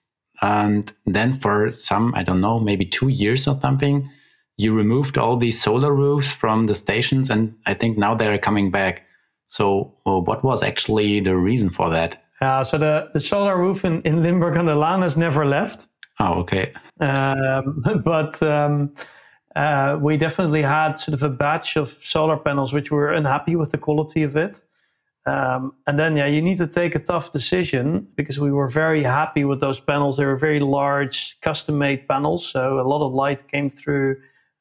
And 0.44 0.92
then 1.06 1.34
for 1.34 1.72
some, 1.72 2.14
I 2.16 2.24
don't 2.24 2.42
know, 2.42 2.60
maybe 2.60 2.86
two 2.86 3.08
years 3.08 3.48
or 3.48 3.58
something, 3.62 4.10
you 4.58 4.74
removed 4.74 5.18
all 5.18 5.38
these 5.38 5.62
solar 5.62 5.94
roofs 5.94 6.34
from 6.34 6.68
the 6.68 6.76
stations, 6.76 7.30
and 7.30 7.56
I 7.66 7.74
think 7.74 7.98
now 7.98 8.14
they're 8.14 8.38
coming 8.38 8.70
back. 8.70 9.04
So, 9.48 9.96
uh, 10.06 10.20
what 10.20 10.44
was 10.44 10.62
actually 10.62 11.22
the 11.22 11.38
reason 11.38 11.70
for 11.70 11.90
that? 11.92 12.22
Yeah, 12.42 12.64
so 12.64 12.78
the, 12.78 13.10
the 13.14 13.22
solar 13.22 13.58
roof 13.58 13.86
in, 13.86 14.02
in 14.02 14.22
Limburg 14.22 14.58
an 14.58 14.66
der 14.66 14.76
Lahn 14.76 15.02
has 15.02 15.16
never 15.16 15.46
left. 15.46 15.88
Oh, 16.20 16.34
okay. 16.42 16.74
Um, 17.00 17.82
but 18.04 18.44
um, 18.44 18.94
uh, 19.56 19.98
we 20.02 20.18
definitely 20.18 20.62
had 20.62 20.98
sort 20.98 21.14
of 21.14 21.24
a 21.24 21.30
batch 21.30 21.78
of 21.78 21.88
solar 22.02 22.36
panels 22.36 22.74
which 22.74 22.92
were 22.92 23.14
unhappy 23.14 23.56
with 23.56 23.72
the 23.72 23.78
quality 23.78 24.24
of 24.24 24.36
it. 24.36 24.62
Um, 25.26 25.74
and 25.88 25.98
then, 25.98 26.18
yeah, 26.18 26.26
you 26.26 26.42
need 26.42 26.58
to 26.58 26.68
take 26.68 26.96
a 26.96 27.00
tough 27.00 27.32
decision 27.32 28.08
because 28.16 28.40
we 28.40 28.52
were 28.52 28.68
very 28.68 29.04
happy 29.04 29.46
with 29.46 29.62
those 29.62 29.80
panels. 29.80 30.18
They 30.18 30.26
were 30.26 30.36
very 30.36 30.60
large, 30.60 31.40
custom 31.42 31.78
made 31.78 32.08
panels. 32.08 32.46
So 32.46 32.80
a 32.80 32.84
lot 32.88 33.06
of 33.06 33.14
light 33.14 33.48
came 33.48 33.70
through, 33.70 34.18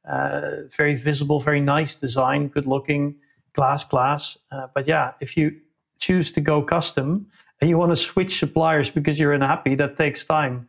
uh, 0.08 0.68
very 0.76 0.94
visible, 0.94 1.40
very 1.40 1.60
nice 1.60 1.96
design, 1.96 2.48
good 2.48 2.66
looking, 2.66 3.16
glass, 3.54 3.84
glass. 3.84 4.38
Uh, 4.52 4.68
but 4.72 4.86
yeah, 4.86 5.12
if 5.20 5.36
you 5.36 5.52
choose 5.98 6.30
to 6.32 6.40
go 6.40 6.62
custom 6.62 7.26
and 7.60 7.68
you 7.68 7.76
want 7.76 7.90
to 7.90 7.96
switch 7.96 8.38
suppliers 8.38 8.90
because 8.90 9.18
you're 9.18 9.32
unhappy, 9.32 9.74
that 9.74 9.96
takes 9.96 10.24
time. 10.24 10.68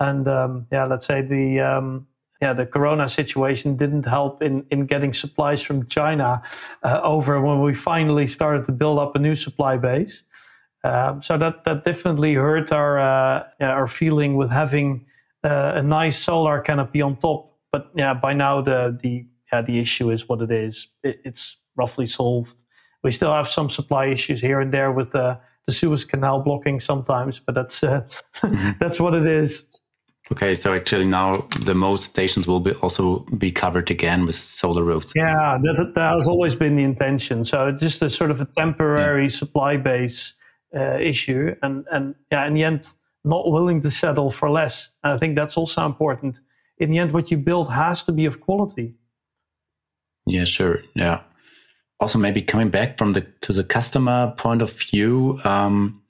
And 0.00 0.26
um, 0.26 0.66
yeah, 0.72 0.84
let's 0.84 1.06
say 1.06 1.22
the, 1.22 1.60
um, 1.60 2.08
yeah, 2.42 2.52
the 2.52 2.66
Corona 2.66 3.08
situation 3.08 3.76
didn't 3.76 4.04
help 4.04 4.42
in, 4.42 4.66
in 4.72 4.86
getting 4.86 5.12
supplies 5.12 5.62
from 5.62 5.86
China 5.86 6.42
uh, 6.82 7.00
over 7.04 7.40
when 7.40 7.62
we 7.62 7.72
finally 7.72 8.26
started 8.26 8.64
to 8.64 8.72
build 8.72 8.98
up 8.98 9.14
a 9.14 9.20
new 9.20 9.36
supply 9.36 9.76
base. 9.76 10.24
Um, 10.82 11.22
so 11.22 11.38
that 11.38 11.62
that 11.62 11.84
definitely 11.84 12.34
hurt 12.34 12.72
our 12.72 12.98
uh, 12.98 13.44
yeah, 13.60 13.70
our 13.70 13.86
feeling 13.86 14.34
with 14.36 14.50
having 14.50 15.06
uh, 15.44 15.74
a 15.76 15.82
nice 15.84 16.18
solar 16.18 16.60
canopy 16.60 17.00
on 17.00 17.16
top. 17.16 17.56
But 17.70 17.90
yeah, 17.94 18.12
by 18.12 18.32
now 18.32 18.60
the 18.60 18.98
the 19.00 19.24
yeah, 19.52 19.62
the 19.62 19.78
issue 19.78 20.10
is 20.10 20.28
what 20.28 20.42
it 20.42 20.50
is. 20.50 20.88
It, 21.04 21.20
it's 21.24 21.58
roughly 21.76 22.08
solved. 22.08 22.64
We 23.04 23.12
still 23.12 23.32
have 23.32 23.48
some 23.48 23.70
supply 23.70 24.06
issues 24.06 24.40
here 24.40 24.60
and 24.60 24.74
there 24.74 24.90
with 24.90 25.12
the 25.12 25.38
the 25.66 25.72
Suez 25.72 26.04
Canal 26.04 26.42
blocking 26.42 26.80
sometimes, 26.80 27.38
but 27.38 27.54
that's 27.54 27.84
uh, 27.84 28.00
that's 28.80 28.98
what 28.98 29.14
it 29.14 29.26
is. 29.26 29.78
Okay, 30.30 30.54
so 30.54 30.72
actually 30.72 31.06
now 31.06 31.48
the 31.60 31.74
most 31.74 32.04
stations 32.04 32.46
will 32.46 32.60
be 32.60 32.72
also 32.74 33.20
be 33.36 33.50
covered 33.50 33.90
again 33.90 34.24
with 34.24 34.36
solar 34.36 34.84
roofs. 34.84 35.12
Yeah, 35.16 35.58
that, 35.60 35.92
that 35.94 36.12
has 36.14 36.28
always 36.28 36.54
been 36.54 36.76
the 36.76 36.84
intention. 36.84 37.44
So 37.44 37.72
just 37.72 38.02
a 38.02 38.08
sort 38.08 38.30
of 38.30 38.40
a 38.40 38.44
temporary 38.44 39.24
yeah. 39.24 39.28
supply 39.28 39.76
base 39.76 40.34
uh, 40.74 40.98
issue, 40.98 41.54
and 41.62 41.84
and 41.90 42.14
yeah, 42.30 42.46
in 42.46 42.54
the 42.54 42.62
end, 42.62 42.86
not 43.24 43.50
willing 43.50 43.80
to 43.80 43.90
settle 43.90 44.30
for 44.30 44.48
less. 44.48 44.90
And 45.02 45.12
I 45.12 45.18
think 45.18 45.34
that's 45.34 45.56
also 45.56 45.84
important. 45.84 46.40
In 46.78 46.90
the 46.90 46.98
end, 46.98 47.12
what 47.12 47.30
you 47.30 47.36
build 47.36 47.70
has 47.70 48.04
to 48.04 48.12
be 48.12 48.24
of 48.24 48.40
quality. 48.40 48.94
Yeah, 50.26 50.44
sure. 50.44 50.82
Yeah. 50.94 51.22
Also, 52.00 52.18
maybe 52.18 52.42
coming 52.42 52.70
back 52.70 52.96
from 52.96 53.12
the 53.12 53.22
to 53.40 53.52
the 53.52 53.64
customer 53.64 54.34
point 54.36 54.62
of 54.62 54.72
view. 54.72 55.40
Um, 55.44 56.01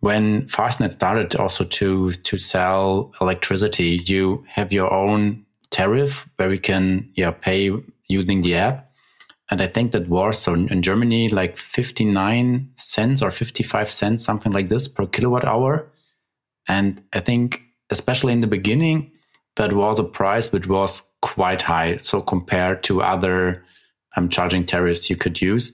when 0.00 0.46
Fastned 0.48 0.92
started 0.92 1.34
also 1.36 1.64
to 1.64 2.12
to 2.12 2.38
sell 2.38 3.12
electricity, 3.20 4.00
you 4.04 4.44
have 4.48 4.72
your 4.72 4.92
own 4.92 5.44
tariff 5.70 6.28
where 6.36 6.52
you 6.52 6.60
can 6.60 7.10
yeah 7.14 7.30
pay 7.30 7.72
using 8.08 8.42
the 8.42 8.56
app. 8.56 8.90
And 9.50 9.62
I 9.62 9.68
think 9.68 9.92
that 9.92 10.08
was 10.08 10.38
so 10.38 10.54
in 10.54 10.82
Germany 10.82 11.28
like 11.28 11.56
59 11.56 12.68
cents 12.76 13.22
or 13.22 13.30
55 13.30 13.88
cents, 13.88 14.24
something 14.24 14.52
like 14.52 14.68
this 14.68 14.88
per 14.88 15.06
kilowatt 15.06 15.44
hour. 15.44 15.90
And 16.68 17.00
I 17.12 17.20
think 17.20 17.62
especially 17.90 18.32
in 18.32 18.40
the 18.40 18.48
beginning, 18.48 19.12
that 19.54 19.72
was 19.72 19.98
a 19.98 20.04
price 20.04 20.52
which 20.52 20.66
was 20.66 21.02
quite 21.22 21.62
high. 21.62 21.96
So 21.98 22.20
compared 22.20 22.82
to 22.84 23.02
other 23.02 23.64
um, 24.16 24.28
charging 24.28 24.64
tariffs 24.64 25.08
you 25.08 25.16
could 25.16 25.40
use. 25.40 25.72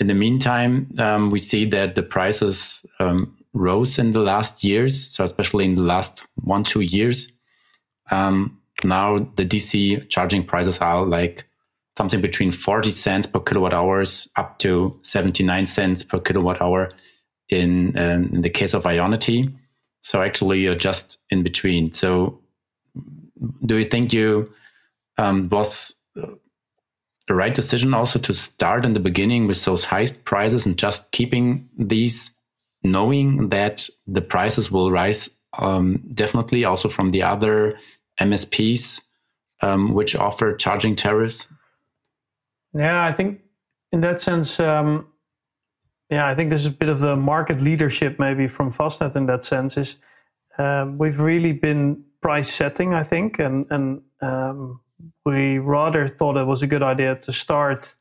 In 0.00 0.06
the 0.06 0.14
meantime, 0.14 0.90
um, 0.98 1.30
we 1.30 1.38
see 1.38 1.66
that 1.66 1.94
the 1.94 2.02
prices 2.02 2.84
um, 2.98 3.36
rose 3.52 3.98
in 3.98 4.12
the 4.12 4.20
last 4.20 4.64
years, 4.64 5.08
so 5.08 5.24
especially 5.24 5.66
in 5.66 5.74
the 5.74 5.82
last 5.82 6.22
one, 6.42 6.64
two 6.64 6.80
years. 6.80 7.30
Um, 8.10 8.58
now 8.82 9.18
the 9.36 9.44
DC 9.44 10.08
charging 10.08 10.42
prices 10.42 10.78
are 10.78 11.04
like 11.04 11.44
something 11.98 12.22
between 12.22 12.50
40 12.50 12.92
cents 12.92 13.26
per 13.26 13.40
kilowatt 13.40 13.74
hours 13.74 14.26
up 14.36 14.58
to 14.60 14.98
79 15.02 15.66
cents 15.66 16.02
per 16.02 16.18
kilowatt 16.18 16.62
hour 16.62 16.90
in, 17.50 17.96
um, 17.98 18.30
in 18.32 18.40
the 18.40 18.48
case 18.48 18.72
of 18.72 18.84
Ionity. 18.84 19.52
So 20.00 20.22
actually 20.22 20.60
you're 20.60 20.74
just 20.74 21.18
in 21.28 21.42
between. 21.42 21.92
So 21.92 22.40
do 23.66 23.76
you 23.76 23.84
think 23.84 24.14
you 24.14 24.50
um, 25.18 25.50
was 25.50 25.94
the 27.30 27.36
right 27.36 27.54
decision 27.54 27.94
also 27.94 28.18
to 28.18 28.34
start 28.34 28.84
in 28.84 28.92
the 28.92 28.98
beginning 28.98 29.46
with 29.46 29.64
those 29.64 29.84
high 29.84 30.06
prices 30.24 30.66
and 30.66 30.76
just 30.76 31.12
keeping 31.12 31.68
these, 31.78 32.32
knowing 32.82 33.50
that 33.50 33.88
the 34.08 34.20
prices 34.20 34.72
will 34.72 34.90
rise 34.90 35.30
um, 35.56 36.02
definitely 36.12 36.64
also 36.64 36.88
from 36.88 37.12
the 37.12 37.22
other 37.22 37.78
MSPs 38.20 39.00
um, 39.62 39.94
which 39.94 40.16
offer 40.16 40.56
charging 40.56 40.96
tariffs? 40.96 41.46
Yeah, 42.74 43.04
I 43.04 43.12
think 43.12 43.42
in 43.92 44.00
that 44.00 44.20
sense, 44.20 44.58
um, 44.58 45.06
yeah, 46.10 46.26
I 46.26 46.34
think 46.34 46.48
there's 46.50 46.66
a 46.66 46.70
bit 46.70 46.88
of 46.88 46.98
the 46.98 47.14
market 47.14 47.60
leadership 47.60 48.18
maybe 48.18 48.48
from 48.48 48.72
Fastned 48.72 49.14
in 49.14 49.26
that 49.26 49.44
sense. 49.44 49.76
Is 49.76 49.98
um, 50.58 50.98
we've 50.98 51.20
really 51.20 51.52
been 51.52 52.02
price 52.22 52.52
setting, 52.52 52.92
I 52.92 53.04
think, 53.04 53.38
and 53.38 53.66
and 53.70 54.02
um, 54.20 54.80
we 55.24 55.58
rather 55.58 56.08
thought 56.08 56.36
it 56.36 56.46
was 56.46 56.62
a 56.62 56.66
good 56.66 56.82
idea 56.82 57.16
to 57.16 57.32
start 57.32 57.94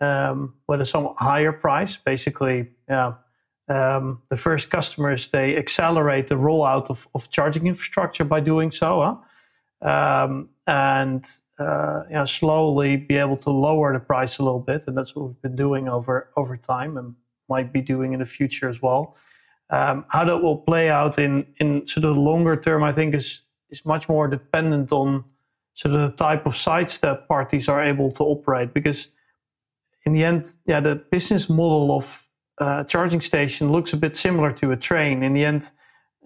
um, 0.00 0.54
with 0.68 0.80
a 0.80 0.86
somewhat 0.86 1.16
higher 1.18 1.52
price. 1.52 1.96
Basically, 1.96 2.70
yeah, 2.88 3.14
um, 3.68 4.22
the 4.28 4.36
first 4.36 4.70
customers 4.70 5.28
they 5.28 5.56
accelerate 5.56 6.28
the 6.28 6.34
rollout 6.34 6.90
of, 6.90 7.08
of 7.14 7.30
charging 7.30 7.66
infrastructure 7.66 8.24
by 8.24 8.40
doing 8.40 8.72
so. 8.72 9.02
Huh? 9.82 9.88
Um, 9.88 10.48
and 10.66 11.26
uh, 11.58 12.24
slowly 12.26 12.96
be 12.96 13.16
able 13.16 13.36
to 13.36 13.50
lower 13.50 13.92
the 13.92 14.00
price 14.00 14.38
a 14.38 14.42
little 14.42 14.60
bit, 14.60 14.84
and 14.86 14.96
that's 14.96 15.14
what 15.14 15.26
we've 15.26 15.42
been 15.42 15.56
doing 15.56 15.88
over 15.88 16.30
over 16.36 16.56
time, 16.56 16.96
and 16.96 17.14
might 17.48 17.72
be 17.72 17.82
doing 17.82 18.12
in 18.12 18.20
the 18.20 18.26
future 18.26 18.68
as 18.68 18.80
well. 18.80 19.16
Um, 19.70 20.04
how 20.08 20.24
that 20.24 20.38
will 20.38 20.56
play 20.56 20.88
out 20.88 21.18
in 21.18 21.46
in 21.58 21.86
sort 21.86 22.04
of 22.04 22.16
longer 22.16 22.56
term, 22.56 22.82
I 22.82 22.92
think 22.92 23.14
is 23.14 23.42
is 23.70 23.84
much 23.84 24.08
more 24.08 24.26
dependent 24.28 24.92
on 24.92 25.24
of 25.84 25.92
the 25.92 26.10
type 26.10 26.46
of 26.46 26.56
sites 26.56 26.98
that 26.98 27.26
parties 27.28 27.68
are 27.68 27.82
able 27.82 28.10
to 28.12 28.22
operate, 28.22 28.72
because 28.72 29.08
in 30.06 30.12
the 30.12 30.24
end, 30.24 30.46
yeah, 30.66 30.80
the 30.80 30.96
business 31.10 31.48
model 31.48 31.96
of 31.96 32.28
uh, 32.58 32.84
charging 32.84 33.20
station 33.20 33.72
looks 33.72 33.92
a 33.92 33.96
bit 33.96 34.16
similar 34.16 34.52
to 34.52 34.70
a 34.70 34.76
train. 34.76 35.22
In 35.22 35.32
the 35.32 35.44
end, 35.44 35.70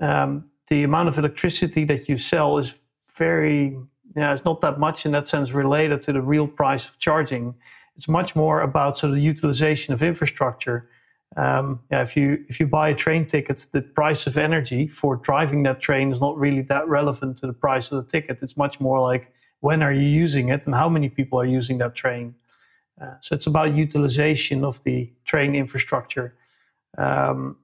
um, 0.01 0.45
the 0.67 0.83
amount 0.83 1.09
of 1.09 1.19
electricity 1.19 1.85
that 1.85 2.09
you 2.09 2.19
sell 2.19 2.59
is 2.59 2.75
very 3.17 3.77
yeah, 4.17 4.33
it's 4.33 4.45
not 4.45 4.61
that 4.63 4.79
much 4.79 5.07
in 5.07 5.13
that 5.13 5.29
sense 5.29 5.53
related 5.53 6.03
to 6.03 6.13
the 6.13 6.21
real 6.21 6.47
price 6.49 6.89
of 6.89 6.99
charging. 6.99 7.55
It's 7.97 8.09
much 8.09 8.35
more 8.35 8.63
about 8.63 8.99
sort 8.99 9.11
of 9.11 9.17
the 9.17 9.23
utilization 9.23 9.95
of 9.95 10.03
infrastructure. 10.03 10.89
Um, 11.37 11.81
yeah, 11.91 12.03
if 12.03 12.17
you 12.17 12.45
if 12.49 12.59
you 12.59 12.67
buy 12.67 12.89
a 12.89 12.95
train 12.95 13.27
ticket, 13.27 13.67
the 13.73 13.83
price 13.83 14.27
of 14.27 14.37
energy 14.37 14.89
for 14.89 15.17
driving 15.17 15.63
that 15.65 15.81
train 15.81 16.11
is 16.11 16.21
not 16.21 16.37
really 16.37 16.63
that 16.63 16.89
relevant 16.89 17.37
to 17.39 17.47
the 17.47 17.53
price 17.53 17.93
of 17.93 18.05
the 18.05 18.11
ticket. 18.11 18.43
It's 18.43 18.57
much 18.57 18.81
more 18.81 19.01
like 19.01 19.33
when 19.61 19.83
are 19.83 19.93
you 19.93 20.07
using 20.07 20.49
it 20.49 20.67
and 20.67 20.75
how 20.75 20.89
many 20.89 21.09
people 21.09 21.41
are 21.41 21.47
using 21.47 21.79
that 21.79 21.95
train. 21.95 22.35
Uh, 23.01 23.15
so 23.21 23.35
it's 23.35 23.47
about 23.47 23.75
utilization 23.75 24.65
of 24.65 24.83
the 24.85 25.11
train 25.25 25.55
infrastructure. 25.55 26.35
Um, 26.97 27.57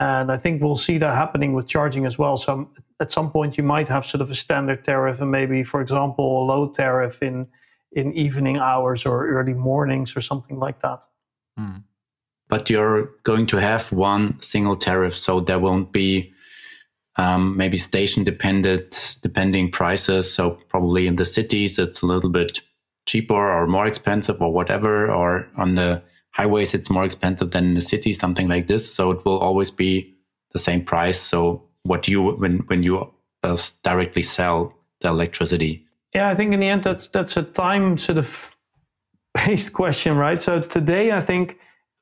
and 0.00 0.32
I 0.32 0.36
think 0.36 0.62
we'll 0.62 0.76
see 0.76 0.98
that 0.98 1.14
happening 1.14 1.52
with 1.52 1.66
charging 1.66 2.06
as 2.06 2.18
well. 2.18 2.36
So 2.36 2.70
at 3.00 3.12
some 3.12 3.30
point, 3.30 3.56
you 3.56 3.64
might 3.64 3.88
have 3.88 4.04
sort 4.04 4.20
of 4.20 4.30
a 4.30 4.34
standard 4.34 4.84
tariff 4.84 5.20
and 5.20 5.30
maybe, 5.30 5.62
for 5.62 5.80
example, 5.80 6.42
a 6.42 6.44
low 6.44 6.68
tariff 6.70 7.22
in 7.22 7.46
in 7.94 8.12
evening 8.14 8.56
hours 8.58 9.04
or 9.04 9.28
early 9.28 9.52
mornings 9.52 10.16
or 10.16 10.22
something 10.22 10.58
like 10.58 10.80
that. 10.80 11.04
Mm. 11.58 11.82
But 12.48 12.70
you're 12.70 13.10
going 13.22 13.46
to 13.46 13.58
have 13.58 13.92
one 13.92 14.40
single 14.40 14.76
tariff, 14.76 15.14
so 15.14 15.40
there 15.40 15.58
won't 15.58 15.92
be 15.92 16.32
um, 17.16 17.56
maybe 17.56 17.78
station 17.78 18.24
dependent 18.24 19.16
depending 19.22 19.70
prices. 19.70 20.32
So 20.32 20.58
probably 20.68 21.06
in 21.06 21.16
the 21.16 21.24
cities, 21.24 21.78
it's 21.78 22.02
a 22.02 22.06
little 22.06 22.30
bit 22.30 22.60
cheaper 23.06 23.34
or 23.34 23.66
more 23.66 23.86
expensive 23.86 24.40
or 24.40 24.52
whatever, 24.52 25.10
or 25.10 25.48
on 25.56 25.74
the 25.74 26.02
highways 26.30 26.74
it's 26.74 26.90
more 26.90 27.04
expensive 27.04 27.50
than 27.50 27.64
in 27.64 27.74
the 27.74 27.82
city, 27.82 28.12
something 28.12 28.48
like 28.48 28.66
this. 28.66 28.92
So 28.92 29.10
it 29.10 29.24
will 29.24 29.38
always 29.38 29.70
be 29.70 30.14
the 30.52 30.58
same 30.58 30.84
price. 30.84 31.20
So 31.20 31.62
what 31.82 32.08
you 32.08 32.32
when 32.32 32.58
when 32.66 32.82
you 32.82 33.12
uh, 33.42 33.56
directly 33.82 34.22
sell 34.22 34.74
the 35.00 35.08
electricity. 35.08 35.86
Yeah, 36.14 36.28
I 36.28 36.34
think 36.34 36.52
in 36.52 36.60
the 36.60 36.68
end 36.68 36.84
that's 36.84 37.08
that's 37.08 37.36
a 37.36 37.42
time 37.42 37.98
sort 37.98 38.18
of 38.18 38.54
based 39.34 39.72
question, 39.80 40.16
right? 40.16 40.40
So 40.40 40.60
today 40.60 41.12
I 41.12 41.20
think 41.20 41.58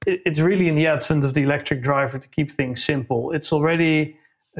it's 0.06 0.40
really 0.40 0.68
in 0.68 0.76
the 0.76 0.86
advent 0.86 1.24
of 1.24 1.34
the 1.34 1.42
electric 1.42 1.82
driver 1.82 2.18
to 2.18 2.28
keep 2.28 2.50
things 2.50 2.82
simple. 2.82 3.32
It's 3.32 3.52
already 3.52 4.16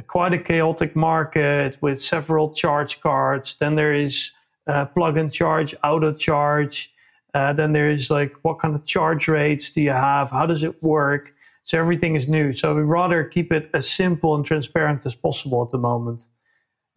quite 0.07 0.33
a 0.33 0.39
chaotic 0.39 0.95
market 0.95 1.77
with 1.81 2.03
several 2.03 2.55
charge 2.55 3.01
cards. 3.01 3.57
Then 3.57 3.75
there 3.75 3.95
is 3.95 4.33
uh, 4.67 4.87
plug 4.87 5.17
and 5.17 5.33
charge, 5.33 5.75
auto 5.83 6.13
charge. 6.13 6.93
Uh, 7.35 7.53
then 7.53 7.73
there 7.73 7.89
is 7.89 8.11
like, 8.11 8.33
what 8.43 8.59
kind 8.59 8.75
of 8.75 8.85
charge 8.85 9.29
rates 9.29 9.71
do 9.71 9.81
you 9.81 9.91
have? 9.93 10.31
How 10.31 10.47
does 10.47 10.65
it 10.65 10.83
work? 10.83 11.33
So 11.65 11.79
everything 11.79 12.17
is 12.17 12.29
new. 12.29 12.53
So 12.53 12.75
we 12.75 12.83
rather 12.83 13.25
keep 13.25 13.53
it 13.53 13.71
as 13.75 13.89
simple 13.89 14.35
and 14.35 14.45
transparent 14.45 15.07
as 15.07 15.15
possible 15.15 15.63
at 15.63 15.71
the 15.71 15.79
moment. 15.79 16.27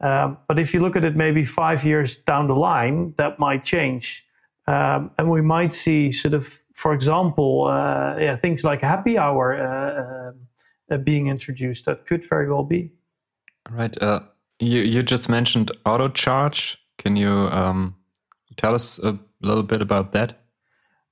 Um, 0.02 0.38
but 0.48 0.60
if 0.60 0.74
you 0.74 0.80
look 0.80 0.96
at 0.96 1.04
it 1.04 1.16
maybe 1.16 1.46
five 1.46 1.84
years 1.84 2.16
down 2.16 2.48
the 2.48 2.56
line, 2.56 3.14
that 3.18 3.40
might 3.40 3.64
change. 3.64 4.26
Um, 4.66 5.12
and 5.18 5.30
we 5.30 5.42
might 5.42 5.74
see 5.74 6.12
sort 6.12 6.34
of, 6.34 6.60
for 6.74 6.94
example, 6.94 7.66
uh, 7.66 8.18
yeah, 8.18 8.36
things 8.36 8.64
like 8.64 8.82
happy 8.82 9.18
hour 9.18 10.34
uh, 10.90 10.96
uh, 10.96 10.98
being 10.98 11.28
introduced. 11.28 11.86
That 11.86 12.06
could 12.06 12.28
very 12.28 12.50
well 12.50 12.64
be. 12.64 12.92
Right. 13.70 13.96
Uh, 14.02 14.22
you, 14.60 14.82
you 14.82 15.04
just 15.04 15.30
mentioned 15.30 15.72
auto 15.86 16.10
charge. 16.10 16.78
Can 16.98 17.16
you 17.16 17.32
um, 17.32 17.96
tell 18.58 18.76
us 18.76 19.00
a 19.00 19.18
little 19.42 19.64
bit 19.64 19.82
about 19.82 20.12
that? 20.14 20.40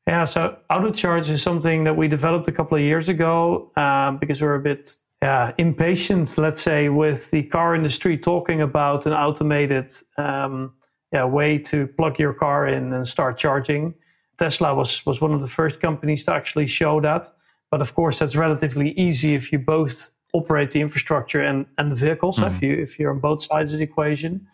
Yeah, 0.07 0.26
so 0.26 0.57
auto 0.69 0.91
charge 0.91 1.30
is 1.30 1.43
something 1.43 1.84
that 1.84 1.95
we 1.95 2.07
developed 2.07 2.47
a 2.47 2.51
couple 2.51 2.76
of 2.76 2.84
years 2.84 3.07
ago 3.07 3.72
um, 3.78 4.17
because 4.17 4.41
we're 4.41 4.55
a 4.55 4.59
bit 4.59 4.97
yeah, 5.22 5.51
impatient, 5.59 6.38
let's 6.38 6.61
say, 6.61 6.89
with 6.89 7.30
the 7.30 7.43
car 7.43 7.76
industry 7.76 8.17
talking 8.17 8.61
about 8.61 9.05
an 9.05 9.13
automated 9.13 9.91
um, 10.17 10.74
yeah, 11.13 11.26
way 11.26 11.59
to 11.59 11.88
plug 11.88 12.17
your 12.17 12.34
car 12.34 12.67
in 12.67 12.91
and 12.93 13.07
start 13.07 13.38
charging. 13.38 13.93
Tesla 14.38 14.74
was, 14.74 15.05
was 15.05 15.22
one 15.22 15.34
of 15.34 15.41
the 15.41 15.47
first 15.47 15.80
companies 15.80 16.24
to 16.24 16.34
actually 16.34 16.65
show 16.65 16.99
that. 17.01 17.28
But 17.72 17.82
of 17.82 17.95
course, 17.95 18.19
that's 18.19 18.36
relatively 18.36 18.91
easy 18.91 19.34
if 19.34 19.51
you 19.51 19.57
both 19.57 20.11
operate 20.34 20.72
the 20.72 20.82
infrastructure 20.82 21.41
and, 21.41 21.65
and 21.78 21.91
the 21.91 21.95
vehicles, 21.95 22.38
mm-hmm. 22.38 22.55
if, 22.55 22.61
you, 22.61 22.74
if 22.74 22.99
you're 22.99 23.11
on 23.11 23.19
both 23.19 23.43
sides 23.43 23.72
of 23.74 23.80
the 23.80 23.84
equation. 23.86 24.47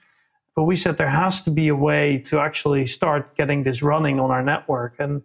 But 0.55 0.63
we 0.63 0.75
said 0.75 0.97
there 0.97 1.09
has 1.09 1.41
to 1.43 1.51
be 1.51 1.67
a 1.67 1.75
way 1.75 2.19
to 2.25 2.39
actually 2.39 2.85
start 2.87 3.35
getting 3.35 3.63
this 3.63 3.81
running 3.81 4.19
on 4.19 4.31
our 4.31 4.43
network. 4.43 4.95
And 4.99 5.21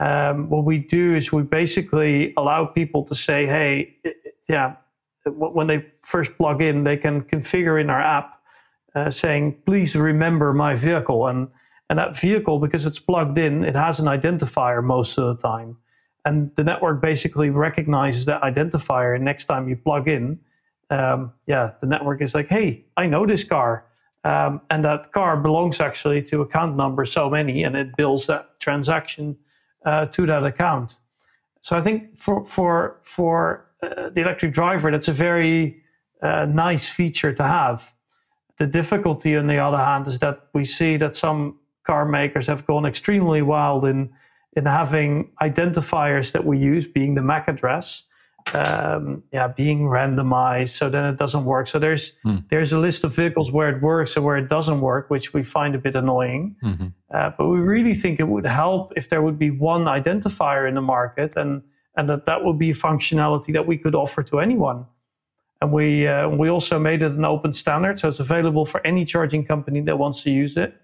um, 0.00 0.48
what 0.48 0.64
we 0.64 0.78
do 0.78 1.14
is 1.14 1.32
we 1.32 1.42
basically 1.42 2.32
allow 2.36 2.66
people 2.66 3.04
to 3.04 3.14
say, 3.14 3.46
hey, 3.46 3.96
yeah, 4.48 4.76
when 5.26 5.66
they 5.66 5.86
first 6.02 6.36
plug 6.36 6.62
in, 6.62 6.84
they 6.84 6.96
can 6.96 7.22
configure 7.22 7.80
in 7.80 7.90
our 7.90 8.00
app 8.00 8.40
uh, 8.94 9.10
saying, 9.10 9.56
please 9.66 9.96
remember 9.96 10.52
my 10.52 10.74
vehicle. 10.74 11.26
And, 11.26 11.48
and 11.88 11.98
that 11.98 12.18
vehicle, 12.18 12.58
because 12.58 12.86
it's 12.86 12.98
plugged 12.98 13.38
in, 13.38 13.64
it 13.64 13.74
has 13.74 14.00
an 14.00 14.06
identifier 14.06 14.82
most 14.82 15.18
of 15.18 15.36
the 15.36 15.42
time. 15.42 15.76
And 16.24 16.54
the 16.56 16.64
network 16.64 17.02
basically 17.02 17.50
recognizes 17.50 18.24
that 18.24 18.40
identifier. 18.42 19.14
And 19.14 19.24
next 19.24 19.44
time 19.44 19.68
you 19.68 19.76
plug 19.76 20.08
in, 20.08 20.40
um, 20.90 21.32
yeah, 21.46 21.72
the 21.80 21.86
network 21.86 22.22
is 22.22 22.34
like, 22.34 22.48
hey, 22.48 22.84
I 22.96 23.06
know 23.06 23.26
this 23.26 23.44
car. 23.44 23.84
Um, 24.24 24.62
and 24.70 24.84
that 24.84 25.12
car 25.12 25.36
belongs 25.36 25.80
actually 25.80 26.22
to 26.24 26.40
account 26.40 26.76
number 26.76 27.04
so 27.04 27.28
many, 27.28 27.62
and 27.62 27.76
it 27.76 27.94
bills 27.94 28.26
that 28.26 28.58
transaction 28.58 29.36
uh, 29.84 30.06
to 30.06 30.24
that 30.26 30.44
account. 30.44 30.96
So 31.60 31.76
I 31.76 31.82
think 31.82 32.16
for 32.16 32.46
for 32.46 33.00
for 33.02 33.66
uh, 33.82 34.08
the 34.08 34.22
electric 34.22 34.54
driver, 34.54 34.90
that's 34.90 35.08
a 35.08 35.12
very 35.12 35.82
uh, 36.22 36.46
nice 36.46 36.88
feature 36.88 37.34
to 37.34 37.42
have. 37.42 37.92
The 38.56 38.66
difficulty, 38.66 39.36
on 39.36 39.46
the 39.46 39.58
other 39.58 39.76
hand, 39.76 40.06
is 40.06 40.18
that 40.20 40.48
we 40.54 40.64
see 40.64 40.96
that 40.98 41.16
some 41.16 41.58
car 41.82 42.06
makers 42.06 42.46
have 42.46 42.64
gone 42.66 42.86
extremely 42.86 43.42
wild 43.42 43.84
in 43.84 44.10
in 44.56 44.66
having 44.66 45.30
identifiers 45.42 46.32
that 46.32 46.44
we 46.44 46.58
use, 46.58 46.86
being 46.86 47.14
the 47.14 47.22
MAC 47.22 47.48
address, 47.48 48.04
um, 48.52 49.22
yeah, 49.32 49.48
being 49.48 49.82
randomized. 49.82 50.70
So 50.70 50.90
then 50.90 51.04
it 51.06 51.16
doesn't 51.16 51.44
work. 51.44 51.66
So 51.68 51.78
there's 51.78 52.12
mm. 52.24 52.44
there's 52.50 52.72
a 52.72 52.78
list 52.78 53.04
of 53.04 53.14
vehicles 53.14 53.50
where 53.50 53.74
it 53.74 53.82
works 53.82 54.16
and 54.16 54.24
where 54.24 54.36
it 54.36 54.48
doesn't 54.48 54.80
work, 54.80 55.10
which 55.10 55.32
we 55.32 55.42
find 55.42 55.74
a 55.74 55.78
bit 55.78 55.96
annoying. 55.96 56.56
Mm-hmm. 56.62 56.86
Uh, 57.12 57.30
but 57.36 57.46
we 57.46 57.58
really 57.58 57.94
think 57.94 58.20
it 58.20 58.28
would 58.28 58.46
help 58.46 58.92
if 58.96 59.08
there 59.08 59.22
would 59.22 59.38
be 59.38 59.50
one 59.50 59.84
identifier 59.84 60.68
in 60.68 60.74
the 60.74 60.82
market, 60.82 61.36
and 61.36 61.62
and 61.96 62.08
that 62.08 62.26
that 62.26 62.44
would 62.44 62.58
be 62.58 62.70
a 62.70 62.74
functionality 62.74 63.52
that 63.52 63.66
we 63.66 63.78
could 63.78 63.94
offer 63.94 64.22
to 64.24 64.40
anyone. 64.40 64.86
And 65.60 65.72
we 65.72 66.06
uh, 66.06 66.28
we 66.28 66.50
also 66.50 66.78
made 66.78 67.02
it 67.02 67.12
an 67.12 67.24
open 67.24 67.54
standard, 67.54 67.98
so 67.98 68.08
it's 68.08 68.20
available 68.20 68.66
for 68.66 68.86
any 68.86 69.04
charging 69.04 69.44
company 69.44 69.80
that 69.82 69.98
wants 69.98 70.22
to 70.24 70.30
use 70.30 70.56
it. 70.56 70.74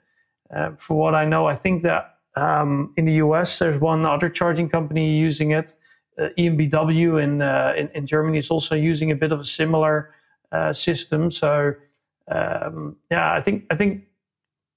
Uh, 0.54 0.70
for 0.78 0.96
what 0.96 1.14
I 1.14 1.26
know, 1.26 1.46
I 1.46 1.54
think 1.56 1.82
that 1.82 2.16
um, 2.40 2.92
in 2.96 3.04
the 3.04 3.14
US 3.24 3.58
there's 3.58 3.78
one 3.78 4.06
other 4.06 4.28
charging 4.28 4.68
company 4.68 5.16
using 5.16 5.50
it 5.50 5.74
uh, 6.18 6.28
EnBW 6.36 7.22
in, 7.22 7.40
uh, 7.40 7.72
in, 7.76 7.88
in 7.94 8.06
Germany 8.06 8.38
is 8.38 8.50
also 8.50 8.74
using 8.74 9.10
a 9.10 9.14
bit 9.14 9.32
of 9.32 9.40
a 9.40 9.44
similar 9.44 10.12
uh, 10.52 10.72
system. 10.72 11.30
So 11.30 11.74
um, 12.30 12.96
yeah, 13.10 13.32
I 13.32 13.40
think 13.40 13.64
I 13.70 13.76
think 13.76 14.04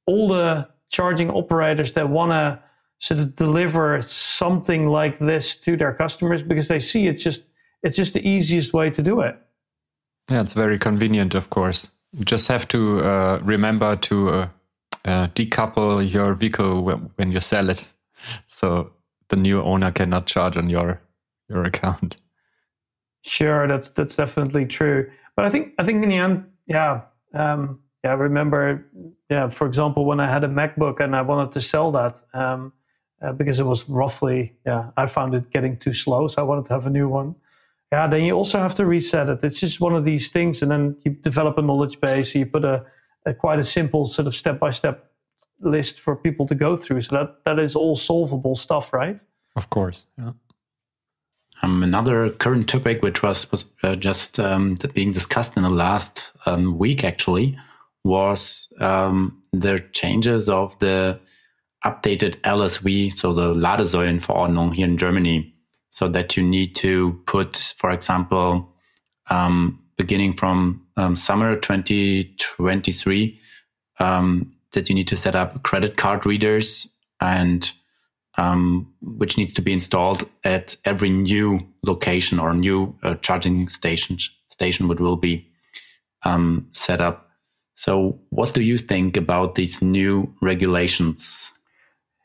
all 0.05 0.27
the 0.27 0.67
charging 0.89 1.29
operators 1.29 1.93
that 1.93 2.09
want 2.09 2.31
to 2.31 2.59
sort 2.99 3.19
of 3.19 3.35
deliver 3.35 4.01
something 4.01 4.87
like 4.87 5.19
this 5.19 5.55
to 5.57 5.75
their 5.75 5.93
customers 5.93 6.41
because 6.41 6.67
they 6.67 6.79
see 6.79 7.07
it's 7.07 7.23
just 7.23 7.43
it's 7.81 7.97
just 7.97 8.13
the 8.13 8.27
easiest 8.27 8.73
way 8.73 8.89
to 8.89 9.01
do 9.03 9.21
it. 9.21 9.35
Yeah, 10.29 10.41
it's 10.41 10.53
very 10.53 10.79
convenient, 10.79 11.35
of 11.35 11.49
course. 11.49 11.89
You 12.13 12.23
just 12.23 12.47
have 12.47 12.67
to 12.69 13.03
uh, 13.03 13.39
remember 13.43 13.95
to 13.97 14.49
uh, 15.05 15.27
decouple 15.35 16.11
your 16.11 16.33
vehicle 16.33 16.83
when 17.15 17.31
you 17.31 17.39
sell 17.39 17.69
it, 17.69 17.87
so 18.47 18.91
the 19.29 19.35
new 19.35 19.61
owner 19.61 19.91
cannot 19.91 20.27
charge 20.27 20.57
on 20.57 20.69
your 20.69 21.01
your 21.49 21.63
account. 21.63 22.17
Sure, 23.21 23.67
that's 23.67 23.89
that's 23.89 24.15
definitely 24.15 24.65
true. 24.65 25.09
But 25.35 25.45
I 25.45 25.49
think 25.49 25.73
I 25.79 25.85
think 25.85 26.03
in 26.03 26.09
the 26.09 26.17
end, 26.17 26.45
yeah, 26.67 27.01
um, 27.33 27.79
yeah. 28.03 28.11
I 28.11 28.15
remember, 28.15 28.85
yeah. 29.29 29.49
For 29.49 29.65
example, 29.65 30.05
when 30.05 30.19
I 30.19 30.29
had 30.29 30.43
a 30.43 30.47
MacBook 30.47 30.99
and 30.99 31.15
I 31.15 31.21
wanted 31.21 31.51
to 31.53 31.61
sell 31.61 31.91
that 31.91 32.21
um, 32.33 32.73
uh, 33.21 33.31
because 33.31 33.59
it 33.59 33.65
was 33.65 33.87
roughly, 33.89 34.53
yeah, 34.65 34.91
I 34.97 35.05
found 35.07 35.33
it 35.33 35.49
getting 35.51 35.77
too 35.77 35.93
slow, 35.93 36.27
so 36.27 36.41
I 36.41 36.45
wanted 36.45 36.65
to 36.65 36.73
have 36.73 36.85
a 36.85 36.89
new 36.89 37.07
one. 37.07 37.35
Yeah, 37.91 38.07
then 38.07 38.23
you 38.23 38.33
also 38.33 38.57
have 38.59 38.75
to 38.75 38.85
reset 38.85 39.29
it. 39.29 39.43
It's 39.43 39.59
just 39.59 39.79
one 39.79 39.95
of 39.95 40.03
these 40.03 40.29
things, 40.29 40.61
and 40.61 40.71
then 40.71 40.97
you 41.03 41.11
develop 41.11 41.57
a 41.57 41.61
knowledge 41.61 42.01
base. 42.01 42.35
You 42.35 42.45
put 42.45 42.65
a, 42.65 42.85
a 43.25 43.33
quite 43.33 43.59
a 43.59 43.63
simple 43.63 44.05
sort 44.05 44.27
of 44.27 44.35
step 44.35 44.59
by 44.59 44.71
step 44.71 45.11
list 45.59 45.99
for 45.99 46.15
people 46.15 46.45
to 46.47 46.55
go 46.55 46.75
through. 46.77 47.01
So 47.01 47.15
that 47.15 47.43
that 47.45 47.59
is 47.59 47.75
all 47.75 47.95
solvable 47.95 48.55
stuff, 48.55 48.93
right? 48.93 49.19
Of 49.55 49.69
course. 49.69 50.05
Yeah. 50.17 50.33
Um, 51.61 51.83
another 51.83 52.29
current 52.29 52.67
topic, 52.67 53.01
which 53.01 53.23
was, 53.23 53.49
was 53.51 53.65
uh, 53.83 53.95
just 53.95 54.39
um, 54.39 54.77
being 54.93 55.11
discussed 55.11 55.55
in 55.55 55.63
the 55.63 55.69
last 55.69 56.31
um, 56.45 56.77
week, 56.77 57.05
actually, 57.05 57.57
was 58.03 58.67
um, 58.79 59.41
the 59.53 59.79
changes 59.93 60.49
of 60.49 60.77
the 60.79 61.19
updated 61.85 62.35
LSV, 62.41 63.13
so 63.13 63.33
the 63.33 63.53
Ladesäulenverordnung 63.53 64.73
here 64.73 64.87
in 64.87 64.97
Germany, 64.97 65.53
so 65.89 66.09
that 66.09 66.35
you 66.35 66.43
need 66.43 66.75
to 66.75 67.21
put, 67.27 67.55
for 67.77 67.91
example, 67.91 68.73
um, 69.29 69.82
beginning 70.03 70.33
from 70.33 70.85
um, 70.97 71.15
summer 71.15 71.55
2023, 71.55 73.39
that 74.73 74.89
you 74.89 74.95
need 74.95 75.07
to 75.07 75.15
set 75.15 75.33
up 75.33 75.63
credit 75.63 75.95
card 75.95 76.25
readers 76.25 76.89
and 77.21 77.71
um, 78.37 78.91
which 79.01 79.37
needs 79.37 79.53
to 79.53 79.61
be 79.61 79.71
installed 79.71 80.27
at 80.43 80.75
every 80.83 81.09
new 81.09 81.59
location 81.85 82.37
or 82.39 82.53
new 82.53 82.93
uh, 83.03 83.15
charging 83.15 83.69
station 83.69 84.17
station 84.49 84.87
which 84.87 84.99
will 84.99 85.15
be 85.15 85.47
um, 86.25 86.67
set 86.73 86.99
up. 86.99 87.29
So, 87.75 88.19
what 88.29 88.53
do 88.53 88.61
you 88.61 88.77
think 88.77 89.17
about 89.17 89.55
these 89.55 89.81
new 89.81 90.33
regulations? 90.41 91.53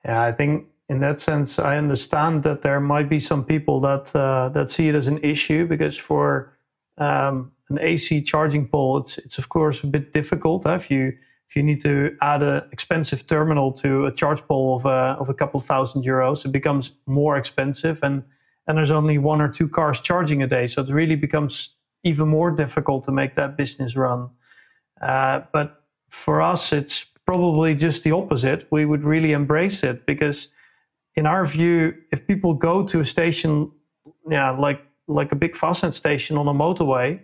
Yeah, 0.05 0.23
I 0.23 0.33
think 0.33 0.67
in 0.89 1.01
that 1.01 1.21
sense, 1.21 1.59
I 1.59 1.77
understand 1.77 2.43
that 2.43 2.63
there 2.63 2.81
might 2.81 3.09
be 3.09 3.21
some 3.21 3.45
people 3.45 3.81
that 3.81 4.15
uh, 4.17 4.49
that 4.51 4.71
see 4.71 4.89
it 4.89 4.95
as 4.95 5.09
an 5.09 5.19
issue 5.23 5.67
because 5.67 5.97
for 5.97 6.53
um, 6.99 7.53
an 7.71 7.79
AC 7.81 8.23
charging 8.23 8.67
pole, 8.69 8.99
it's 8.99 9.19
it's 9.19 9.39
of 9.39 9.49
course 9.49 9.83
a 9.83 9.87
bit 9.87 10.13
difficult. 10.13 10.67
If 10.67 10.91
you 10.91 11.13
if 11.49 11.57
you 11.57 11.63
need 11.63 11.81
to 11.81 12.15
add 12.21 12.43
an 12.43 12.63
expensive 12.73 13.27
terminal 13.27 13.73
to 13.73 14.05
a 14.05 14.13
charge 14.13 14.43
pole 14.43 14.77
of 14.77 14.85
a, 14.85 15.17
of 15.19 15.31
a 15.31 15.35
couple 15.35 15.59
thousand 15.61 16.05
euros, 16.05 16.45
it 16.45 16.53
becomes 16.53 16.93
more 17.07 17.39
expensive. 17.39 18.01
And, 18.03 18.23
and 18.67 18.77
there's 18.77 18.91
only 18.91 19.17
one 19.17 19.41
or 19.41 19.49
two 19.49 19.67
cars 19.67 19.99
charging 20.01 20.43
a 20.43 20.47
day. 20.47 20.67
So 20.67 20.83
it 20.83 20.91
really 20.91 21.17
becomes 21.17 21.75
even 22.05 22.29
more 22.29 22.51
difficult 22.51 23.05
to 23.05 23.13
make 23.13 23.35
that 23.37 23.57
business 23.57 23.97
run. 23.97 24.29
Uh, 25.01 25.41
but 25.51 25.85
for 26.11 26.43
us, 26.43 26.71
it's 26.71 27.07
probably 27.25 27.75
just 27.75 28.05
the 28.05 28.13
opposite. 28.13 28.67
We 28.71 28.85
would 28.85 29.03
really 29.03 29.33
embrace 29.33 29.83
it 29.83 30.05
because, 30.05 30.49
in 31.15 31.25
our 31.27 31.47
view, 31.47 31.95
if 32.13 32.27
people 32.27 32.53
go 32.53 32.87
to 32.87 33.01
a 33.01 33.05
station, 33.05 33.71
yeah, 34.31 34.51
like 34.51 34.83
like 35.07 35.33
a 35.33 35.37
big 35.37 35.57
Fastned 35.57 35.95
station 35.95 36.37
on 36.37 36.47
a 36.49 36.53
motorway, 36.53 37.21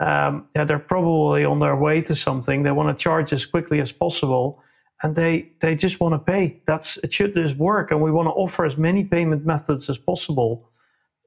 um, 0.00 0.46
yeah, 0.56 0.64
they're 0.64 0.78
probably 0.78 1.44
on 1.44 1.60
their 1.60 1.76
way 1.76 2.00
to 2.02 2.14
something. 2.14 2.62
They 2.62 2.72
want 2.72 2.96
to 2.96 3.00
charge 3.00 3.32
as 3.34 3.44
quickly 3.44 3.80
as 3.80 3.92
possible, 3.92 4.62
and 5.02 5.14
they 5.14 5.52
they 5.60 5.76
just 5.76 6.00
want 6.00 6.14
to 6.14 6.18
pay. 6.18 6.62
That's 6.66 6.96
it 6.98 7.12
should 7.12 7.34
just 7.34 7.56
work, 7.56 7.90
and 7.90 8.00
we 8.00 8.10
want 8.10 8.26
to 8.26 8.32
offer 8.32 8.64
as 8.64 8.78
many 8.78 9.04
payment 9.04 9.44
methods 9.44 9.90
as 9.90 9.98
possible, 9.98 10.70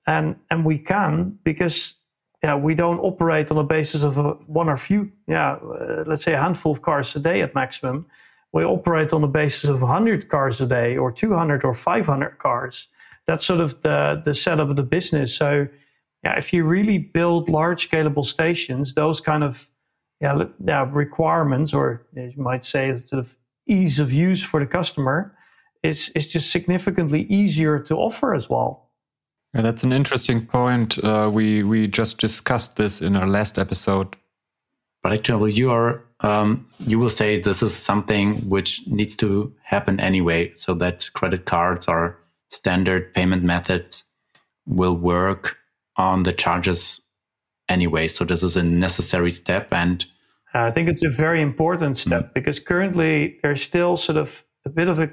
and 0.08 0.36
and 0.50 0.66
we 0.66 0.80
can 0.80 1.38
because 1.44 1.94
yeah 2.44 2.56
we 2.56 2.74
don't 2.74 3.00
operate 3.00 3.52
on 3.52 3.58
the 3.58 3.64
basis 3.64 4.02
of 4.02 4.18
a, 4.18 4.32
one 4.48 4.68
or 4.68 4.76
few 4.76 5.12
yeah 5.28 5.54
uh, 5.54 6.04
let's 6.08 6.24
say 6.24 6.34
a 6.34 6.42
handful 6.42 6.72
of 6.72 6.82
cars 6.82 7.16
a 7.16 7.20
day 7.20 7.42
at 7.42 7.54
maximum. 7.54 8.08
We 8.54 8.64
operate 8.64 9.14
on 9.14 9.22
the 9.22 9.28
basis 9.28 9.70
of 9.70 9.82
100 9.82 10.30
cars 10.30 10.62
a 10.62 10.68
day, 10.68 10.98
or 10.98 11.12
200 11.12 11.64
or 11.64 11.74
500 11.74 12.38
cars. 12.40 12.88
That's 13.28 13.46
sort 13.46 13.60
of 13.60 13.84
the 13.84 14.20
the 14.26 14.34
setup 14.34 14.70
of 14.70 14.78
the 14.78 14.84
business. 14.84 15.36
So 15.36 15.68
yeah, 16.24 16.38
if 16.38 16.54
you 16.54 16.64
really 16.64 16.98
build 16.98 17.50
large 17.50 17.90
scalable 17.90 18.26
stations, 18.26 18.94
those 18.94 19.20
kind 19.20 19.44
of 19.44 19.70
yeah, 20.22 20.46
yeah, 20.66 20.90
requirements, 20.90 21.74
or 21.74 22.06
as 22.16 22.36
you 22.36 22.42
might 22.42 22.66
say 22.66 22.96
sort 22.96 23.20
of 23.20 23.36
ease 23.68 24.00
of 24.00 24.14
use 24.14 24.42
for 24.42 24.60
the 24.60 24.66
customer, 24.66 25.36
is 25.84 26.10
is 26.10 26.32
just 26.32 26.52
significantly 26.52 27.24
easier 27.24 27.78
to 27.80 27.96
offer 27.96 28.34
as 28.34 28.50
well. 28.50 28.90
Yeah, 29.54 29.62
that's 29.62 29.84
an 29.84 29.92
interesting 29.92 30.46
point. 30.46 30.98
Uh, 31.04 31.30
we 31.32 31.64
we 31.64 31.88
just 31.88 32.20
discussed 32.20 32.78
this 32.78 33.02
in 33.02 33.18
our 33.18 33.28
last 33.28 33.60
episode. 33.60 34.16
But 35.02 35.12
actually, 35.12 35.52
you 35.52 35.72
are 35.72 36.06
um, 36.22 36.66
you 36.80 37.00
will 37.00 37.10
say 37.10 37.42
this 37.42 37.62
is 37.62 37.76
something 37.76 38.50
which 38.50 38.88
needs 38.88 39.18
to 39.18 39.54
happen 39.64 40.00
anyway, 40.00 40.54
so 40.56 40.74
that 40.76 41.10
credit 41.14 41.44
cards 41.44 41.90
or 41.90 42.18
standard 42.50 43.14
payment 43.14 43.44
methods 43.44 44.06
will 44.66 44.96
work 44.96 45.58
on 45.98 46.24
the 46.24 46.34
charges 46.34 47.02
anyway. 47.70 48.08
So 48.08 48.26
this 48.26 48.44
is 48.44 48.56
a 48.56 48.64
necessary 48.64 49.32
step 49.32 49.68
and 49.72 50.06
I 50.56 50.70
think 50.70 50.88
it's 50.88 51.04
a 51.04 51.10
very 51.10 51.42
important 51.42 51.98
step 51.98 52.30
mm. 52.30 52.34
because 52.34 52.60
currently 52.60 53.40
there's 53.42 53.64
still 53.64 53.98
sort 53.98 54.18
of 54.18 54.46
a 54.66 54.70
bit 54.70 54.88
of 54.88 55.00
a 55.00 55.10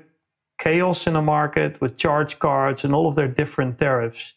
chaos 0.58 1.06
in 1.06 1.14
the 1.14 1.22
market 1.22 1.80
with 1.80 1.96
charge 1.96 2.38
cards 2.38 2.84
and 2.84 2.94
all 2.94 3.08
of 3.08 3.16
their 3.16 3.28
different 3.28 3.78
tariffs. 3.78 4.34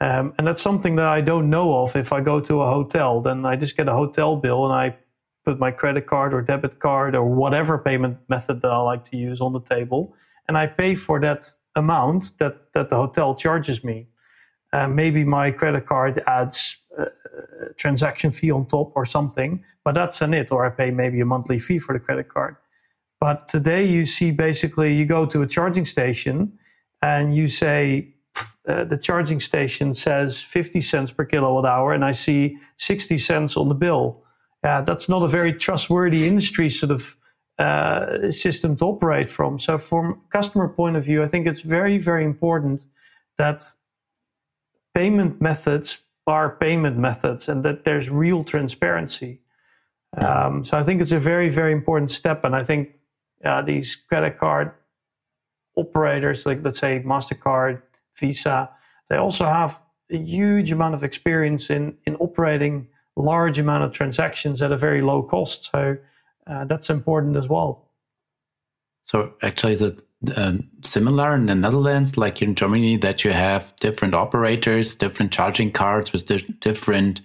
Um, 0.00 0.32
and 0.38 0.46
that's 0.46 0.62
something 0.62 0.94
that 0.96 1.06
I 1.06 1.20
don't 1.20 1.50
know 1.50 1.82
of. 1.82 1.96
If 1.96 2.12
I 2.12 2.20
go 2.20 2.40
to 2.40 2.62
a 2.62 2.70
hotel, 2.70 3.20
then 3.20 3.44
I 3.44 3.56
just 3.56 3.76
get 3.76 3.88
a 3.88 3.92
hotel 3.92 4.36
bill 4.36 4.64
and 4.64 4.72
I 4.72 4.96
put 5.44 5.58
my 5.58 5.70
credit 5.70 6.06
card 6.06 6.32
or 6.32 6.42
debit 6.42 6.78
card 6.78 7.14
or 7.14 7.24
whatever 7.24 7.78
payment 7.78 8.18
method 8.28 8.62
that 8.62 8.70
I 8.70 8.78
like 8.78 9.04
to 9.04 9.16
use 9.16 9.40
on 9.40 9.52
the 9.52 9.60
table, 9.60 10.14
and 10.48 10.56
I 10.56 10.66
pay 10.66 10.94
for 10.94 11.20
that 11.20 11.48
amount 11.76 12.38
that, 12.38 12.72
that 12.72 12.88
the 12.88 12.96
hotel 12.96 13.34
charges 13.34 13.84
me. 13.84 14.08
Uh, 14.74 14.88
maybe 14.88 15.22
my 15.22 15.52
credit 15.52 15.86
card 15.86 16.20
adds 16.26 16.78
a 16.98 17.06
transaction 17.76 18.32
fee 18.32 18.50
on 18.50 18.66
top 18.66 18.92
or 18.96 19.04
something, 19.04 19.62
but 19.84 19.94
that's 19.94 20.20
an 20.20 20.34
it. 20.34 20.50
Or 20.50 20.66
I 20.66 20.70
pay 20.70 20.90
maybe 20.90 21.20
a 21.20 21.24
monthly 21.24 21.60
fee 21.60 21.78
for 21.78 21.92
the 21.92 22.00
credit 22.00 22.28
card. 22.28 22.56
But 23.20 23.46
today 23.46 23.84
you 23.84 24.04
see 24.04 24.32
basically 24.32 24.92
you 24.92 25.06
go 25.06 25.26
to 25.26 25.42
a 25.42 25.46
charging 25.46 25.84
station 25.84 26.58
and 27.02 27.36
you 27.36 27.46
say 27.46 28.14
uh, 28.66 28.82
the 28.82 28.98
charging 28.98 29.38
station 29.38 29.94
says 29.94 30.42
50 30.42 30.80
cents 30.80 31.12
per 31.12 31.24
kilowatt 31.24 31.66
hour, 31.66 31.92
and 31.92 32.04
I 32.04 32.12
see 32.12 32.56
60 32.78 33.16
cents 33.18 33.56
on 33.56 33.68
the 33.68 33.74
bill. 33.76 34.24
Yeah, 34.64 34.80
that's 34.80 35.08
not 35.08 35.22
a 35.22 35.28
very 35.28 35.52
trustworthy 35.52 36.26
industry 36.26 36.68
sort 36.68 36.90
of 36.90 37.16
uh, 37.58 38.30
system 38.30 38.74
to 38.76 38.86
operate 38.86 39.30
from. 39.30 39.60
So, 39.60 39.78
from 39.78 40.22
customer 40.30 40.68
point 40.68 40.96
of 40.96 41.04
view, 41.04 41.22
I 41.22 41.28
think 41.28 41.46
it's 41.46 41.60
very, 41.60 41.98
very 41.98 42.24
important 42.24 42.86
that 43.38 43.62
payment 44.94 45.40
methods 45.40 45.98
are 46.26 46.56
payment 46.56 46.96
methods 46.96 47.48
and 47.48 47.64
that 47.64 47.84
there's 47.84 48.08
real 48.08 48.44
transparency. 48.44 49.40
Um, 50.16 50.64
so 50.64 50.78
I 50.78 50.82
think 50.82 51.00
it's 51.02 51.12
a 51.12 51.18
very, 51.18 51.48
very 51.48 51.72
important 51.72 52.10
step. 52.10 52.44
And 52.44 52.54
I 52.54 52.64
think 52.64 52.94
uh, 53.44 53.62
these 53.62 53.96
credit 53.96 54.38
card 54.38 54.72
operators, 55.76 56.46
like 56.46 56.60
let's 56.62 56.78
say 56.78 57.02
MasterCard, 57.04 57.82
Visa, 58.18 58.70
they 59.10 59.16
also 59.16 59.44
have 59.44 59.80
a 60.10 60.16
huge 60.16 60.70
amount 60.72 60.94
of 60.94 61.02
experience 61.02 61.68
in, 61.68 61.96
in 62.06 62.16
operating 62.16 62.88
large 63.16 63.58
amount 63.58 63.84
of 63.84 63.92
transactions 63.92 64.62
at 64.62 64.72
a 64.72 64.76
very 64.76 65.02
low 65.02 65.22
cost. 65.22 65.70
So 65.70 65.96
uh, 66.46 66.64
that's 66.64 66.90
important 66.90 67.36
as 67.36 67.48
well. 67.48 67.90
So 69.02 69.34
actually, 69.42 69.74
the 69.74 70.02
um, 70.36 70.68
similar 70.84 71.34
in 71.34 71.46
the 71.46 71.54
Netherlands, 71.54 72.16
like 72.16 72.42
in 72.42 72.54
Germany, 72.54 72.96
that 72.98 73.24
you 73.24 73.32
have 73.32 73.74
different 73.76 74.14
operators, 74.14 74.94
different 74.94 75.32
charging 75.32 75.72
cards 75.72 76.12
with 76.12 76.26
di 76.26 76.38
different 76.60 77.20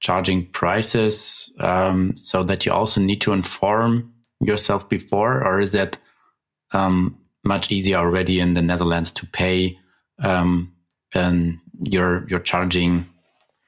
charging 0.00 0.46
prices, 0.46 1.52
um, 1.60 2.16
so 2.16 2.42
that 2.42 2.64
you 2.64 2.72
also 2.72 3.00
need 3.00 3.20
to 3.20 3.32
inform 3.32 4.12
yourself 4.40 4.88
before, 4.88 5.44
or 5.44 5.60
is 5.60 5.72
that 5.72 5.98
um, 6.72 7.18
much 7.44 7.70
easier 7.70 7.96
already 7.96 8.40
in 8.40 8.54
the 8.54 8.62
Netherlands 8.62 9.12
to 9.12 9.26
pay 9.26 9.78
um, 10.20 10.72
your 11.82 12.26
your 12.28 12.40
charging 12.40 13.06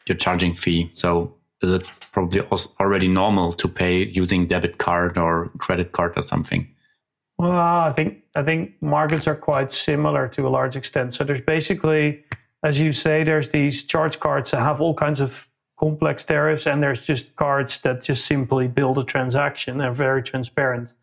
your 0.07 0.17
charging 0.17 0.55
fee? 0.55 0.91
So 0.95 1.37
is 1.63 1.71
it 1.71 1.87
probably 2.13 2.41
already 2.81 3.09
normal 3.09 3.53
to 3.55 3.69
pay 3.69 4.05
using 4.05 4.47
debit 4.47 4.79
card 4.79 5.17
or 5.17 5.51
credit 5.59 5.93
card 5.93 6.17
or 6.17 6.23
something? 6.23 6.69
Well, 7.43 7.59
I 7.59 7.91
think 7.91 8.23
I 8.37 8.45
think 8.45 8.81
markets 8.81 9.27
are 9.27 9.35
quite 9.35 9.73
similar 9.73 10.29
to 10.29 10.47
a 10.47 10.51
large 10.51 10.77
extent. 10.77 11.13
So 11.13 11.25
there's 11.25 11.41
basically, 11.41 12.23
as 12.63 12.79
you 12.79 12.93
say, 12.93 13.25
there's 13.25 13.49
these 13.49 13.83
charge 13.83 14.21
cards 14.21 14.53
that 14.53 14.61
have 14.61 14.81
all 14.81 14.95
kinds 14.95 15.19
of 15.19 15.49
complex 15.77 16.23
tariffs, 16.23 16.69
and 16.69 16.81
there's 16.81 17.03
just 17.05 17.35
cards 17.35 17.81
that 17.81 18.01
just 18.01 18.27
simply 18.27 18.69
build 18.69 18.97
a 18.99 19.03
transaction 19.03 19.81
and 19.81 19.89
are 19.91 19.93
very 19.93 20.23
transparent. 20.23 20.95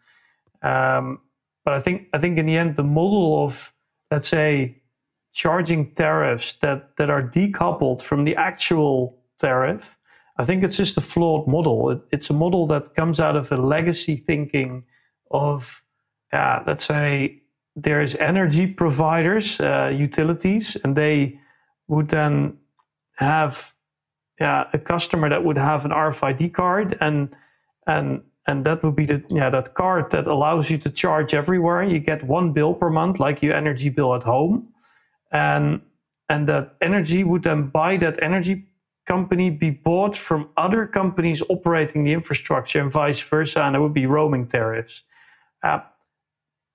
Um, 0.62 1.20
but 1.66 1.74
I 1.74 1.82
think 1.82 2.08
I 2.14 2.20
think 2.20 2.38
in 2.38 2.46
the 2.46 2.56
end, 2.56 2.78
the 2.78 2.86
model 2.86 3.44
of 3.44 3.74
let's 4.10 4.30
say 4.30 4.78
charging 5.34 5.92
tariffs 5.92 6.54
that 6.62 6.96
that 6.96 7.10
are 7.10 7.22
decoupled 7.22 8.02
from 8.02 8.24
the 8.24 8.38
actual 8.38 9.18
tariff, 9.40 9.98
I 10.38 10.46
think 10.46 10.64
it's 10.64 10.78
just 10.78 10.96
a 10.96 11.02
flawed 11.02 11.50
model. 11.50 11.90
It, 11.90 12.00
it's 12.14 12.30
a 12.30 12.34
model 12.34 12.66
that 12.68 12.96
comes 12.96 13.20
out 13.20 13.36
of 13.36 13.52
a 13.52 13.58
legacy 13.58 14.16
thinking 14.16 14.86
of 15.32 15.84
yeah, 16.32 16.64
let's 16.66 16.86
say 16.86 17.42
there's 17.76 18.16
energy 18.16 18.68
providers, 18.68 19.60
uh, 19.60 19.92
utilities, 19.96 20.76
and 20.84 20.96
they 20.96 21.40
would 21.88 22.10
then 22.10 22.58
have 23.18 23.74
yeah, 24.40 24.68
a 24.74 24.80
customer 24.80 25.30
that 25.30 25.44
would 25.44 25.58
have 25.58 25.86
an 25.86 25.92
RFID 25.92 26.54
card 26.54 26.98
and 27.02 27.36
and 27.88 28.22
and 28.48 28.66
that 28.66 28.82
would 28.84 28.96
be 28.96 29.06
the 29.06 29.24
yeah 29.30 29.50
that 29.50 29.74
card 29.74 30.12
that 30.12 30.26
allows 30.26 30.70
you 30.70 30.78
to 30.80 30.90
charge 30.90 31.34
everywhere. 31.34 31.84
You 31.84 32.00
get 32.00 32.24
one 32.24 32.54
bill 32.54 32.74
per 32.74 32.90
month, 32.90 33.20
like 33.20 33.42
your 33.44 33.54
energy 33.54 33.90
bill 33.90 34.16
at 34.16 34.24
home, 34.24 34.70
and 35.32 35.82
and 36.30 36.48
that 36.48 36.76
energy 36.82 37.24
would 37.24 37.44
then 37.44 37.68
buy 37.68 37.98
that 37.98 38.22
energy 38.24 38.66
company 39.06 39.50
be 39.50 39.72
bought 39.72 40.16
from 40.16 40.50
other 40.56 40.86
companies 40.86 41.42
operating 41.50 42.04
the 42.04 42.14
infrastructure 42.14 42.80
and 42.80 42.92
vice 42.92 43.22
versa, 43.22 43.64
and 43.64 43.76
there 43.76 43.82
would 43.82 43.94
be 43.94 44.06
roaming 44.06 44.48
tariffs. 44.48 45.04
Uh, 45.64 45.80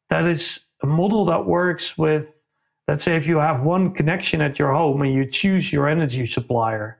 that 0.08 0.26
is 0.26 0.60
a 0.82 0.86
model 0.86 1.24
that 1.26 1.46
works 1.46 1.96
with, 1.96 2.44
let's 2.88 3.04
say, 3.04 3.16
if 3.16 3.26
you 3.26 3.38
have 3.38 3.62
one 3.62 3.92
connection 3.92 4.40
at 4.40 4.58
your 4.58 4.72
home 4.72 5.02
and 5.02 5.12
you 5.12 5.24
choose 5.24 5.72
your 5.72 5.88
energy 5.88 6.26
supplier. 6.26 6.98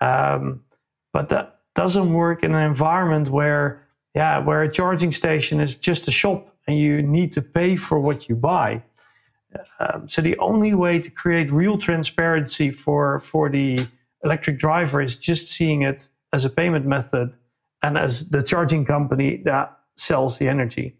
Um, 0.00 0.64
but 1.12 1.28
that 1.28 1.60
doesn't 1.74 2.12
work 2.12 2.42
in 2.42 2.54
an 2.54 2.62
environment 2.62 3.28
where, 3.28 3.86
yeah, 4.14 4.38
where 4.38 4.62
a 4.62 4.70
charging 4.70 5.12
station 5.12 5.60
is 5.60 5.76
just 5.76 6.08
a 6.08 6.10
shop 6.10 6.54
and 6.66 6.78
you 6.78 7.02
need 7.02 7.32
to 7.32 7.42
pay 7.42 7.76
for 7.76 8.00
what 8.00 8.28
you 8.28 8.36
buy. 8.36 8.82
Um, 9.80 10.08
so 10.08 10.22
the 10.22 10.38
only 10.38 10.74
way 10.74 11.00
to 11.00 11.10
create 11.10 11.50
real 11.50 11.76
transparency 11.78 12.70
for 12.70 13.18
for 13.20 13.48
the 13.48 13.86
electric 14.22 14.58
driver 14.58 15.00
is 15.02 15.16
just 15.16 15.48
seeing 15.48 15.82
it 15.82 16.08
as 16.32 16.44
a 16.44 16.50
payment 16.50 16.86
method 16.86 17.32
and 17.82 17.98
as 17.98 18.28
the 18.28 18.42
charging 18.42 18.84
company 18.84 19.38
that 19.44 19.76
sells 19.96 20.38
the 20.38 20.48
energy. 20.48 20.96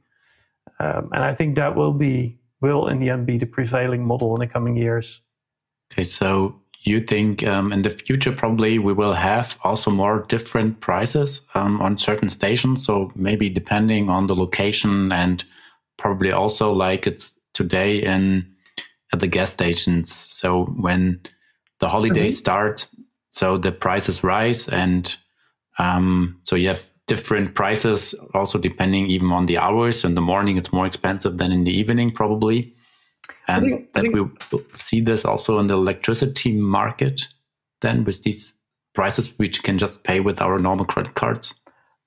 Um, 0.81 1.11
and 1.13 1.23
I 1.23 1.35
think 1.35 1.57
that 1.57 1.77
will 1.77 1.93
be 1.93 2.39
will 2.61 2.89
in 2.89 3.01
the 3.01 3.11
end 3.11 3.27
be 3.27 3.39
the 3.39 3.47
prevailing 3.47 4.05
model 4.05 4.35
in 4.35 4.41
the 4.41 4.47
coming 4.47 4.77
years. 4.77 5.21
Okay, 5.93 6.05
so 6.05 6.61
you 6.83 7.01
think 7.01 7.47
um, 7.47 7.73
in 7.73 7.83
the 7.83 7.91
future 7.91 8.33
probably 8.33 8.79
we 8.79 8.93
will 8.93 9.13
have 9.13 9.59
also 9.63 9.91
more 9.91 10.25
different 10.29 10.81
prices 10.81 11.43
um, 11.55 11.81
on 11.83 11.99
certain 11.99 12.29
stations. 12.29 12.85
So 12.85 13.13
maybe 13.15 13.51
depending 13.51 14.09
on 14.09 14.27
the 14.27 14.35
location 14.35 15.13
and 15.13 15.45
probably 15.99 16.33
also 16.33 16.73
like 16.73 17.07
it's 17.07 17.39
today 17.53 18.03
in 18.03 18.51
at 19.13 19.21
the 19.21 19.27
gas 19.27 19.51
stations. 19.51 20.15
So 20.15 20.65
when 20.65 21.21
the 21.81 21.89
holidays 21.89 22.33
mm 22.33 22.37
-hmm. 22.37 22.47
start, 22.47 22.91
so 23.31 23.59
the 23.59 23.73
prices 23.73 24.25
rise 24.25 24.77
and 24.77 25.19
um, 25.79 26.41
so 26.45 26.57
you 26.57 26.69
have 26.69 26.90
different 27.11 27.57
prices, 27.57 28.15
also 28.35 28.57
depending 28.57 29.11
even 29.11 29.33
on 29.33 29.47
the 29.47 29.59
hours. 29.59 30.05
In 30.05 30.15
the 30.15 30.21
morning, 30.21 30.57
it's 30.57 30.73
more 30.73 30.87
expensive 30.87 31.39
than 31.39 31.51
in 31.51 31.65
the 31.65 31.73
evening, 31.73 32.13
probably. 32.13 32.73
And 33.49 33.65
think, 33.65 33.93
that 33.95 34.05
we 34.13 34.21
see 34.75 35.01
this 35.01 35.25
also 35.25 35.59
in 35.59 35.67
the 35.67 35.75
electricity 35.75 36.53
market, 36.53 37.27
then 37.81 38.05
with 38.05 38.23
these 38.23 38.53
prices, 38.95 39.37
which 39.41 39.65
can 39.65 39.77
just 39.77 40.05
pay 40.05 40.21
with 40.21 40.41
our 40.41 40.61
normal 40.61 40.85
credit 40.85 41.15
cards. 41.15 41.53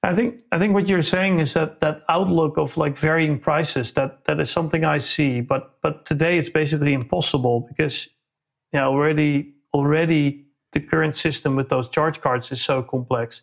I 0.03 0.15
think 0.15 0.39
I 0.53 0.57
think 0.59 0.73
what 0.73 0.87
you're 0.87 1.09
saying 1.15 1.39
is 1.39 1.53
that 1.53 1.81
that 1.81 2.03
outlook 2.07 2.57
of 2.57 2.77
like 2.77 2.97
varying 2.97 3.39
prices 3.39 3.91
that 3.93 4.23
that 4.25 4.39
is 4.39 4.49
something 4.49 4.85
I 4.85 4.99
see, 4.99 5.41
but 5.41 5.81
but 5.81 6.05
today 6.05 6.37
it's 6.37 6.49
basically 6.49 6.93
impossible 6.93 7.67
because 7.67 8.07
you 8.71 8.79
know 8.79 8.87
already 8.89 9.53
already 9.73 10.45
the 10.71 10.79
current 10.79 11.15
system 11.15 11.57
with 11.57 11.67
those 11.69 11.89
charge 11.89 12.21
cards 12.21 12.51
is 12.51 12.61
so 12.61 12.83
complex, 12.83 13.41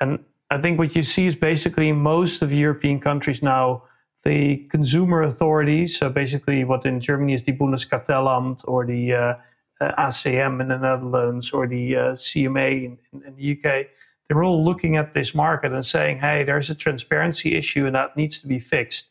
and 0.00 0.18
I 0.50 0.58
think 0.58 0.78
what 0.78 0.96
you 0.96 1.02
see 1.02 1.26
is 1.26 1.36
basically 1.36 1.92
most 1.92 2.42
of 2.42 2.52
European 2.52 3.00
countries 3.00 3.42
now, 3.42 3.84
the 4.24 4.66
consumer 4.70 5.22
authorities, 5.22 5.98
so 5.98 6.08
basically 6.08 6.64
what 6.64 6.86
in 6.86 7.00
Germany 7.00 7.34
is 7.34 7.42
the 7.42 7.52
Bundeskartellamt 7.52 8.64
or 8.66 8.86
the 8.86 9.12
uh, 9.12 9.34
uh, 9.80 9.92
ACM 10.08 10.60
in 10.60 10.68
the 10.68 10.78
Netherlands 10.78 11.52
or 11.52 11.66
the 11.66 11.96
uh, 11.96 12.00
CMA 12.12 12.84
in, 12.84 12.98
in, 13.12 13.22
in, 13.26 13.36
the 13.36 13.52
UK, 13.52 13.86
they're 14.26 14.42
all 14.42 14.64
looking 14.64 14.96
at 14.96 15.12
this 15.12 15.34
market 15.34 15.72
and 15.72 15.84
saying, 15.84 16.18
hey, 16.18 16.44
there's 16.44 16.70
a 16.70 16.74
transparency 16.74 17.54
issue 17.54 17.86
and 17.86 17.94
that 17.94 18.16
needs 18.16 18.38
to 18.40 18.46
be 18.46 18.58
fixed. 18.58 19.10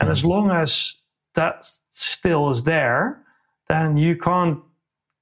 And 0.00 0.08
as 0.08 0.24
long 0.24 0.50
as 0.50 0.94
that 1.34 1.68
still 1.90 2.50
is 2.50 2.62
there, 2.62 3.22
then 3.68 3.96
you 3.96 4.16
can't 4.16 4.60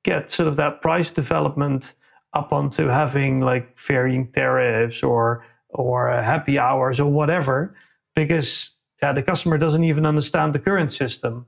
get 0.05 0.31
sort 0.31 0.49
of 0.49 0.57
that 0.57 0.83
price 0.83 1.11
development 1.11 1.95
up 2.35 2.53
onto 2.53 2.87
having 2.87 3.41
like 3.41 3.79
varying 3.79 4.31
tariffs 4.31 5.03
or 5.03 5.45
or 5.75 6.11
uh, 6.11 6.23
happy 6.23 6.59
hours 6.59 7.01
or 7.01 7.11
whatever, 7.11 7.75
because 8.15 8.71
yeah, 9.03 9.13
the 9.13 9.23
customer 9.23 9.59
doesn't 9.59 9.85
even 9.85 10.07
understand 10.07 10.55
the 10.55 10.59
current 10.59 10.93
system. 10.93 11.47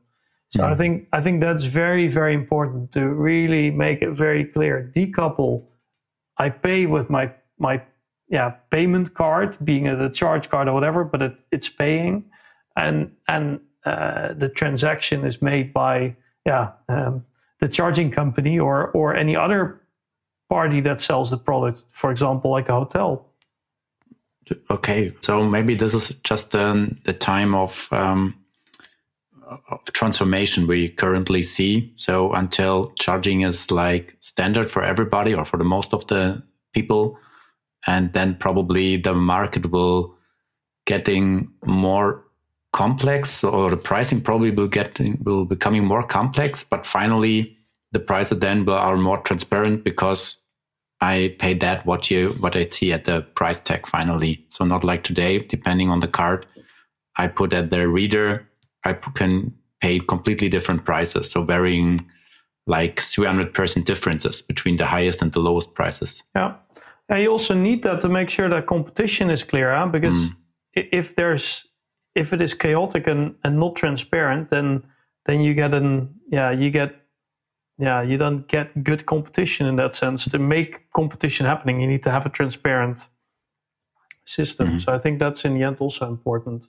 So 0.51 0.63
yeah. 0.63 0.73
I 0.73 0.75
think 0.75 1.09
I 1.13 1.21
think 1.21 1.41
that's 1.41 1.65
very 1.65 2.09
very 2.09 2.35
important 2.35 2.93
to 2.93 3.09
really 3.09 3.71
make 3.71 4.03
it 4.03 4.11
very 4.11 4.45
clear. 4.45 4.91
Decouple. 4.95 5.65
I 6.39 6.51
pay 6.51 6.87
with 6.87 7.09
my 7.09 7.33
my 7.59 7.83
yeah 8.29 8.51
payment 8.71 9.15
card, 9.15 9.57
being 9.65 9.89
a 9.89 9.97
the 9.97 10.11
charge 10.11 10.49
card 10.51 10.69
or 10.69 10.75
whatever, 10.75 11.05
but 11.05 11.23
it, 11.23 11.35
it's 11.51 11.69
paying, 11.69 12.25
and 12.77 13.13
and 13.27 13.61
uh, 13.85 14.35
the 14.35 14.49
transaction 14.49 15.25
is 15.25 15.41
made 15.41 15.73
by 15.73 16.15
yeah 16.45 16.73
um, 16.89 17.25
the 17.61 17.69
charging 17.69 18.11
company 18.11 18.59
or 18.59 18.91
or 18.91 19.17
any 19.17 19.35
other 19.35 19.81
party 20.49 20.81
that 20.81 21.01
sells 21.01 21.31
the 21.31 21.39
product. 21.39 21.85
For 21.91 22.11
example, 22.11 22.51
like 22.51 22.69
a 22.69 22.75
hotel. 22.75 23.33
Okay, 24.71 25.13
so 25.23 25.43
maybe 25.43 25.75
this 25.75 25.93
is 25.95 26.11
just 26.23 26.55
um, 26.55 26.97
the 27.05 27.13
time 27.13 27.55
of, 27.55 27.89
um, 27.91 28.37
of 29.45 29.85
transformation 29.93 30.69
we 30.69 30.89
currently 30.89 31.43
see. 31.43 31.93
So 31.97 32.33
until 32.33 32.93
charging 32.99 33.41
is 33.41 33.71
like 33.71 34.17
standard 34.21 34.71
for 34.71 34.85
everybody 34.85 35.35
or 35.35 35.45
for 35.45 35.57
the 35.57 35.65
most 35.65 35.93
of 35.93 36.07
the 36.07 36.43
people, 36.75 37.19
and 37.89 38.13
then 38.13 38.37
probably 38.37 38.97
the 38.97 39.15
market 39.15 39.71
will 39.71 40.17
getting 40.85 41.51
more 41.65 42.23
complex, 42.73 43.43
or 43.43 43.71
the 43.71 43.77
pricing 43.77 44.21
probably 44.21 44.51
will 44.51 44.69
get 44.69 45.01
will 45.25 45.45
becoming 45.45 45.85
more 45.85 46.03
complex. 46.03 46.63
But 46.63 46.87
finally, 46.87 47.57
the 47.93 48.01
prices 48.01 48.39
then 48.39 48.69
are 48.69 48.97
more 48.97 49.19
transparent 49.19 49.83
because 49.83 50.37
I 51.07 51.37
pay 51.39 51.55
that 51.55 51.87
what 51.87 52.11
you 52.11 52.31
what 52.41 52.57
I 52.57 52.67
see 52.69 52.93
at 52.93 53.05
the 53.05 53.23
price 53.37 53.61
tag 53.61 53.87
finally. 53.87 54.45
So 54.51 54.65
not 54.65 54.83
like 54.83 55.05
today, 55.05 55.39
depending 55.39 55.89
on 55.89 56.01
the 56.01 56.09
card, 56.09 56.47
I 57.17 57.29
put 57.29 57.53
at 57.53 57.71
the 57.71 57.87
reader, 57.87 58.49
I 58.85 58.95
can 58.95 59.55
pay 59.81 60.01
completely 60.01 60.49
different 60.49 60.85
prices. 60.85 61.31
So 61.31 61.45
varying 61.45 62.05
like 62.67 62.99
300 62.99 63.55
percent 63.55 63.87
differences 63.87 64.43
between 64.43 64.77
the 64.79 64.87
highest 64.87 65.23
and 65.23 65.31
the 65.33 65.39
lowest 65.39 65.75
prices. 65.75 66.25
Yeah. 66.35 66.55
And 67.09 67.23
you 67.23 67.31
also 67.31 67.55
need 67.55 67.85
that 67.85 68.01
to 68.01 68.09
make 68.09 68.29
sure 68.29 68.49
that 68.49 68.67
competition 68.67 69.31
is 69.31 69.45
clear, 69.45 69.73
huh? 69.77 69.87
because 69.87 70.29
mm. 70.29 70.37
if 70.75 71.15
there's 71.15 71.69
if 72.17 72.33
it 72.33 72.41
is 72.41 72.55
chaotic 72.55 73.07
and, 73.07 73.37
and 73.45 73.61
not 73.61 73.77
transparent, 73.77 74.49
then 74.49 74.83
then 75.27 75.41
you 75.41 75.55
get 75.55 75.73
an 75.73 76.15
yeah 76.33 76.51
you 76.51 76.71
get 76.71 77.06
yeah, 77.79 78.03
you 78.03 78.17
don't 78.17 78.49
get 78.49 78.83
good 78.83 79.07
competition 79.07 79.67
in 79.67 79.77
that 79.77 79.95
sense. 79.95 80.25
To 80.27 80.39
make 80.39 80.91
competition 80.93 81.47
happening, 81.47 81.81
you 81.81 81.87
need 81.87 82.03
to 82.05 82.11
have 82.11 82.27
a 82.27 82.31
transparent 82.31 83.09
system. 84.25 84.69
Mm-hmm. 84.69 84.79
So 84.79 84.95
I 84.95 84.99
think 84.99 85.19
that's 85.19 85.45
in 85.45 85.55
the 85.55 85.63
end 85.63 85.77
also 85.81 86.09
important. 86.09 86.67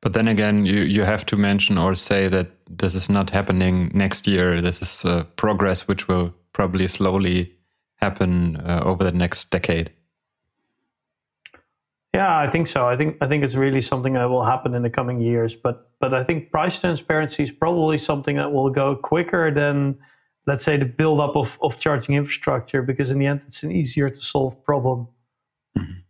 But 0.00 0.12
then 0.12 0.28
again, 0.28 0.64
you, 0.64 0.80
you 0.82 1.02
have 1.02 1.26
to 1.26 1.36
mention 1.36 1.76
or 1.76 1.94
say 1.94 2.28
that 2.28 2.50
this 2.70 2.94
is 2.94 3.10
not 3.10 3.30
happening 3.30 3.90
next 3.92 4.26
year. 4.26 4.60
This 4.60 4.80
is 4.80 5.04
a 5.04 5.26
progress 5.36 5.88
which 5.88 6.06
will 6.06 6.32
probably 6.52 6.86
slowly 6.86 7.52
happen 7.96 8.56
uh, 8.58 8.82
over 8.84 9.02
the 9.02 9.12
next 9.12 9.50
decade. 9.50 9.92
Yeah, 12.14 12.38
I 12.38 12.48
think 12.48 12.68
so. 12.68 12.88
I 12.88 12.96
think 12.96 13.16
I 13.20 13.28
think 13.28 13.44
it's 13.44 13.54
really 13.54 13.82
something 13.82 14.14
that 14.14 14.30
will 14.30 14.44
happen 14.44 14.74
in 14.74 14.82
the 14.82 14.90
coming 14.90 15.20
years. 15.20 15.54
But 15.54 15.90
but 16.00 16.14
I 16.14 16.24
think 16.24 16.50
price 16.50 16.80
transparency 16.80 17.42
is 17.42 17.52
probably 17.52 17.98
something 17.98 18.36
that 18.36 18.52
will 18.52 18.70
go 18.70 18.96
quicker 18.96 19.50
than 19.50 19.98
let's 20.46 20.64
say 20.64 20.78
the 20.78 20.86
build-up 20.86 21.36
of, 21.36 21.58
of 21.60 21.78
charging 21.78 22.14
infrastructure 22.14 22.80
because 22.80 23.10
in 23.10 23.18
the 23.18 23.26
end 23.26 23.42
it's 23.46 23.62
an 23.62 23.70
easier 23.70 24.08
to 24.08 24.20
solve 24.20 24.64
problem. 24.64 25.06
Mm-hmm. 25.76 26.00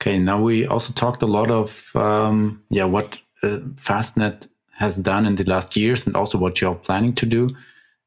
Okay, 0.00 0.18
now 0.18 0.40
we 0.40 0.66
also 0.66 0.94
talked 0.94 1.20
a 1.22 1.26
lot 1.26 1.50
of 1.50 1.94
um, 1.94 2.62
yeah 2.70 2.84
what 2.84 3.20
uh, 3.42 3.58
Fastned 3.76 4.48
has 4.72 4.96
done 4.96 5.26
in 5.26 5.34
the 5.34 5.44
last 5.44 5.76
years 5.76 6.06
and 6.06 6.16
also 6.16 6.38
what 6.38 6.60
you're 6.60 6.74
planning 6.74 7.14
to 7.14 7.26
do. 7.26 7.50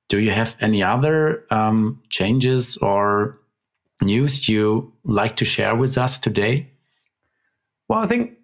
Do 0.10 0.20
you 0.20 0.32
have 0.32 0.58
any 0.60 0.82
other 0.82 1.46
um, 1.52 2.02
changes 2.10 2.78
or 2.78 3.38
news 4.02 4.50
you 4.50 4.92
like 5.04 5.36
to 5.36 5.46
share 5.46 5.76
with 5.76 5.98
us 5.98 6.18
today? 6.18 6.72
Well, 7.88 8.00
I 8.00 8.08
think 8.08 8.38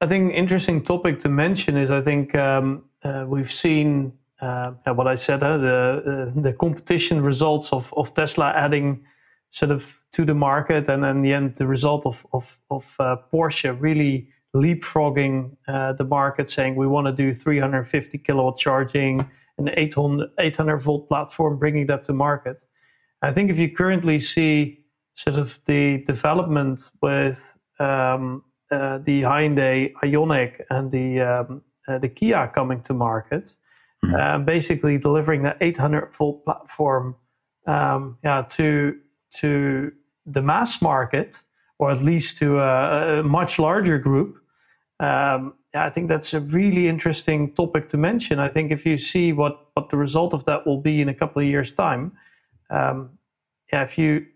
I 0.00 0.06
think 0.06 0.32
interesting 0.34 0.82
topic 0.82 1.20
to 1.20 1.28
mention 1.28 1.76
is 1.76 1.90
I 1.90 2.00
think 2.00 2.34
um, 2.34 2.84
uh, 3.02 3.24
we've 3.28 3.52
seen 3.52 4.12
uh, 4.40 4.72
what 4.86 5.06
I 5.06 5.14
said 5.14 5.42
uh, 5.42 5.58
the 5.58 6.32
the 6.34 6.52
competition 6.52 7.22
results 7.22 7.72
of 7.72 7.92
of 7.96 8.14
Tesla 8.14 8.52
adding 8.54 9.04
sort 9.50 9.70
of 9.70 10.00
to 10.12 10.24
the 10.24 10.34
market, 10.34 10.88
and 10.88 11.04
in 11.04 11.22
the 11.22 11.32
end 11.32 11.56
the 11.56 11.66
result 11.66 12.06
of 12.06 12.26
of, 12.32 12.58
of 12.70 12.96
uh, 12.98 13.16
Porsche 13.32 13.76
really 13.80 14.28
leapfrogging 14.56 15.56
uh, 15.68 15.92
the 15.92 16.04
market, 16.04 16.50
saying 16.50 16.74
we 16.74 16.86
want 16.86 17.06
to 17.06 17.12
do 17.12 17.34
350 17.34 18.18
kilowatt 18.18 18.58
charging, 18.58 19.28
an 19.58 19.70
800 19.76 20.30
800 20.40 20.78
volt 20.78 21.08
platform, 21.08 21.58
bringing 21.58 21.86
that 21.86 22.04
to 22.04 22.12
market. 22.12 22.64
I 23.22 23.32
think 23.32 23.50
if 23.50 23.58
you 23.58 23.70
currently 23.70 24.20
see 24.20 24.84
sort 25.16 25.36
of 25.36 25.58
the 25.66 26.04
development 26.04 26.90
with 27.02 27.58
um, 27.80 28.42
uh, 28.70 28.98
the 28.98 29.22
Hyundai 29.22 29.92
Ioniq 30.02 30.60
and 30.70 30.90
the 30.90 31.20
um, 31.20 31.62
uh, 31.86 31.98
the 31.98 32.08
Kia 32.08 32.50
coming 32.54 32.82
to 32.82 32.94
market, 32.94 33.56
mm-hmm. 34.04 34.44
basically 34.44 34.98
delivering 34.98 35.42
that 35.42 35.56
800 35.60 36.14
volt 36.14 36.44
platform, 36.44 37.16
um, 37.66 38.18
yeah, 38.22 38.42
to 38.50 38.98
to 39.40 39.92
the 40.26 40.42
mass 40.42 40.82
market 40.82 41.42
or 41.78 41.90
at 41.90 42.02
least 42.02 42.38
to 42.38 42.58
a, 42.58 43.20
a 43.20 43.22
much 43.22 43.58
larger 43.58 43.98
group. 43.98 44.38
Um, 45.00 45.54
yeah, 45.74 45.84
I 45.84 45.90
think 45.90 46.08
that's 46.08 46.34
a 46.34 46.40
really 46.40 46.88
interesting 46.88 47.54
topic 47.54 47.88
to 47.90 47.96
mention. 47.96 48.38
I 48.38 48.48
think 48.48 48.72
if 48.72 48.84
you 48.84 48.98
see 48.98 49.32
what 49.32 49.66
what 49.74 49.90
the 49.90 49.96
result 49.96 50.34
of 50.34 50.44
that 50.46 50.66
will 50.66 50.80
be 50.80 51.00
in 51.00 51.08
a 51.08 51.14
couple 51.14 51.40
of 51.40 51.48
years' 51.48 51.72
time, 51.72 52.12
um, 52.70 53.18
yeah, 53.72 53.82
if 53.82 53.96
you 53.98 54.26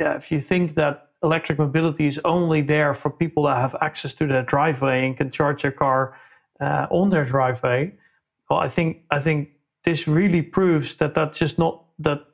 yeah, 0.00 0.16
if 0.16 0.32
you 0.32 0.40
think 0.40 0.74
that 0.74 1.05
electric 1.22 1.58
mobility 1.58 2.06
is 2.06 2.20
only 2.24 2.60
there 2.60 2.94
for 2.94 3.10
people 3.10 3.44
that 3.44 3.56
have 3.56 3.74
access 3.80 4.14
to 4.14 4.26
their 4.26 4.42
driveway 4.42 5.06
and 5.06 5.16
can 5.16 5.30
charge 5.30 5.62
their 5.62 5.72
car 5.72 6.18
uh, 6.60 6.86
on 6.90 7.10
their 7.10 7.24
driveway. 7.24 7.92
Well, 8.48 8.58
I 8.58 8.68
think 8.68 9.02
I 9.10 9.18
think 9.18 9.50
this 9.84 10.06
really 10.06 10.42
proves 10.42 10.94
that 10.96 11.14
that's 11.14 11.38
just 11.38 11.58
not 11.58 11.84
that 11.98 12.24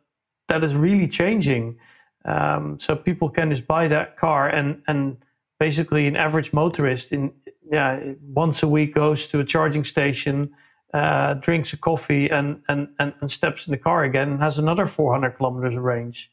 that 0.49 0.64
is 0.64 0.74
really 0.74 1.09
changing. 1.09 1.78
Um, 2.24 2.78
so 2.78 2.95
people 2.95 3.28
can 3.30 3.51
just 3.51 3.66
buy 3.66 3.89
that 3.89 4.16
car 4.16 4.49
and 4.49 4.83
and 4.87 5.16
basically 5.59 6.07
an 6.07 6.16
average 6.16 6.53
motorist 6.53 7.12
in 7.12 7.33
yeah 7.70 8.01
once 8.22 8.62
a 8.62 8.68
week 8.68 8.95
goes 8.95 9.26
to 9.28 9.41
a 9.41 9.45
charging 9.45 9.85
station. 9.85 10.51
Uh, 10.95 11.33
drinks 11.33 11.72
a 11.72 11.76
coffee 11.78 12.28
and, 12.28 12.61
and, 12.68 12.87
and, 12.99 13.14
and 13.22 13.30
steps 13.30 13.66
in 13.66 13.70
the 13.70 13.78
car 13.78 14.05
again 14.05 14.30
and 14.33 14.43
has 14.43 14.59
another 14.59 14.87
400 14.87 15.30
kilometers 15.39 15.74
of 15.74 15.83
range. 15.83 16.30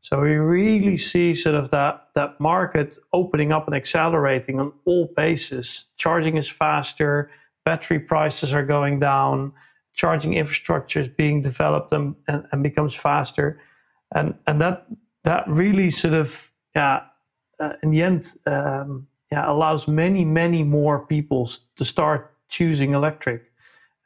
So 0.00 0.20
we 0.20 0.34
really 0.36 0.96
see 0.96 1.34
sort 1.34 1.56
of 1.56 1.70
that 1.70 2.08
that 2.14 2.38
market 2.40 2.96
opening 3.12 3.52
up 3.52 3.66
and 3.66 3.74
accelerating 3.74 4.60
on 4.60 4.72
all 4.84 5.12
bases. 5.16 5.86
Charging 5.96 6.36
is 6.36 6.48
faster, 6.48 7.30
battery 7.64 7.98
prices 7.98 8.54
are 8.54 8.64
going 8.64 9.00
down, 9.00 9.52
charging 9.94 10.34
infrastructure 10.34 11.00
is 11.00 11.08
being 11.08 11.42
developed 11.42 11.90
and, 11.92 12.14
and, 12.28 12.46
and 12.52 12.62
becomes 12.62 12.94
faster, 12.94 13.60
and 14.14 14.34
and 14.46 14.60
that 14.60 14.86
that 15.24 15.44
really 15.48 15.90
sort 15.90 16.14
of 16.14 16.52
yeah 16.76 17.00
uh, 17.58 17.72
in 17.82 17.90
the 17.90 18.02
end 18.02 18.32
um, 18.46 19.08
yeah 19.32 19.50
allows 19.50 19.88
many 19.88 20.24
many 20.24 20.62
more 20.62 21.04
people 21.06 21.50
to 21.74 21.84
start 21.84 22.32
choosing 22.48 22.94
electric, 22.94 23.42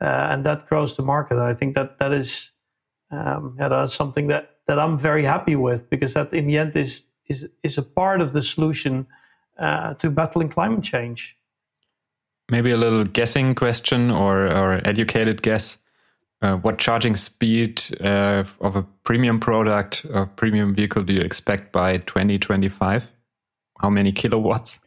uh, 0.00 0.28
and 0.30 0.46
that 0.46 0.66
grows 0.66 0.96
the 0.96 1.02
market. 1.02 1.38
I 1.38 1.52
think 1.52 1.74
that 1.74 1.98
that 1.98 2.12
is 2.12 2.52
um, 3.10 3.56
yeah, 3.58 3.68
that's 3.68 3.94
something 3.94 4.28
that 4.28 4.49
that 4.66 4.78
I'm 4.78 4.98
very 4.98 5.24
happy 5.24 5.56
with 5.56 5.88
because 5.90 6.14
that 6.14 6.32
in 6.32 6.46
the 6.46 6.58
end 6.58 6.76
is 6.76 7.04
is 7.28 7.48
is 7.62 7.78
a 7.78 7.82
part 7.82 8.20
of 8.20 8.32
the 8.32 8.42
solution 8.42 9.06
uh, 9.58 9.94
to 9.94 10.10
battling 10.10 10.48
climate 10.48 10.82
change. 10.82 11.36
Maybe 12.50 12.70
a 12.72 12.76
little 12.76 13.04
guessing 13.04 13.54
question 13.54 14.10
or 14.10 14.46
or 14.46 14.80
educated 14.84 15.42
guess. 15.42 15.78
Uh, 16.42 16.56
what 16.56 16.78
charging 16.78 17.16
speed 17.16 17.82
uh, 18.00 18.44
of 18.60 18.74
a 18.74 18.82
premium 19.04 19.38
product 19.38 20.06
or 20.14 20.24
premium 20.24 20.74
vehicle 20.74 21.02
do 21.02 21.12
you 21.12 21.20
expect 21.20 21.70
by 21.70 21.98
2025? 21.98 23.12
How 23.78 23.90
many 23.90 24.10
kilowatts? 24.10 24.80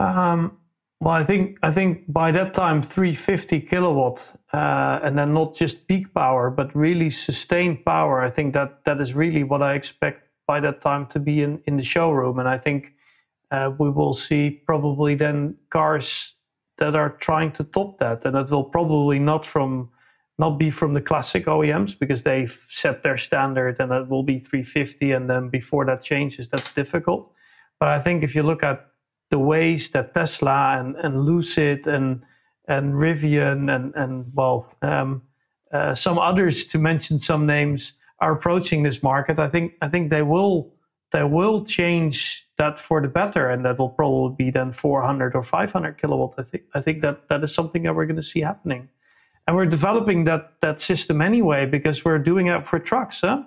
Um, 0.00 0.58
well, 1.00 1.14
I 1.14 1.24
think 1.24 1.58
I 1.62 1.72
think 1.72 2.12
by 2.12 2.30
that 2.32 2.52
time, 2.52 2.82
350 2.82 3.60
kilowatt, 3.62 4.32
uh, 4.52 5.00
and 5.02 5.18
then 5.18 5.32
not 5.32 5.54
just 5.54 5.88
peak 5.88 6.12
power, 6.12 6.50
but 6.50 6.74
really 6.76 7.08
sustained 7.08 7.86
power. 7.86 8.20
I 8.20 8.30
think 8.30 8.52
that 8.52 8.84
that 8.84 9.00
is 9.00 9.14
really 9.14 9.42
what 9.42 9.62
I 9.62 9.74
expect 9.74 10.28
by 10.46 10.60
that 10.60 10.82
time 10.82 11.06
to 11.06 11.18
be 11.18 11.42
in 11.42 11.62
in 11.64 11.78
the 11.78 11.82
showroom, 11.82 12.38
and 12.38 12.46
I 12.48 12.58
think 12.58 12.92
uh, 13.50 13.70
we 13.78 13.88
will 13.88 14.12
see 14.12 14.50
probably 14.50 15.14
then 15.14 15.56
cars 15.70 16.34
that 16.76 16.94
are 16.94 17.10
trying 17.10 17.52
to 17.52 17.64
top 17.64 17.98
that, 17.98 18.26
and 18.26 18.34
that 18.34 18.50
will 18.50 18.64
probably 18.64 19.18
not 19.18 19.46
from 19.46 19.90
not 20.38 20.58
be 20.58 20.70
from 20.70 20.92
the 20.94 21.00
classic 21.00 21.46
OEMs 21.46 21.98
because 21.98 22.24
they've 22.24 22.66
set 22.68 23.02
their 23.02 23.16
standard, 23.16 23.80
and 23.80 23.90
that 23.90 24.08
will 24.10 24.22
be 24.22 24.38
350, 24.38 25.12
and 25.12 25.30
then 25.30 25.48
before 25.48 25.86
that 25.86 26.02
changes, 26.02 26.48
that's 26.48 26.74
difficult. 26.74 27.32
But 27.78 27.88
I 27.88 28.00
think 28.00 28.22
if 28.22 28.34
you 28.34 28.42
look 28.42 28.62
at 28.62 28.89
the 29.30 29.38
ways 29.38 29.90
that 29.90 30.12
Tesla 30.14 30.78
and, 30.78 30.96
and 30.96 31.24
Lucid 31.24 31.86
and 31.86 32.22
and 32.68 32.94
Rivian 32.94 33.74
and 33.74 33.94
and 33.94 34.32
well 34.34 34.72
um, 34.82 35.22
uh, 35.72 35.94
some 35.94 36.18
others 36.18 36.64
to 36.66 36.78
mention 36.78 37.18
some 37.18 37.46
names 37.46 37.94
are 38.20 38.32
approaching 38.32 38.82
this 38.82 39.02
market. 39.02 39.38
I 39.38 39.48
think 39.48 39.74
I 39.80 39.88
think 39.88 40.10
they 40.10 40.22
will 40.22 40.72
they 41.12 41.24
will 41.24 41.64
change 41.64 42.46
that 42.58 42.78
for 42.78 43.00
the 43.00 43.08
better, 43.08 43.48
and 43.48 43.64
that 43.64 43.78
will 43.78 43.88
probably 43.88 44.44
be 44.44 44.50
then 44.50 44.72
400 44.72 45.34
or 45.34 45.42
500 45.42 45.98
kilowatt. 45.98 46.34
I 46.38 46.42
think 46.42 46.64
I 46.74 46.80
think 46.80 47.02
that 47.02 47.28
that 47.28 47.42
is 47.42 47.54
something 47.54 47.84
that 47.84 47.94
we're 47.94 48.06
going 48.06 48.16
to 48.16 48.22
see 48.22 48.40
happening, 48.40 48.88
and 49.46 49.56
we're 49.56 49.66
developing 49.66 50.24
that 50.24 50.52
that 50.60 50.80
system 50.80 51.20
anyway 51.22 51.66
because 51.66 52.04
we're 52.04 52.18
doing 52.18 52.48
it 52.48 52.64
for 52.64 52.78
trucks. 52.78 53.20
Huh? 53.22 53.42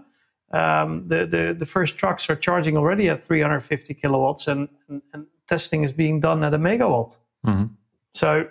Um, 0.52 1.08
the, 1.08 1.26
the 1.26 1.56
the 1.58 1.66
first 1.66 1.98
trucks 1.98 2.30
are 2.30 2.36
charging 2.36 2.78
already 2.78 3.10
at 3.10 3.26
350 3.26 3.94
kilowatts, 3.96 4.48
and, 4.48 4.70
and, 4.88 5.02
and 5.14 5.26
testing 5.48 5.84
is 5.84 5.94
being 5.94 6.20
done 6.20 6.44
at 6.44 6.54
a 6.54 6.60
megawatt. 6.60 7.18
Mm-hmm. 7.46 7.74
So, 8.14 8.48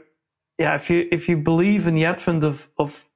yeah, 0.58 0.74
if 0.74 0.90
you 0.90 1.08
if 1.10 1.28
you 1.28 1.36
believe 1.36 1.86
in 1.86 1.94
the 1.94 2.04
advent 2.04 2.44
of 2.44 2.68
of 2.78 3.08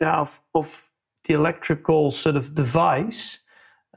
yeah, 0.00 0.20
of, 0.20 0.40
of 0.54 0.90
the 1.24 1.34
electrical 1.34 2.10
sort 2.10 2.36
of 2.36 2.54
device, 2.54 3.38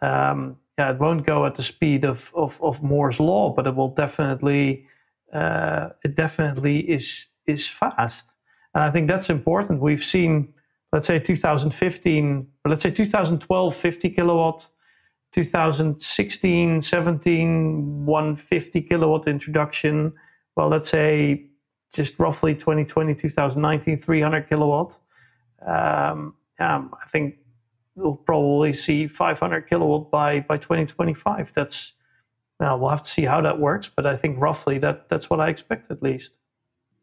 um, 0.02 0.58
yeah, 0.78 0.92
it 0.92 1.00
won't 1.00 1.26
go 1.26 1.46
at 1.46 1.56
the 1.56 1.64
speed 1.64 2.06
of, 2.06 2.32
of, 2.36 2.62
of 2.62 2.84
Moore's 2.84 3.20
law, 3.20 3.50
but 3.50 3.66
it 3.66 3.76
will 3.76 3.90
definitely 3.90 4.86
uh, 5.34 5.90
it 6.04 6.16
definitely 6.16 6.80
is 6.80 7.28
is 7.48 7.68
fast, 7.68 8.36
and 8.74 8.84
I 8.84 8.92
think 8.92 9.08
that's 9.08 9.30
important. 9.30 9.82
We've 9.82 10.04
seen, 10.04 10.54
let's 10.92 11.08
say, 11.08 11.20
2015, 11.20 12.48
let's 12.66 12.84
say 12.84 12.92
2012, 12.92 13.76
50 13.76 14.10
kilowatt 14.10 14.70
2016, 15.36 16.82
17, 16.82 18.06
150 18.06 18.82
kilowatt 18.82 19.28
introduction. 19.28 20.14
Well, 20.56 20.70
let's 20.70 20.88
say 20.88 21.48
just 21.94 22.18
roughly 22.18 22.56
2020, 22.56 23.14
2019, 23.14 23.98
300 24.00 24.48
kilowatt. 24.48 24.98
Um, 25.66 26.36
yeah, 26.58 26.86
I 26.90 27.08
think 27.10 27.36
we'll 27.96 28.16
probably 28.16 28.72
see 28.72 29.08
500 29.08 29.68
kilowatt 29.68 30.10
by, 30.10 30.40
by 30.40 30.56
2025. 30.56 31.52
That's 31.54 31.92
now 32.62 32.78
we'll 32.78 32.90
have 32.90 33.04
to 33.04 33.12
see 33.12 33.24
how 33.24 33.42
that 33.42 33.60
works, 33.60 33.92
but 33.94 34.06
I 34.06 34.16
think 34.16 34.40
roughly 34.40 34.78
that 34.78 35.10
that's 35.10 35.30
what 35.30 35.42
I 35.42 35.50
expect 35.50 35.92
at 35.92 36.02
least. 36.02 36.38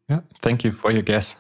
Yeah, 0.09 0.21
thank 0.41 0.65
you 0.65 0.73
for 0.73 0.91
your 0.91 1.03
guess. 1.03 1.37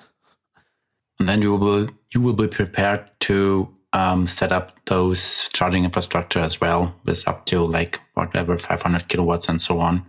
And 1.18 1.26
then 1.26 1.40
you 1.40 1.56
will 1.56 1.88
you 2.10 2.20
will 2.20 2.34
be 2.34 2.48
prepared 2.48 3.10
to 3.20 3.74
um, 3.92 4.26
set 4.26 4.52
up 4.52 4.72
those 4.86 5.48
charging 5.52 5.84
infrastructure 5.84 6.40
as 6.40 6.60
well 6.60 6.94
with 7.04 7.26
up 7.28 7.46
to 7.46 7.60
like 7.60 8.00
whatever 8.14 8.56
500 8.58 9.08
kilowatts 9.08 9.48
and 9.48 9.60
so 9.60 9.80
on. 9.80 10.04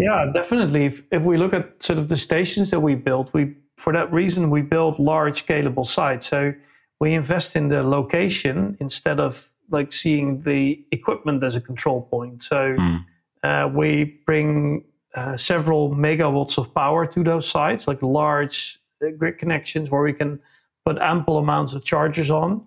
Yeah 0.00 0.30
definitely. 0.32 0.86
If, 0.86 1.02
if 1.12 1.22
we 1.22 1.36
look 1.36 1.52
at 1.52 1.82
sort 1.82 1.98
of 1.98 2.08
the 2.08 2.16
stations 2.16 2.70
that 2.70 2.80
we 2.80 2.94
built 2.94 3.32
we 3.34 3.54
for 3.76 3.92
that 3.92 4.12
reason 4.12 4.50
we 4.50 4.62
build 4.62 4.98
large 4.98 5.44
scalable 5.46 5.86
sites. 5.86 6.28
So 6.28 6.54
we 7.00 7.14
invest 7.14 7.56
in 7.56 7.68
the 7.68 7.82
location 7.82 8.76
instead 8.80 9.20
of 9.20 9.50
like 9.70 9.92
seeing 9.92 10.42
the 10.42 10.84
equipment 10.90 11.44
as 11.44 11.56
a 11.56 11.60
control 11.60 12.02
point. 12.02 12.42
So 12.42 12.76
mm. 12.76 13.04
uh, 13.42 13.68
we 13.72 14.20
bring 14.26 14.84
uh, 15.14 15.36
several 15.36 15.90
megawatts 15.90 16.58
of 16.58 16.74
power 16.74 17.06
to 17.06 17.24
those 17.24 17.48
sites 17.48 17.86
like 17.86 18.02
large 18.02 18.80
uh, 19.04 19.10
grid 19.10 19.38
connections 19.38 19.90
where 19.90 20.02
we 20.02 20.12
can 20.12 20.40
put 20.84 20.98
ample 20.98 21.38
amounts 21.38 21.74
of 21.74 21.84
chargers 21.84 22.30
on 22.30 22.64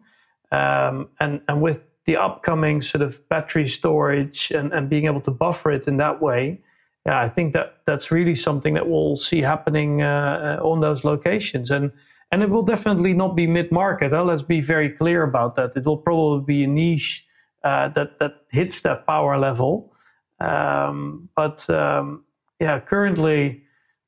um, 0.53 1.09
and, 1.19 1.41
and 1.47 1.61
with 1.61 1.85
the 2.05 2.17
upcoming 2.17 2.81
sort 2.81 3.01
of 3.01 3.27
battery 3.29 3.67
storage 3.67 4.51
and, 4.51 4.71
and 4.73 4.89
being 4.89 5.05
able 5.05 5.21
to 5.21 5.31
buffer 5.31 5.71
it 5.71 5.87
in 5.87 5.97
that 5.97 6.21
way, 6.21 6.61
yeah, 7.05 7.19
I 7.19 7.27
think 7.27 7.53
that 7.53 7.77
that's 7.85 8.11
really 8.11 8.35
something 8.35 8.75
that 8.75 8.87
we'll 8.87 9.15
see 9.15 9.41
happening 9.41 10.01
uh, 10.01 10.59
uh 10.61 10.65
on 10.65 10.79
those 10.79 11.03
locations, 11.03 11.71
and 11.71 11.91
and 12.31 12.41
it 12.43 12.49
will 12.49 12.63
definitely 12.63 13.13
not 13.13 13.35
be 13.35 13.47
mid 13.47 13.71
market. 13.71 14.11
Let's 14.11 14.43
be 14.43 14.61
very 14.61 14.89
clear 14.89 15.23
about 15.23 15.55
that. 15.55 15.75
It 15.75 15.85
will 15.85 15.97
probably 15.97 16.45
be 16.45 16.63
a 16.63 16.67
niche 16.67 17.25
uh, 17.63 17.89
that 17.89 18.19
that 18.19 18.33
hits 18.51 18.81
that 18.81 19.05
power 19.05 19.37
level, 19.37 19.93
um, 20.39 21.29
but 21.35 21.69
um, 21.69 22.23
yeah, 22.59 22.79
currently 22.79 23.62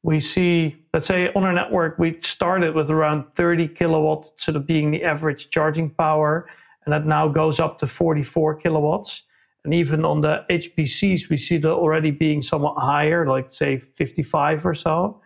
we 0.06 0.20
see, 0.20 0.76
let's 0.94 1.08
say 1.08 1.32
on 1.34 1.44
our 1.44 1.52
network, 1.52 1.98
we 1.98 2.20
started 2.22 2.76
with 2.76 2.92
around 2.92 3.26
30 3.34 3.70
kilowatts, 3.70 4.34
sort 4.38 4.56
of 4.56 4.68
being 4.68 4.92
the 4.92 5.04
average 5.04 5.50
charging 5.50 5.90
power, 5.90 6.48
and 6.86 6.94
that 6.94 7.08
now 7.08 7.28
goes 7.28 7.60
up 7.60 7.80
to 7.80 7.88
44 7.88 8.54
kilowatts. 8.58 9.24
And 9.64 9.74
even 9.74 10.06
on 10.06 10.22
the 10.22 10.46
HPCs, 10.48 11.28
we 11.28 11.38
see 11.38 11.58
that 11.58 11.72
already 11.72 12.12
being 12.12 12.44
somewhat 12.44 12.78
higher, 12.78 13.26
like 13.26 13.52
say 13.52 13.78
55 13.80 14.64
or 14.68 14.76
so. 14.76 15.20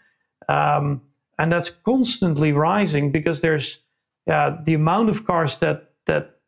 Um, 0.47 1.01
and 1.37 1.51
that's 1.51 1.71
constantly 1.71 2.53
rising 2.53 3.11
because 3.11 3.41
there's 3.41 3.79
yeah, 4.27 4.59
the 4.63 4.75
amount 4.75 5.09
of 5.09 5.27
cars 5.27 5.57
that 5.57 5.91
that 6.05 6.39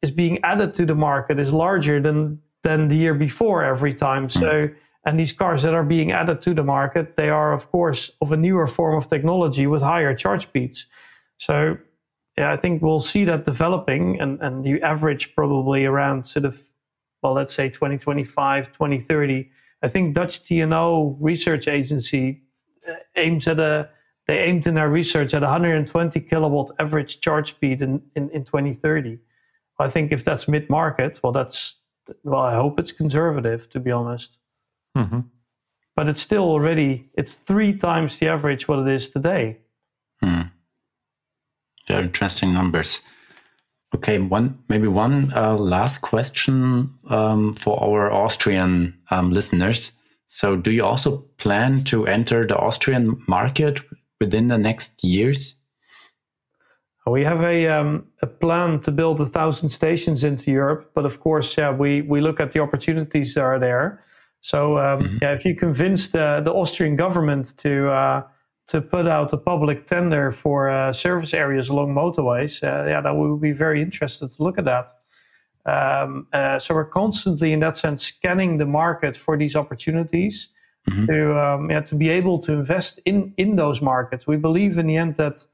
is 0.00 0.10
being 0.10 0.38
added 0.44 0.72
to 0.74 0.86
the 0.86 0.94
market 0.94 1.38
is 1.38 1.52
larger 1.52 2.00
than 2.00 2.40
than 2.62 2.88
the 2.88 2.96
year 2.96 3.14
before 3.14 3.64
every 3.64 3.92
time. 3.92 4.30
So 4.30 4.40
mm. 4.40 4.74
And 5.06 5.18
these 5.18 5.32
cars 5.32 5.62
that 5.62 5.72
are 5.72 5.84
being 5.84 6.10
added 6.10 6.40
to 6.42 6.52
the 6.52 6.64
market, 6.64 7.16
they 7.16 7.30
are 7.30 7.52
of 7.52 7.70
course 7.70 8.10
of 8.20 8.32
a 8.32 8.36
newer 8.36 8.66
form 8.66 8.96
of 8.96 9.08
technology 9.08 9.66
with 9.66 9.80
higher 9.80 10.14
charge 10.14 10.42
speeds. 10.42 10.86
So 11.38 11.78
yeah, 12.36 12.52
I 12.52 12.56
think 12.56 12.82
we'll 12.82 13.00
see 13.00 13.24
that 13.24 13.44
developing 13.44 14.20
and, 14.20 14.42
and 14.42 14.64
the 14.64 14.82
average 14.82 15.34
probably 15.34 15.86
around 15.86 16.26
sort 16.26 16.44
of 16.44 16.60
well, 17.22 17.32
let's 17.32 17.54
say 17.54 17.68
2025, 17.68 18.72
2030. 18.72 19.50
I 19.82 19.88
think 19.88 20.14
Dutch 20.14 20.42
TNO 20.42 21.16
research 21.20 21.66
agency 21.66 22.42
uh, 22.88 22.94
aims 23.16 23.48
at 23.48 23.58
a 23.58 23.88
they 24.26 24.38
aimed 24.38 24.66
in 24.66 24.74
their 24.74 24.88
research 24.88 25.34
at 25.34 25.42
120 25.42 26.20
kilowatt 26.20 26.72
average 26.80 27.20
charge 27.20 27.50
speed 27.50 27.80
in, 27.80 28.02
in, 28.16 28.28
in 28.30 28.44
2030. 28.44 29.18
I 29.78 29.88
think 29.88 30.10
if 30.10 30.24
that's 30.24 30.48
mid 30.48 30.68
market, 30.68 31.20
well, 31.22 31.32
that's 31.32 31.76
well, 32.24 32.40
I 32.40 32.54
hope 32.54 32.80
it's 32.80 32.92
conservative 32.92 33.68
to 33.70 33.80
be 33.80 33.92
honest. 33.92 34.38
Mm-hmm. 34.96 35.20
But 35.94 36.08
it's 36.08 36.20
still 36.20 36.44
already 36.44 37.10
it's 37.14 37.34
three 37.34 37.74
times 37.74 38.18
the 38.18 38.28
average 38.28 38.68
what 38.68 38.80
it 38.80 38.88
is 38.88 39.08
today. 39.08 39.58
Hmm. 40.20 40.42
They're 41.86 42.02
interesting 42.02 42.52
numbers. 42.52 43.00
Okay, 43.94 44.18
one 44.18 44.58
maybe 44.68 44.88
one 44.88 45.32
uh, 45.34 45.56
last 45.56 46.00
question 46.00 46.90
um, 47.08 47.54
for 47.54 47.82
our 47.82 48.12
Austrian 48.12 48.98
um, 49.10 49.30
listeners. 49.30 49.92
So, 50.26 50.56
do 50.56 50.70
you 50.72 50.84
also 50.84 51.18
plan 51.38 51.84
to 51.84 52.06
enter 52.06 52.46
the 52.46 52.56
Austrian 52.56 53.22
market 53.28 53.80
within 54.20 54.48
the 54.48 54.58
next 54.58 55.04
years? 55.04 55.54
We 57.06 57.24
have 57.24 57.42
a 57.42 57.68
um, 57.68 58.06
a 58.20 58.26
plan 58.26 58.80
to 58.80 58.90
build 58.90 59.20
a 59.20 59.26
thousand 59.26 59.68
stations 59.68 60.24
into 60.24 60.50
Europe, 60.50 60.90
but 60.92 61.06
of 61.06 61.20
course, 61.20 61.56
yeah, 61.56 61.70
we 61.70 62.02
we 62.02 62.20
look 62.20 62.40
at 62.40 62.50
the 62.50 62.60
opportunities 62.60 63.34
that 63.34 63.42
are 63.42 63.60
there. 63.60 64.04
So, 64.46 64.78
um, 64.78 65.00
mm-hmm. 65.00 65.16
yeah, 65.22 65.32
if 65.32 65.44
you 65.44 65.56
convince 65.56 66.06
the 66.06 66.40
the 66.44 66.52
Austrian 66.52 66.94
government 66.94 67.56
to 67.56 67.90
uh, 67.90 68.22
to 68.68 68.80
put 68.80 69.08
out 69.08 69.32
a 69.32 69.36
public 69.36 69.86
tender 69.86 70.30
for 70.30 70.70
uh, 70.70 70.92
service 70.92 71.34
areas 71.34 71.68
along 71.68 71.94
motorways, 71.94 72.62
uh, 72.62 72.88
yeah, 72.88 73.00
that 73.00 73.14
we 73.16 73.28
would 73.28 73.40
be 73.40 73.50
very 73.50 73.82
interested 73.82 74.30
to 74.30 74.42
look 74.44 74.56
at 74.56 74.64
that. 74.64 74.86
Um, 75.74 76.28
uh, 76.32 76.60
so 76.60 76.74
we're 76.74 76.84
constantly, 76.84 77.52
in 77.52 77.58
that 77.60 77.76
sense, 77.76 78.04
scanning 78.04 78.58
the 78.58 78.66
market 78.66 79.16
for 79.16 79.36
these 79.36 79.56
opportunities 79.56 80.48
mm-hmm. 80.88 81.06
to 81.06 81.18
um, 81.44 81.68
yeah, 81.68 81.80
to 81.80 81.96
be 81.96 82.08
able 82.08 82.38
to 82.38 82.52
invest 82.52 83.00
in 83.04 83.34
in 83.36 83.56
those 83.56 83.82
markets. 83.82 84.28
We 84.28 84.36
believe 84.36 84.78
in 84.78 84.86
the 84.86 84.96
end 84.96 85.16
that 85.16 85.44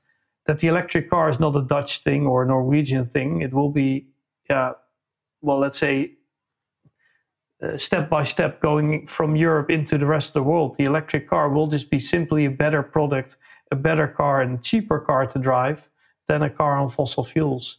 that 0.44 0.58
the 0.58 0.68
electric 0.68 1.08
car 1.08 1.30
is 1.30 1.40
not 1.40 1.56
a 1.56 1.62
Dutch 1.62 2.02
thing 2.02 2.26
or 2.26 2.42
a 2.42 2.46
Norwegian 2.46 3.06
thing. 3.06 3.40
It 3.40 3.54
will 3.54 3.70
be, 3.70 4.08
yeah, 4.50 4.72
well, 5.40 5.60
let's 5.60 5.78
say 5.78 6.18
uh, 7.62 7.76
step 7.76 8.10
by 8.10 8.24
step 8.24 8.60
going 8.60 9.06
from 9.06 9.36
Europe 9.36 9.70
into 9.70 9.96
the 9.96 10.06
rest 10.06 10.30
of 10.30 10.34
the 10.34 10.42
world. 10.42 10.76
The 10.76 10.84
electric 10.84 11.28
car 11.28 11.48
will 11.48 11.68
just 11.68 11.90
be 11.90 12.00
simply 12.00 12.44
a 12.44 12.50
better 12.50 12.82
product, 12.82 13.36
a 13.70 13.76
better 13.76 14.08
car, 14.08 14.40
and 14.42 14.62
cheaper 14.62 14.98
car 14.98 15.26
to 15.26 15.38
drive 15.38 15.88
than 16.28 16.42
a 16.42 16.50
car 16.50 16.76
on 16.76 16.88
fossil 16.88 17.24
fuels. 17.24 17.78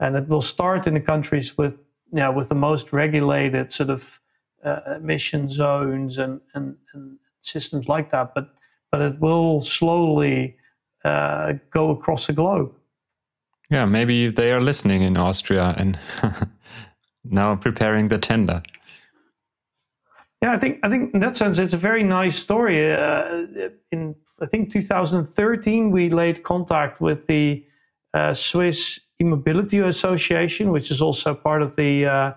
And 0.00 0.16
it 0.16 0.28
will 0.28 0.42
start 0.42 0.86
in 0.86 0.94
the 0.94 1.00
countries 1.00 1.56
with 1.56 1.78
yeah 2.12 2.28
with 2.28 2.48
the 2.48 2.54
most 2.54 2.92
regulated 2.92 3.72
sort 3.72 3.90
of 3.90 4.20
uh, 4.64 4.96
emission 4.96 5.48
zones 5.48 6.18
and, 6.18 6.40
and, 6.54 6.76
and 6.92 7.18
systems 7.40 7.88
like 7.88 8.10
that. 8.10 8.34
But 8.34 8.52
but 8.90 9.00
it 9.00 9.18
will 9.18 9.62
slowly 9.62 10.56
uh, 11.04 11.54
go 11.70 11.90
across 11.90 12.26
the 12.26 12.32
globe. 12.34 12.74
Yeah, 13.70 13.86
maybe 13.86 14.28
they 14.28 14.52
are 14.52 14.60
listening 14.60 15.00
in 15.00 15.16
Austria 15.16 15.74
and 15.78 15.98
now 17.24 17.56
preparing 17.56 18.08
the 18.08 18.18
tender. 18.18 18.62
Yeah, 20.42 20.52
I 20.52 20.58
think 20.58 20.80
I 20.82 20.88
think 20.88 21.14
in 21.14 21.20
that 21.20 21.36
sense 21.36 21.58
it's 21.58 21.72
a 21.72 21.76
very 21.78 22.02
nice 22.02 22.36
story. 22.36 22.92
Uh, 22.92 23.68
in 23.92 24.16
I 24.40 24.46
think 24.46 24.72
2013 24.72 25.92
we 25.92 26.10
laid 26.10 26.42
contact 26.42 27.00
with 27.00 27.28
the 27.28 27.64
uh, 28.12 28.34
Swiss 28.34 28.98
E-Mobility 29.20 29.78
Association, 29.78 30.72
which 30.72 30.90
is 30.90 31.00
also 31.00 31.32
part 31.32 31.62
of 31.62 31.76
the 31.76 32.06
uh, 32.06 32.32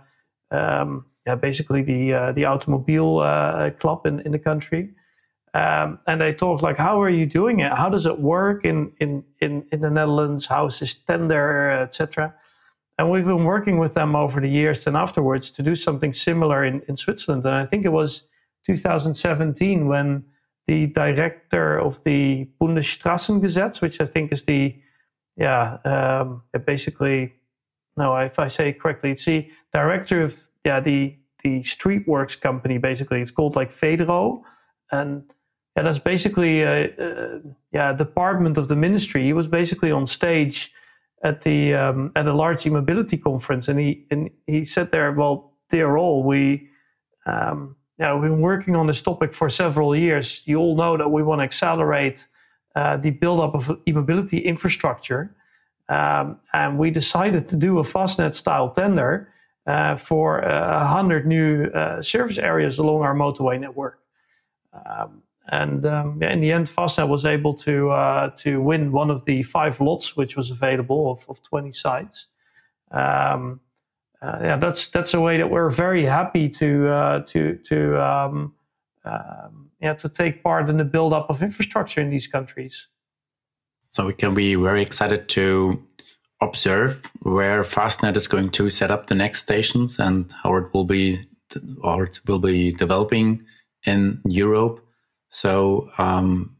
um, 0.51 1.05
yeah 1.25 1.33
basically 1.33 1.81
the 1.81 2.13
uh, 2.13 2.31
the 2.33 2.45
automobile 2.45 3.19
uh, 3.19 3.71
club 3.71 4.05
in, 4.05 4.19
in 4.19 4.31
the 4.31 4.39
country. 4.39 4.93
Um, 5.55 5.99
and 6.05 6.19
they 6.21 6.33
talked 6.33 6.61
like, 6.61 6.77
how 6.77 7.01
are 7.01 7.09
you 7.09 7.25
doing 7.25 7.61
it? 7.61 7.71
How 7.71 7.89
does 7.89 8.05
it 8.05 8.19
work 8.19 8.65
in 8.65 8.91
in 8.99 9.23
in, 9.41 9.65
in 9.71 9.81
the 9.81 9.89
Netherlands? 9.89 10.45
How 10.45 10.67
is 10.67 10.77
this 10.79 10.93
tender, 10.93 11.71
etc. 11.71 12.35
And 12.97 13.11
we've 13.11 13.25
been 13.25 13.43
working 13.43 13.77
with 13.77 13.93
them 13.93 14.15
over 14.15 14.39
the 14.39 14.49
years 14.49 14.87
and 14.87 14.95
afterwards 14.95 15.51
to 15.51 15.63
do 15.63 15.75
something 15.75 16.13
similar 16.13 16.63
in, 16.63 16.81
in 16.87 16.95
Switzerland. 16.95 17.45
And 17.45 17.53
I 17.53 17.65
think 17.65 17.85
it 17.85 17.91
was 17.91 18.23
2017 18.65 19.87
when 19.87 20.23
the 20.67 20.87
director 20.87 21.79
of 21.79 22.03
the 22.05 22.47
Bundesstrassengesetz, 22.59 23.81
which 23.81 23.99
I 23.99 24.05
think 24.05 24.31
is 24.31 24.43
the, 24.43 24.75
yeah, 25.35 25.77
um, 25.83 26.43
basically, 26.65 27.33
no, 27.97 28.15
if 28.17 28.39
I 28.39 28.47
say 28.47 28.69
it 28.69 28.79
correctly, 28.79 29.11
it's 29.11 29.25
the 29.25 29.49
director 29.73 30.23
of, 30.23 30.47
yeah, 30.63 30.79
the, 30.79 31.17
the 31.43 31.63
street 31.63 32.07
works 32.07 32.35
company, 32.35 32.77
basically. 32.77 33.21
It's 33.21 33.31
called 33.31 33.55
like 33.55 33.71
VDRO. 33.71 34.41
And 34.91 35.23
yeah, 35.75 35.83
that's 35.83 35.99
basically 35.99 36.61
a, 36.61 36.85
a 36.97 37.41
yeah, 37.73 37.93
department 37.93 38.57
of 38.57 38.69
the 38.69 38.75
ministry. 38.75 39.23
He 39.23 39.33
was 39.33 39.47
basically 39.47 39.91
on 39.91 40.07
stage 40.07 40.71
at 41.23 41.41
the 41.41 41.73
um, 41.73 42.11
at 42.15 42.27
a 42.27 42.33
large 42.33 42.65
e-mobility 42.65 43.17
conference, 43.17 43.67
and 43.67 43.79
he 43.79 44.05
and 44.11 44.29
he 44.47 44.65
said 44.65 44.91
there, 44.91 45.11
"Well, 45.11 45.53
dear 45.69 45.97
all, 45.97 46.23
we 46.23 46.69
um, 47.25 47.75
yeah, 47.97 48.13
we've 48.13 48.29
been 48.29 48.41
working 48.41 48.75
on 48.75 48.87
this 48.87 49.01
topic 49.01 49.33
for 49.33 49.49
several 49.49 49.95
years. 49.95 50.41
You 50.45 50.57
all 50.57 50.75
know 50.75 50.97
that 50.97 51.09
we 51.09 51.23
want 51.23 51.39
to 51.39 51.43
accelerate 51.43 52.27
uh, 52.75 52.97
the 52.97 53.11
buildup 53.11 53.55
of 53.55 53.79
e-mobility 53.87 54.39
infrastructure, 54.39 55.35
um, 55.89 56.39
and 56.53 56.77
we 56.77 56.91
decided 56.91 57.47
to 57.47 57.55
do 57.55 57.79
a 57.79 57.83
Fastned 57.83 58.35
style 58.35 58.71
tender 58.71 59.33
uh, 59.65 59.95
for 59.95 60.39
a 60.39 60.53
uh, 60.53 60.87
hundred 60.87 61.25
new 61.25 61.65
uh, 61.67 62.01
service 62.01 62.37
areas 62.37 62.77
along 62.77 63.01
our 63.01 63.15
motorway 63.15 63.59
network." 63.59 63.99
Um, 64.73 65.23
and 65.47 65.85
um, 65.85 66.19
yeah, 66.21 66.31
in 66.31 66.41
the 66.41 66.51
end, 66.51 66.67
Fastned 66.67 67.09
was 67.09 67.25
able 67.25 67.53
to 67.55 67.91
uh, 67.91 68.29
to 68.37 68.61
win 68.61 68.91
one 68.91 69.11
of 69.11 69.25
the 69.25 69.43
five 69.43 69.79
lots 69.79 70.15
which 70.15 70.35
was 70.35 70.49
available 70.49 71.11
of, 71.11 71.25
of 71.29 71.41
20 71.43 71.71
sites. 71.71 72.27
Um, 72.91 73.59
uh, 74.21 74.39
yeah, 74.41 74.57
that's 74.57 74.87
that's 74.87 75.13
a 75.13 75.21
way 75.21 75.37
that 75.37 75.49
we're 75.49 75.69
very 75.69 76.03
happy 76.05 76.49
to 76.49 76.87
uh, 76.87 77.19
to 77.27 77.55
to 77.65 78.03
um, 78.03 78.53
um 79.03 79.69
yeah 79.81 79.93
to 79.93 80.09
take 80.09 80.41
part 80.41 80.67
in 80.69 80.77
the 80.77 80.83
build 80.83 81.13
up 81.13 81.29
of 81.29 81.43
infrastructure 81.43 82.01
in 82.01 82.09
these 82.09 82.27
countries. 82.27 82.87
So 83.91 84.07
we 84.07 84.13
can 84.13 84.33
be 84.33 84.55
very 84.55 84.81
excited 84.81 85.29
to 85.29 85.81
observe 86.41 87.01
where 87.21 87.63
Fastned 87.63 88.17
is 88.17 88.27
going 88.27 88.49
to 88.51 88.69
set 88.69 88.91
up 88.91 89.07
the 89.07 89.15
next 89.15 89.41
stations 89.41 89.99
and 89.99 90.33
how 90.43 90.55
it 90.55 90.73
will 90.73 90.85
be 90.85 91.27
or 91.81 92.05
it 92.05 92.19
will 92.27 92.39
be 92.39 92.71
developing 92.71 93.43
in 93.85 94.19
Europe 94.25 94.84
so 95.35 95.89
um, 95.97 96.55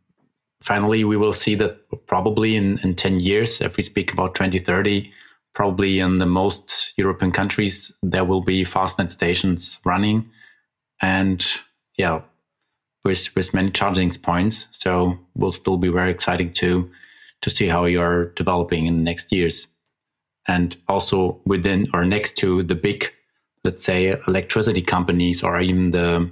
finally, 0.62 1.06
we 1.06 1.16
will 1.16 1.32
see 1.32 1.56
that 1.56 1.78
probably 2.08 2.58
in, 2.58 2.78
in 2.84 2.94
10 2.94 3.22
years, 3.22 3.62
if 3.62 3.78
we 3.78 3.84
speak 3.84 4.12
about 4.12 4.36
2030, 4.36 5.10
probably 5.54 6.00
in 6.00 6.18
the 6.18 6.26
most 6.26 6.92
European 6.98 7.32
countries, 7.32 7.90
there 8.04 8.26
will 8.26 8.42
be 8.42 8.66
Fastned 8.66 9.14
stations 9.14 9.80
running. 9.86 10.30
And 11.02 11.48
yeah, 11.98 12.24
with, 13.06 13.34
with 13.34 13.54
many 13.54 13.72
charging 13.72 14.12
points. 14.12 14.68
So 14.72 15.18
will 15.36 15.54
still 15.54 15.78
be 15.78 15.88
very 15.88 16.12
exciting 16.12 16.52
to, 16.56 16.92
to 17.44 17.50
see 17.50 17.70
how 17.70 17.86
you're 17.86 18.32
developing 18.32 18.88
in 18.88 18.98
the 18.98 19.04
next 19.04 19.32
years. 19.32 19.68
And 20.50 20.76
also 20.90 21.40
within 21.46 21.88
or 21.94 22.04
next 22.04 22.36
to 22.40 22.62
the 22.62 22.76
big, 22.76 23.06
let's 23.64 23.86
say, 23.86 24.20
electricity 24.28 24.82
companies 24.82 25.44
or 25.44 25.62
even 25.62 25.92
the 25.92 26.30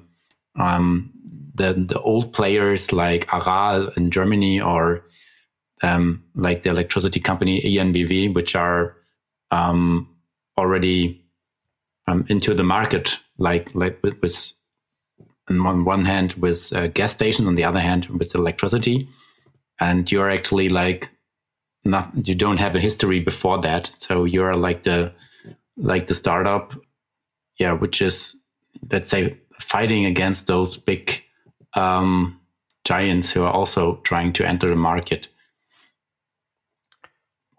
um, 0.59 1.12
the 1.53 1.73
the 1.73 1.99
old 1.99 2.33
players 2.33 2.91
like 2.91 3.31
Aral 3.33 3.89
in 3.95 4.11
Germany 4.11 4.61
or 4.61 5.05
um, 5.81 6.23
like 6.35 6.61
the 6.61 6.69
electricity 6.69 7.19
company 7.19 7.61
EnBW, 7.61 8.33
which 8.33 8.55
are 8.55 8.95
um, 9.51 10.09
already 10.57 11.25
um, 12.07 12.25
into 12.29 12.53
the 12.53 12.63
market, 12.63 13.19
like 13.37 13.73
like 13.75 13.99
with, 14.01 14.19
with 14.21 14.53
on 15.49 15.83
one 15.85 16.05
hand 16.05 16.33
with 16.33 16.71
gas 16.93 17.11
stations, 17.11 17.47
on 17.47 17.55
the 17.55 17.65
other 17.65 17.79
hand 17.79 18.05
with 18.07 18.33
electricity, 18.35 19.07
and 19.79 20.11
you're 20.11 20.29
actually 20.29 20.69
like 20.69 21.09
not 21.85 22.27
you 22.27 22.33
don't 22.33 22.59
have 22.59 22.75
a 22.75 22.79
history 22.79 23.19
before 23.19 23.59
that, 23.61 23.91
so 23.97 24.23
you're 24.23 24.53
like 24.53 24.83
the 24.83 25.13
like 25.77 26.07
the 26.07 26.15
startup, 26.15 26.73
yeah, 27.59 27.73
which 27.73 28.01
is 28.01 28.35
let's 28.91 29.09
say 29.09 29.37
fighting 29.59 30.05
against 30.05 30.47
those 30.47 30.77
big 30.77 31.22
um, 31.75 32.39
giants 32.83 33.31
who 33.31 33.43
are 33.43 33.51
also 33.51 33.95
trying 34.03 34.33
to 34.33 34.47
enter 34.47 34.69
the 34.69 34.75
market. 34.75 35.27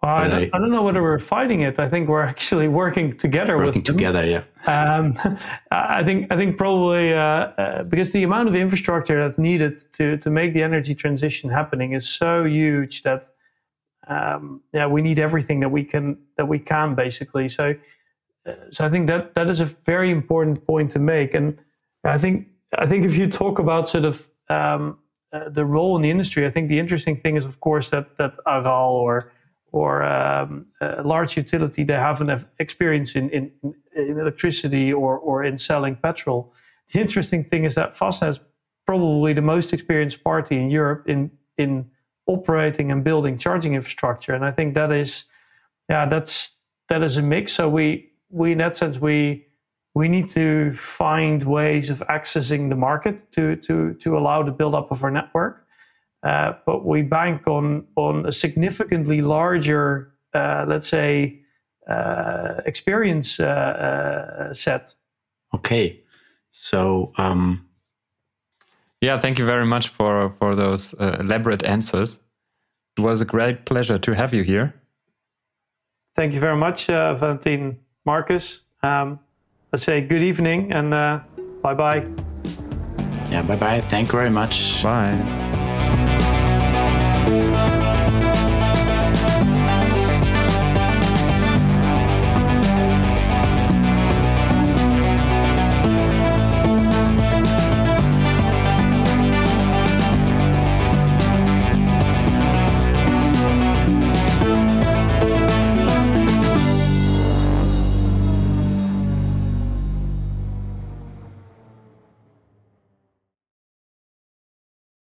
Well, 0.04 0.12
I, 0.12 0.26
I, 0.26 0.50
I, 0.52 0.58
don't 0.58 0.70
know 0.70 0.82
whether 0.82 1.02
we're 1.02 1.18
fighting 1.18 1.62
it. 1.62 1.78
I 1.78 1.88
think 1.88 2.10
we're 2.10 2.22
actually 2.22 2.68
working 2.82 3.16
together. 3.16 3.56
Working 3.56 3.80
with 3.80 3.84
together, 3.84 4.26
yeah. 4.26 4.42
Um, 4.66 5.18
I 5.70 6.04
think 6.04 6.30
I 6.30 6.36
think 6.36 6.58
probably 6.58 7.14
uh, 7.14 7.18
uh, 7.18 7.82
because 7.84 8.12
the 8.12 8.22
amount 8.22 8.48
of 8.48 8.54
infrastructure 8.54 9.26
that's 9.26 9.38
needed 9.38 9.80
to 9.92 10.18
to 10.18 10.30
make 10.30 10.52
the 10.52 10.62
energy 10.62 10.94
transition 10.94 11.48
happening 11.48 11.92
is 11.92 12.06
so 12.06 12.44
huge 12.44 13.02
that 13.04 13.30
um, 14.06 14.60
yeah 14.74 14.86
we 14.86 15.00
need 15.00 15.18
everything 15.18 15.60
that 15.60 15.70
we 15.70 15.84
can 15.84 16.18
that 16.36 16.48
we 16.48 16.58
can 16.58 16.94
basically. 16.94 17.48
So 17.48 17.74
uh, 18.46 18.52
so 18.72 18.84
I 18.84 18.90
think 18.90 19.06
that 19.06 19.34
that 19.36 19.48
is 19.48 19.60
a 19.60 19.66
very 19.86 20.10
important 20.10 20.66
point 20.66 20.90
to 20.90 20.98
make, 20.98 21.32
and 21.32 21.58
I 22.04 22.18
think 22.18 22.48
I 22.78 22.86
think 22.86 23.04
if 23.04 23.16
you 23.16 23.28
talk 23.28 23.58
about 23.58 23.88
sort 23.88 24.04
of 24.04 24.28
um, 24.48 24.98
uh, 25.32 25.48
the 25.48 25.64
role 25.64 25.96
in 25.96 26.02
the 26.02 26.10
industry, 26.10 26.46
I 26.46 26.50
think 26.50 26.68
the 26.68 26.78
interesting 26.78 27.16
thing 27.16 27.36
is, 27.36 27.44
of 27.44 27.60
course, 27.60 27.90
that 27.90 28.16
that 28.18 28.34
Aral 28.46 28.94
or 28.94 29.32
or 29.72 30.04
um, 30.04 30.66
a 30.80 31.02
large 31.02 31.36
utility 31.36 31.82
they 31.82 31.94
have 31.94 32.20
an 32.20 32.46
experience 32.60 33.16
in, 33.16 33.28
in, 33.30 33.50
in 33.96 34.18
electricity 34.20 34.92
or 34.92 35.18
or 35.18 35.42
in 35.44 35.58
selling 35.58 35.96
petrol. 35.96 36.52
The 36.92 37.00
interesting 37.00 37.44
thing 37.44 37.64
is 37.64 37.74
that 37.74 37.96
Fastned 37.96 38.30
is 38.30 38.40
probably 38.86 39.32
the 39.32 39.42
most 39.42 39.72
experienced 39.72 40.22
party 40.22 40.56
in 40.56 40.70
Europe 40.70 41.08
in 41.08 41.30
in 41.58 41.90
operating 42.26 42.90
and 42.92 43.02
building 43.02 43.36
charging 43.36 43.74
infrastructure, 43.74 44.34
and 44.34 44.44
I 44.44 44.52
think 44.52 44.74
that 44.74 44.92
is 44.92 45.24
yeah 45.88 46.06
that's 46.06 46.52
that 46.88 47.02
is 47.02 47.16
a 47.16 47.22
mix. 47.22 47.52
So 47.52 47.68
we 47.68 48.10
we 48.30 48.52
in 48.52 48.58
that 48.58 48.76
sense 48.76 48.98
we 49.00 49.46
we 49.94 50.08
need 50.08 50.28
to 50.30 50.72
find 50.72 51.44
ways 51.44 51.88
of 51.90 52.00
accessing 52.08 52.68
the 52.68 52.76
market 52.76 53.30
to 53.32 53.56
to 53.56 53.94
to 53.94 54.18
allow 54.18 54.42
the 54.42 54.50
build 54.50 54.74
up 54.74 54.90
of 54.90 55.02
our 55.04 55.10
network. 55.10 55.64
Uh, 56.22 56.52
but 56.66 56.84
we 56.84 57.02
bank 57.02 57.46
on 57.46 57.86
on 57.96 58.26
a 58.26 58.32
significantly 58.32 59.20
larger, 59.22 60.12
uh, 60.34 60.64
let's 60.66 60.88
say, 60.88 61.40
uh, 61.88 62.60
experience 62.66 63.38
uh, 63.38 63.46
uh, 63.46 64.54
set. 64.54 64.94
Okay, 65.54 66.00
so 66.50 67.12
um... 67.16 67.68
yeah, 69.00 69.20
thank 69.20 69.38
you 69.38 69.46
very 69.46 69.66
much 69.66 69.88
for 69.88 70.30
for 70.38 70.56
those 70.56 70.94
uh, 70.98 71.18
elaborate 71.20 71.62
answers. 71.62 72.18
It 72.96 73.02
was 73.02 73.20
a 73.20 73.24
great 73.24 73.64
pleasure 73.64 73.98
to 73.98 74.14
have 74.14 74.32
you 74.34 74.44
here. 74.44 74.72
Thank 76.16 76.32
you 76.32 76.40
very 76.40 76.56
much, 76.56 76.86
Valentin 76.86 77.78
Markus. 78.04 78.62
Um, 78.82 79.18
let's 79.74 79.82
say 79.82 80.00
good 80.00 80.22
evening 80.22 80.72
and 80.72 80.94
uh, 80.94 81.18
bye 81.60 81.74
bye. 81.74 82.06
Yeah, 83.28 83.42
bye 83.42 83.56
bye. 83.56 83.80
Thank 83.88 84.12
you 84.12 84.18
very 84.20 84.30
much. 84.30 84.80
Bye. 84.84 85.50